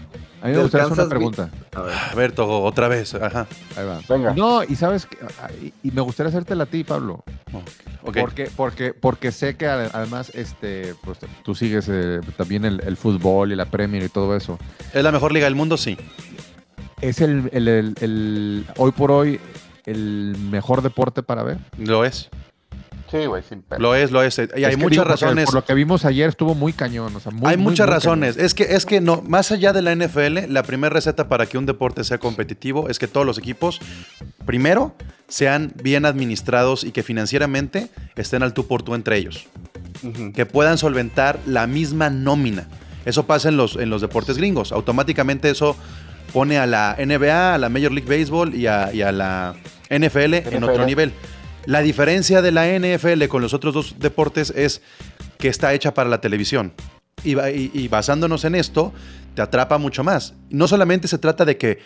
[0.43, 1.51] A mí me gustaría hacer una pregunta.
[1.75, 3.15] a ver, A ver, Togo, otra vez.
[3.15, 3.47] Ajá.
[3.77, 4.01] Ahí va.
[4.09, 4.35] Venga.
[4.35, 7.23] No, y sabes, que- ah, y, y me gustaría hacértela a ti, Pablo.
[8.03, 8.17] Ok.
[8.21, 12.97] Porque, porque, porque sé que ade- además este, pues, tú sigues eh, también el, el
[12.97, 14.59] fútbol y la Premier y todo eso.
[14.93, 15.77] ¿Es la mejor liga del mundo?
[15.77, 15.97] Sí.
[17.01, 19.41] ¿Es el, el- el- el- hoy por hoy
[19.87, 21.59] el mejor deporte para ver?
[21.79, 22.29] Lo es.
[23.13, 23.79] Sí, güey, sin pedo.
[23.79, 24.39] Lo es, lo es.
[24.39, 25.45] Y hay Es muchas digo, razones.
[25.45, 27.15] Por lo que vimos ayer estuvo muy cañón.
[27.15, 28.35] o sea, muy, Hay muy, muchas muy razones.
[28.37, 28.47] cañón.
[28.47, 31.59] Es que, es que no, más allá de la NFL, la primera receta para que
[31.59, 33.81] un deporte sea competitivo es que todos los equipos,
[34.47, 34.95] primero,
[35.29, 39.47] sean bien administrados y que financieramente estén al tú por tú entre ellos.
[40.35, 42.67] Que puedan solventar la misma nómina.
[43.05, 44.73] Eso pasa en los, en los deportes gringos.
[44.73, 45.77] Automáticamente eso
[46.33, 49.55] pone a la NBA, a la Major League Baseball y a, y a la
[49.91, 51.13] NFL, en otro nivel.
[51.67, 54.83] La diferencia de la NFL con los otros dos deportes es
[55.39, 56.73] que está hecha para la televisión.
[57.25, 58.93] Y, ba- y- y basándonos en esto,
[59.35, 60.35] te atrapa mucho más.
[60.51, 61.79] No solamente se trata de que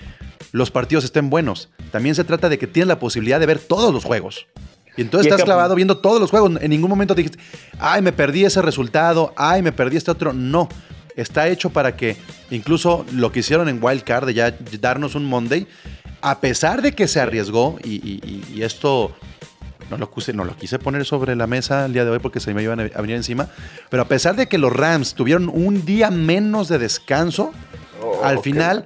[0.52, 3.92] los partidos estén buenos, también se trata de que tienes la posibilidad de ver todos
[3.92, 4.46] los juegos.
[4.96, 6.52] Y entonces Y es estás que- clavado viendo todos los juegos.
[6.60, 7.38] En ningún momento dijiste,
[7.78, 10.32] ay, me perdí ese resultado, ay, me perdí este otro.
[10.32, 10.68] No.
[11.16, 12.16] Está hecho para que
[12.50, 15.66] incluso lo que hicieron en Wild Card de ya darnos un Monday,
[16.22, 19.14] a pesar de que se arriesgó, y esto
[19.90, 22.40] no lo, quise, no lo quise poner sobre la mesa el día de hoy porque
[22.40, 23.48] se me iban a venir encima,
[23.90, 27.52] pero a pesar de que los Rams tuvieron un día menos de descanso,
[28.02, 28.84] Oh, al final,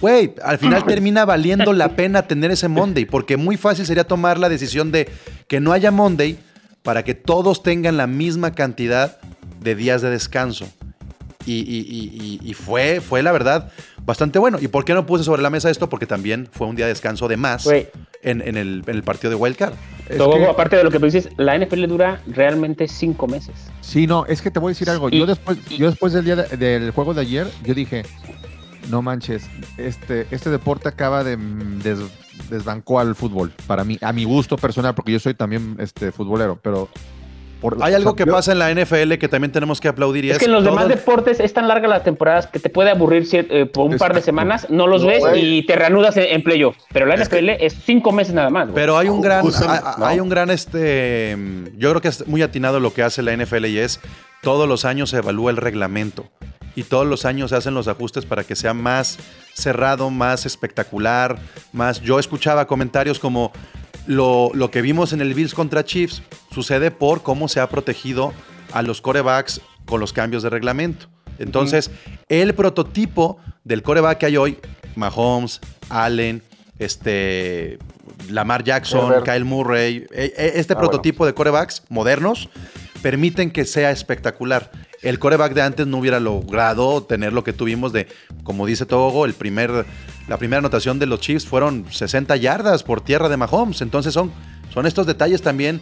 [0.00, 4.38] güey, al final termina valiendo la pena tener ese Monday, porque muy fácil sería tomar
[4.38, 5.08] la decisión de
[5.46, 6.38] que no haya Monday
[6.82, 9.18] para que todos tengan la misma cantidad
[9.60, 10.66] de días de descanso.
[11.44, 13.70] Y, y- y- y- y fue, fue la verdad
[14.06, 14.58] bastante bueno.
[14.60, 15.88] ¿Y por qué no puse sobre la mesa esto?
[15.88, 17.90] Porque también fue un día de descanso de más en,
[18.22, 19.74] en el, en el partido de Wild Card.
[20.08, 23.54] Es Todo, que- aparte de lo que tú dices, la NFL dura realmente cinco meses.
[23.80, 25.08] Sí, no, es que te voy a decir algo.
[25.10, 28.04] Y- Yo después, yo después del día de- del juego de ayer, yo dije,
[28.88, 31.98] no manches, este, este deporte acaba de des-
[32.48, 33.52] desbancó al fútbol.
[33.66, 36.88] Para mí, a mi gusto personal, porque yo soy también este futbolero, pero
[37.60, 39.88] por- Hay o algo sea, que yo- pasa en la NFL que también tenemos que
[39.88, 42.68] aplaudir y Es que en los demás deportes es tan larga la temporada que te
[42.70, 45.58] puede aburrir eh, por un par de semanas, no los No, ves güey.
[45.58, 46.76] y te reanudas en, en playoff.
[46.92, 48.64] Pero la Es que- NFL es cinco meses nada más.
[48.66, 48.74] güey.
[48.74, 49.44] Pero hay un gran,
[50.02, 51.36] hay, un gran, este,
[51.76, 54.00] yo creo que es muy atinado lo que hace la NFL y es
[54.42, 56.26] todos los años se evalúa el reglamento
[56.74, 59.18] y todos los años se hacen los ajustes para que sea más
[59.54, 61.38] cerrado, más espectacular,
[61.72, 62.02] más.
[62.02, 63.50] Yo escuchaba comentarios como
[64.06, 68.32] lo, lo que vimos en el Bills contra Chiefs sucede por cómo se ha protegido
[68.72, 71.06] a los corebacks con los cambios de reglamento.
[71.38, 71.90] Entonces,
[72.28, 74.58] el prototipo del coreback que hay hoy,
[74.94, 76.42] Mahomes, Allen,
[76.78, 77.78] este,
[78.30, 79.24] Lamar Jackson, Herbert.
[79.26, 80.90] Kyle Murray, e- e- este Ah, bueno.
[80.90, 82.48] prototipo de corebacks modernos
[83.02, 84.70] permiten que sea espectacular.
[85.06, 88.08] El coreback de antes no hubiera logrado tener lo que tuvimos de,
[88.42, 89.86] como dice Togo, el primer,
[90.26, 93.82] la primera anotación de los Chiefs fueron 60 yardas por tierra de Mahomes.
[93.82, 94.32] Entonces son,
[94.74, 95.80] son estos detalles también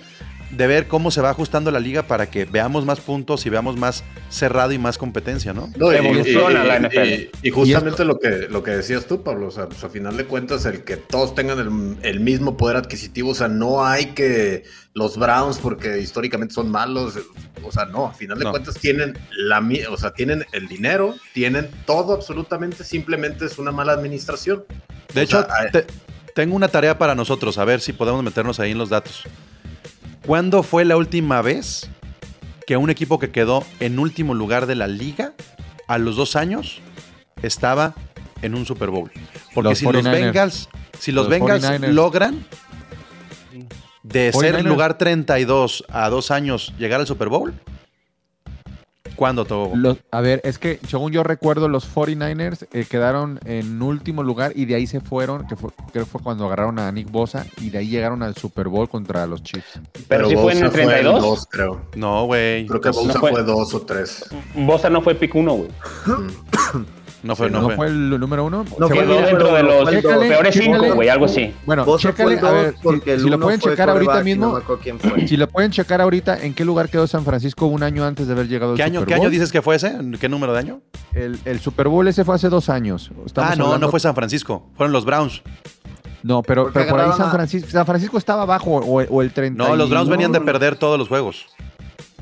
[0.57, 3.77] de ver cómo se va ajustando la liga para que veamos más puntos y veamos
[3.77, 5.71] más cerrado y más competencia, ¿no?
[5.77, 7.09] No, y- Evoluciona y- la NFL.
[7.09, 10.17] Y, y justamente lo que, lo que decías tú, Pablo, o sea, pues a final
[10.17, 14.07] de cuentas, el que todos tengan el, el mismo poder adquisitivo, o sea, no hay
[14.15, 17.15] que los Browns, porque históricamente son malos,
[17.65, 18.51] o sea, no, a final de No.
[18.53, 23.93] cuentas tienen la o sea, tienen el dinero, tienen todo absolutamente, simplemente es una mala
[23.93, 24.65] administración.
[25.13, 25.87] De O hecho, sea, hay- te-
[26.35, 29.23] tengo una tarea para nosotros, a ver si podemos meternos ahí en los datos.
[30.27, 31.89] ¿Cuándo fue la última vez
[32.67, 35.35] que un equipo que quedó en último lugar de la liga
[35.87, 36.81] a los dos años
[37.43, 37.95] estaba
[38.41, 39.11] en un Super Bowl?
[39.53, 40.11] Porque Los si los 49ers.
[40.13, 40.69] Bengals,
[40.99, 41.89] si los, Los Bengals 49ers.
[41.93, 42.47] logran
[44.03, 44.63] de ser 49ers.
[44.65, 47.53] lugar 32 a dos años llegar al Super Bowl,
[49.17, 49.71] ¿cuándo todo?
[49.75, 54.53] Los- a ver, es que según yo recuerdo, los 49ers eh, quedaron en último lugar
[54.55, 57.47] y de ahí se fueron, que fue, creo que fue cuando agarraron a Nick Bosa
[57.61, 59.81] y de ahí llegaron al Super Bowl contra los Chiefs.
[60.09, 61.23] Pero sí fue en el Bosa el 32.
[61.23, 61.81] dos, creo.
[61.97, 62.67] No, güey.
[62.67, 64.25] Creo que No, Bosa fue- fue dos o tres.
[64.55, 65.69] Bosa no fue pick uno, güey.
[67.25, 67.77] No fue, Sí, no, ¿No fue.
[67.77, 68.65] fue el número uno?
[68.79, 69.91] No Se fue Quedó dentro de los
[70.29, 71.55] peores cinco, güey, algo así.
[71.65, 72.75] Bueno, chécale, a ver,
[73.19, 74.61] si, lo pueden checar ahorita mismo,
[75.27, 78.35] si lo pueden checar ahorita, ¿en qué lugar quedó San Francisco un año antes de
[78.35, 79.31] haber llegado al ¿Qué año, Super ¿Qué año Bowl?
[79.33, 79.97] dices que fue ese?
[80.21, 80.81] ¿Qué número de año?
[81.15, 83.11] El, el Super Bowl ese fue hace dos años.
[83.25, 84.69] Estamos ah, no, hablando- no fue San Francisco.
[84.77, 85.43] Fueron los Browns.
[86.23, 89.63] No, pero, pero por ahí San Francisco, San Francisco estaba abajo o, o el 30.
[89.63, 91.47] No, los Browns venían de perder todos los juegos.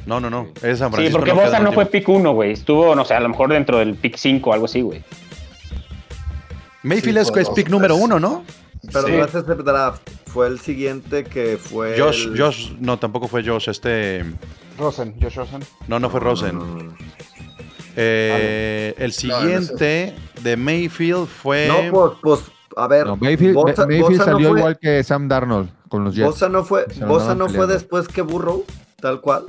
[0.07, 0.49] No, no, no.
[0.63, 1.19] Es San Sí, Francisco.
[1.19, 2.53] porque quedó Bosa no fue pick uno, güey.
[2.53, 5.03] Estuvo, no sé, a lo mejor dentro del pick 5 o algo así, güey.
[6.83, 8.45] Mayfield Sí, es, pick número uno, ¿no?
[8.93, 9.13] Pero Sí.
[9.13, 10.03] no es ese draft.
[10.27, 11.95] Fue el siguiente que fue.
[11.99, 13.69] Josh, el- Josh, no, tampoco fue Josh.
[13.69, 14.25] Este.
[14.79, 15.63] Rosen, Josh Rosen.
[15.87, 16.59] No, no fue Rosen.
[17.95, 21.69] Eh, el siguiente de Mayfield fue.
[21.69, 22.41] No, pues, pues,
[22.77, 23.07] a ver.
[23.07, 26.27] No, Mayfield, Bosa- Mayfield Bosa no salió fue- igual que Sam Darnold con los Jets.
[26.27, 28.65] Bosa no fue, Bosa no fue después que Burrow,
[29.01, 29.45] tal cual.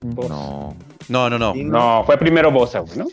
[0.00, 0.76] No.
[1.08, 2.04] No, no, no.
[2.04, 3.06] Fue primero Bosa, güey, ¿no?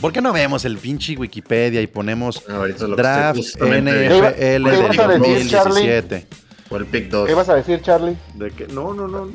[0.00, 4.98] ¿Por qué no vemos el pinche Wikipedia y ponemos que draft NFL ¿Qué del ibas
[4.98, 6.26] a decir, 2017?
[6.68, 7.26] Fue el pick 2.
[7.26, 8.16] ¿Qué ibas a decir, Charlie?
[8.34, 9.26] De que, no, no, no.
[9.26, 9.32] no.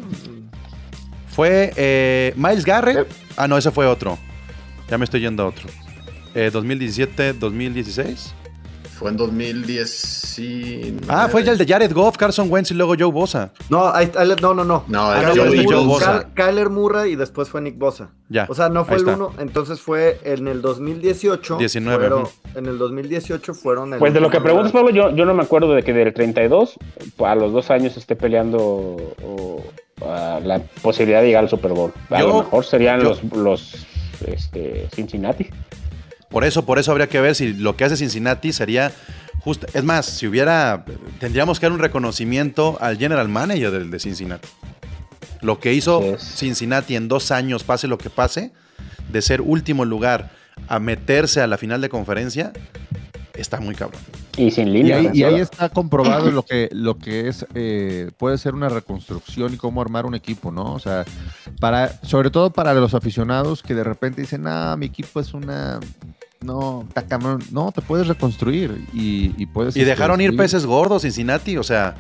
[1.30, 3.08] Fue eh, Miles Garrett.
[3.10, 3.16] Eh.
[3.36, 4.18] Ah, no, ese fue otro.
[4.90, 5.68] Ya me estoy yendo a otro.
[6.36, 8.34] Eh, 2017, 2016.
[9.04, 11.02] Fue en 2019.
[11.10, 13.52] Ah, fue ya el de Jared Goff, Carson Wentz y luego Joe Bosa.
[13.70, 14.86] No, ahí está, ahí- no, no, no.
[14.88, 15.84] No, este Joe.
[15.86, 16.24] Bosa.
[16.34, 18.12] Ky- Kyler Murray y después fue Nick Bosa.
[18.30, 18.46] Ya.
[18.50, 19.16] O sea, no fue el está.
[19.16, 21.58] uno, entonces fue en el 2018.
[21.58, 22.32] 19, fueron- ujú.
[22.56, 24.72] en el 2018 fueron el Pues de lo que preguntas.
[24.72, 26.76] Pablo, yo, yo no me acuerdo de que del 32
[27.26, 29.62] a los dos años esté peleando o,
[30.08, 31.92] a la posibilidad de llegar al Super Bowl.
[32.10, 33.86] A Yo- lo mejor serían yo- los, los
[34.26, 35.48] este, Cincinnati.
[36.34, 38.92] Por eso, por eso habría que ver si lo que hace Cincinnati sería
[39.42, 39.68] justo.
[39.74, 40.84] Es más, si hubiera.
[41.20, 44.50] Tendríamos que dar un reconocimiento al general manager del de Cincinnati.
[45.42, 46.18] Lo que hizo.
[46.18, 48.52] Cincinnati en dos años, pase lo que pase,
[49.12, 50.32] de ser último lugar
[50.68, 52.52] a meterse a la final de conferencia,
[53.36, 54.02] está muy cabrón.
[54.36, 54.98] Y sin Y línea.
[54.98, 59.54] ahí, y ahí está comprobado lo que, lo que es, eh, puede ser una reconstrucción
[59.54, 60.74] y cómo armar un equipo, ¿no?
[60.74, 61.06] O sea,
[61.60, 65.80] para, sobre todo para los aficionados que de repente dicen, ah, mi equipo es una,
[66.44, 67.42] no, está cabrón".
[67.52, 69.76] No, te puedes reconstruir y, y puedes.
[69.76, 71.96] Y dejaron ir peces gordos Cincinnati, o sea,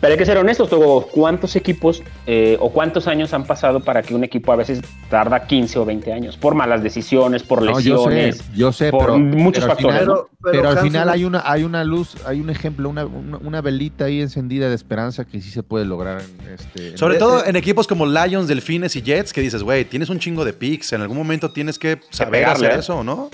[0.00, 1.06] Pero hay que ser honestos, Togo.
[1.06, 5.46] ¿Cuántos equipos eh, o cuántos años han pasado para que un equipo a veces tarda
[5.46, 6.36] 15 o 20 años?
[6.36, 8.44] Por malas decisiones, por No, yo sé, lesiones.
[8.54, 10.28] yo sé, por pero, muchos pero al factores, final- ¿no?
[10.52, 14.04] Pero, al final hay una, hay una luz, hay un ejemplo, una, una, una velita
[14.04, 16.20] ahí encendida de esperanza que sí se puede lograr.
[16.20, 19.84] En este, sobre Eh, todo en equipos como Lions, Delfines y Jets, que dices, güey,
[19.86, 23.30] tienes un chingo de picks, en algún momento tienes que saber pegarle, hacer eso, ¿no?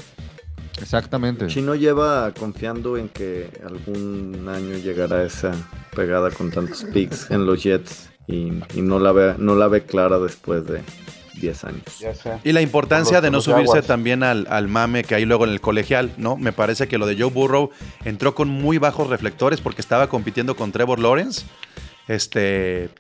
[0.83, 1.47] Exactamente.
[1.47, 5.53] Chino lleva confiando en que algún año llegará esa
[5.95, 9.85] pegada con tantos picks en los Jets y, y no la ve no la ve
[9.85, 10.83] clara después de
[11.41, 11.83] 10 años.
[12.01, 12.39] Ya sé.
[12.45, 15.51] Y la importancia los- de no subirse también al, al mame que hay luego en
[15.53, 16.37] el colegial, ¿no?
[16.37, 17.71] Me parece que lo de Joe Burrow
[18.05, 21.47] entró con muy bajos reflectores porque estaba compitiendo con Trevor Lawrence.
[22.09, 22.91] Este,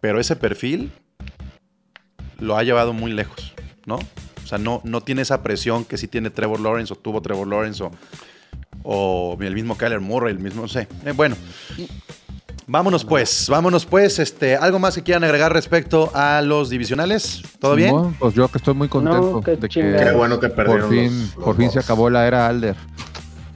[0.00, 0.90] pero ese perfil
[2.40, 3.54] lo ha llevado muy lejos,
[3.86, 3.98] ¿no?
[4.48, 7.46] O sea, no, no tiene esa presión que sí tiene Trevor Lawrence o tuvo Trevor
[7.46, 7.90] Lawrence o,
[8.82, 10.88] o el mismo Kyler Murray, el mismo, no sé.
[11.04, 11.36] Eh, bueno,
[12.66, 14.18] vámonos pues, vámonos pues.
[14.18, 17.42] Este, ¿Algo más que quieran agregar respecto a los divisionales?
[17.60, 17.94] ¿Todo bien?
[17.94, 19.98] No, pues yo que estoy muy contento No, qué de chingada.
[19.98, 22.46] Qué que bueno que perdieron por fin, los- los por fin se acabó la era
[22.48, 22.74] Alder.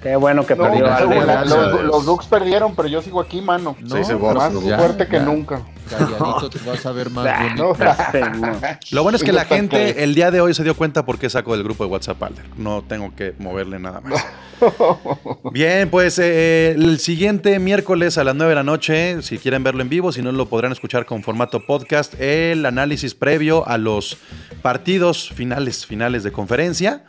[0.03, 1.45] Qué bueno que No, perdió la-
[1.85, 3.77] los, Ducks perdieron, pero yo sigo aquí, mano.
[3.89, 5.23] Se dice Bucks, Más Ya, fuerte que ya.
[5.23, 5.63] nunca.
[5.89, 7.77] Calladito te vas a ver más bonito.
[8.91, 11.29] Lo bueno es que la gente el día de hoy se dio cuenta por qué
[11.31, 12.45] saco del grupo de WhatsApp Alder.
[12.57, 14.25] No tengo que moverle nada más.
[15.53, 19.83] Bien, pues eh, el siguiente miércoles a las 9 de la noche, si quieren verlo
[19.83, 24.19] en vivo, si no lo podrán escuchar con formato podcast, el análisis previo a los
[24.63, 27.05] partidos finales, finales de conferencia.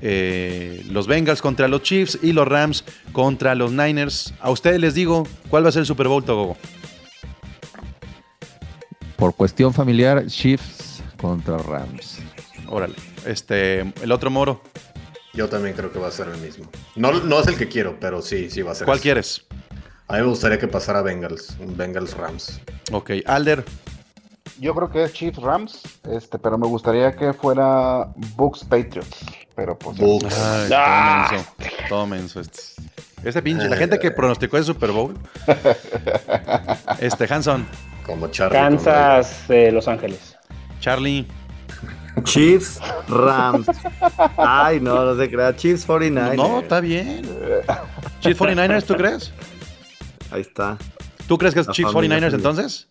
[0.00, 4.34] Eh, los Bengals contra los Chiefs y los Rams contra los Niners.
[4.40, 6.56] A ustedes les digo, ¿cuál va a ser el Super Bowl, Togo?
[9.16, 12.18] Por cuestión familiar, Chiefs contra Rams.
[12.68, 12.94] Órale.
[13.26, 14.60] Este, el otro moro,
[15.32, 16.66] Yo también creo que va a ser el mismo.
[16.96, 18.84] No, no es el que quiero, pero sí, sí va a ser.
[18.84, 19.02] ¿cuál ese.
[19.02, 19.44] quieres?
[20.08, 22.60] A mí me gustaría que pasara Bengals, Bengals Rams.
[22.92, 23.64] Ok, Alder.
[24.60, 25.80] Yo creo que es Chiefs Rams,
[26.10, 29.24] este, pero me gustaría que fuera Bucks Patriots.
[29.56, 29.96] Pero pues.
[29.98, 30.38] Bucks.
[30.38, 31.26] Ay, Ah.
[31.30, 31.54] todo menso.
[31.88, 32.40] Todo menso.
[32.40, 32.58] Este,
[33.24, 35.16] este pinche, la gente que pronosticó el Super Bowl.
[37.00, 37.66] Este, Hanson,
[38.04, 38.58] Como Charlie.
[38.58, 40.36] Kansas, eh, Los Ángeles.
[40.80, 41.26] Charlie.
[42.22, 43.66] Chiefs, Rams.
[44.36, 45.54] Ay, no, no se crea.
[45.56, 46.36] Chiefs 49.
[46.36, 47.22] No, está bien.
[48.20, 49.32] Chiefs 49ers, ¿tú crees?
[50.30, 50.78] Ahí está.
[51.26, 52.34] ¿Tú crees que es La Chiefs familia 49ers feliz.
[52.34, 52.88] entonces?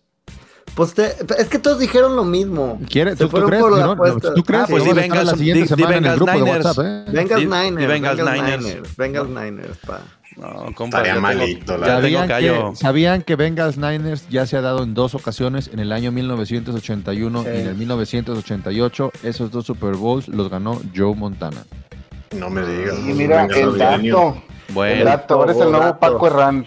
[0.74, 2.80] Pues te- es que todos dijeron lo mismo.
[2.90, 3.16] ¿Quieres?
[3.16, 3.62] ¿Tú, tú crees?
[3.62, 3.92] ¿No?
[3.92, 4.34] apuesta.
[4.34, 4.64] ¿Tú crees?
[4.64, 6.64] Ah, pues estar Bengals- la siguiente di- di semana en el grupo de Niners.
[6.66, 7.04] WhatsApp, ¿eh?
[7.12, 7.88] Bengals Niners.
[7.88, 8.62] Bengals Niners.
[8.64, 8.96] Niners.
[8.96, 10.00] Bengals Niners, pa.
[10.36, 14.82] No, compa, Estaría malito, la ¿Sabían que, ¿Sabían que Bengals Niners ya se ha dado
[14.82, 19.12] en dos ocasiones, en el año 1981 y en el 1988?
[19.22, 21.64] Esos dos Super Bowls los ganó Joe Montana.
[22.32, 22.98] No me digas.
[22.98, 24.36] Y mira, el dato.
[24.68, 26.00] El Bueno, dato, ahora es el nuevo Dato.
[26.00, 26.64] Paco Herrán.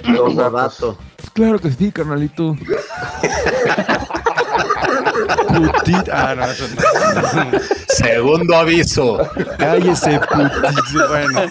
[1.34, 2.56] Claro que sí, carnalito.
[5.48, 7.60] putit- Ah, no, eso no.
[7.88, 9.18] Segundo aviso.
[9.57, 11.41] Cállese, putit- Bueno.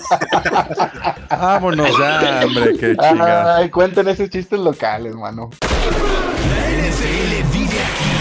[1.30, 3.56] Vámonos ya, hombre, qué chinga.
[3.56, 5.50] Ay, cuenten esos chistes locales, mano.
[5.60, 8.12] La NFL vive aquí.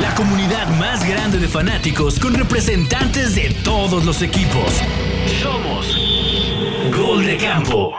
[0.00, 4.80] La comunidad más grande de fanáticos con representantes de todos los equipos.
[5.42, 5.96] Somos
[6.96, 7.92] Gol de Campo.